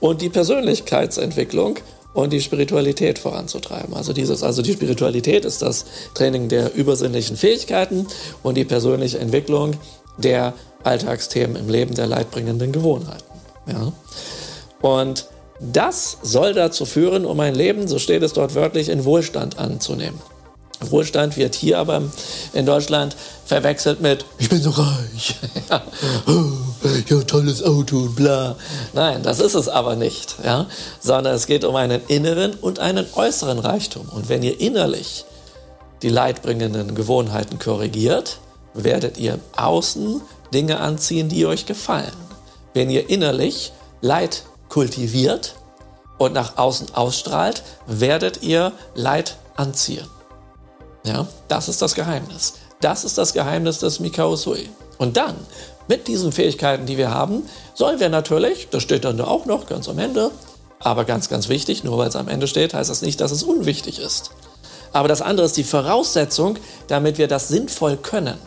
und 0.00 0.20
die 0.20 0.28
Persönlichkeitsentwicklung 0.28 1.76
und 2.14 2.32
die 2.32 2.40
Spiritualität 2.40 3.18
voranzutreiben. 3.18 3.94
Also 3.94 4.12
dieses, 4.12 4.42
also 4.42 4.62
die 4.62 4.72
Spiritualität 4.72 5.44
ist 5.44 5.60
das 5.60 5.84
Training 6.14 6.48
der 6.48 6.74
übersinnlichen 6.74 7.36
Fähigkeiten 7.36 8.06
und 8.42 8.56
die 8.56 8.64
persönliche 8.64 9.18
Entwicklung 9.18 9.76
der 10.16 10.54
Alltagsthemen 10.84 11.56
im 11.56 11.68
Leben 11.68 11.94
der 11.94 12.06
leidbringenden 12.06 12.72
Gewohnheiten. 12.72 13.24
Ja? 13.66 13.92
Und 14.80 15.26
das 15.60 16.18
soll 16.22 16.54
dazu 16.54 16.86
führen, 16.86 17.24
um 17.24 17.40
ein 17.40 17.54
Leben, 17.54 17.88
so 17.88 17.98
steht 17.98 18.22
es 18.22 18.32
dort 18.32 18.54
wörtlich, 18.54 18.88
in 18.88 19.04
Wohlstand 19.04 19.58
anzunehmen. 19.58 20.20
Wohlstand 20.80 21.36
wird 21.36 21.54
hier 21.54 21.78
aber 21.78 22.02
in 22.52 22.66
Deutschland 22.66 23.16
verwechselt 23.46 24.00
mit 24.00 24.24
ich 24.38 24.48
bin 24.48 24.60
so 24.60 24.70
reich, 24.70 25.36
ja, 25.70 25.82
ja 27.08 27.20
tolles 27.22 27.62
Auto 27.62 27.98
und 27.98 28.16
bla. 28.16 28.56
Nein, 28.92 29.22
das 29.22 29.40
ist 29.40 29.54
es 29.54 29.68
aber 29.68 29.96
nicht, 29.96 30.36
ja, 30.44 30.66
sondern 31.00 31.34
es 31.34 31.46
geht 31.46 31.64
um 31.64 31.76
einen 31.76 32.00
inneren 32.08 32.54
und 32.54 32.78
einen 32.78 33.06
äußeren 33.14 33.58
Reichtum. 33.58 34.08
Und 34.08 34.28
wenn 34.28 34.42
ihr 34.42 34.60
innerlich 34.60 35.24
die 36.02 36.08
leidbringenden 36.08 36.94
Gewohnheiten 36.94 37.58
korrigiert, 37.58 38.38
werdet 38.74 39.18
ihr 39.18 39.38
außen 39.56 40.20
Dinge 40.52 40.80
anziehen, 40.80 41.28
die 41.28 41.46
euch 41.46 41.66
gefallen. 41.66 42.12
Wenn 42.74 42.90
ihr 42.90 43.08
innerlich 43.08 43.72
Leid 44.00 44.44
kultiviert 44.68 45.54
und 46.18 46.32
nach 46.32 46.58
außen 46.58 46.94
ausstrahlt, 46.94 47.62
werdet 47.86 48.42
ihr 48.42 48.72
Leid 48.94 49.36
anziehen. 49.56 50.06
Ja, 51.06 51.26
das 51.48 51.68
ist 51.68 51.82
das 51.82 51.94
Geheimnis. 51.94 52.54
Das 52.80 53.04
ist 53.04 53.16
das 53.18 53.32
Geheimnis 53.32 53.78
des 53.78 54.00
Mikao 54.00 54.36
Sui. 54.36 54.68
Und 54.98 55.16
dann, 55.16 55.36
mit 55.88 56.08
diesen 56.08 56.32
Fähigkeiten, 56.32 56.86
die 56.86 56.96
wir 56.96 57.10
haben, 57.10 57.42
sollen 57.74 58.00
wir 58.00 58.08
natürlich, 58.08 58.68
das 58.70 58.82
steht 58.82 59.04
dann 59.04 59.20
auch 59.20 59.46
noch 59.46 59.66
ganz 59.66 59.88
am 59.88 59.98
Ende, 59.98 60.30
aber 60.78 61.04
ganz, 61.04 61.28
ganz 61.28 61.48
wichtig, 61.48 61.84
nur 61.84 61.98
weil 61.98 62.08
es 62.08 62.16
am 62.16 62.28
Ende 62.28 62.46
steht, 62.46 62.74
heißt 62.74 62.90
das 62.90 63.02
nicht, 63.02 63.20
dass 63.20 63.30
es 63.30 63.42
unwichtig 63.42 63.98
ist. 63.98 64.30
Aber 64.92 65.08
das 65.08 65.22
andere 65.22 65.46
ist 65.46 65.56
die 65.56 65.64
Voraussetzung, 65.64 66.56
damit 66.86 67.18
wir 67.18 67.26
das 67.26 67.48
sinnvoll 67.48 67.96
können. 67.96 68.38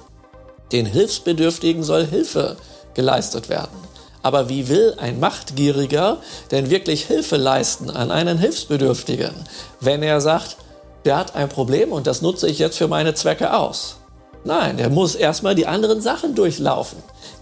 Den 0.72 0.86
Hilfsbedürftigen 0.86 1.84
soll 1.84 2.06
Hilfe 2.06 2.58
geleistet 2.94 3.50
werden. 3.50 3.78
Aber 4.24 4.50
wie 4.50 4.68
will 4.68 4.96
ein 4.98 5.20
Machtgieriger 5.20 6.18
denn 6.52 6.70
wirklich 6.70 7.06
Hilfe 7.06 7.38
leisten 7.38 7.90
an 7.90 8.12
einen 8.12 8.38
Hilfsbedürftigen, 8.38 9.34
wenn 9.80 10.04
er 10.04 10.22
sagt, 10.22 10.58
der 11.06 11.18
hat 11.18 11.36
ein 11.36 11.50
Problem 11.50 11.92
und 11.92 12.08
das 12.08 12.22
nutze 12.22 12.50
ich 12.50 12.60
jetzt 12.60 12.78
für 12.78 12.88
meine 12.88 13.14
Zwecke 13.14 13.54
aus? 13.54 13.98
Nein, 14.44 14.80
er 14.80 14.90
muss 14.90 15.16
erstmal 15.16 15.56
die 15.56 15.68
anderen 15.68 16.02
Sachen 16.02 16.36
durchlaufen. 16.36 16.98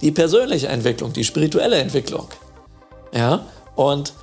Die 0.06 0.12
persönliche 0.12 0.68
Entwicklung, 0.68 1.14
die 1.14 1.24
spirituelle 1.24 1.78
Entwicklung. 1.78 2.28
Ja, 3.12 3.48
und 3.76 4.14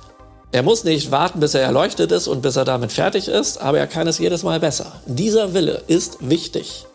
er 0.53 0.63
muss 0.63 0.85
nicht 0.85 1.11
warten, 1.11 1.41
bis 1.41 1.55
er 1.55 1.61
erleuchtet 1.61 2.09
ist 2.13 2.29
und 2.29 2.41
bis 2.41 2.55
er 2.55 2.63
damit 2.63 2.93
fertig 2.93 3.27
ist, 3.27 3.57
aber 3.59 3.79
er 3.79 3.87
kann 3.87 4.07
es 4.07 4.17
jedes 4.17 4.43
Mal 4.43 4.61
besser. 4.61 4.93
Dieser 5.07 5.53
Wille 5.53 5.83
ist 5.87 6.19
wichtig. 6.21 6.85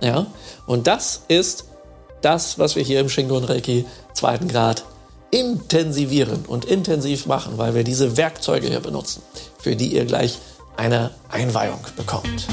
Ja, 0.00 0.28
und 0.66 0.86
das 0.86 1.24
ist 1.28 1.66
das, 2.22 2.58
was 2.58 2.74
wir 2.74 2.82
hier 2.82 3.00
im 3.00 3.10
Shingon 3.10 3.44
Reiki 3.44 3.84
zweiten 4.14 4.48
Grad 4.48 4.84
intensivieren 5.30 6.46
und 6.46 6.64
intensiv 6.64 7.26
machen, 7.26 7.58
weil 7.58 7.74
wir 7.74 7.84
diese 7.84 8.16
Werkzeuge 8.16 8.68
hier 8.68 8.80
benutzen, 8.80 9.20
für 9.58 9.76
die 9.76 9.88
ihr 9.88 10.06
gleich 10.06 10.38
eine 10.78 11.10
Einweihung 11.28 11.80
bekommt. 11.98 12.48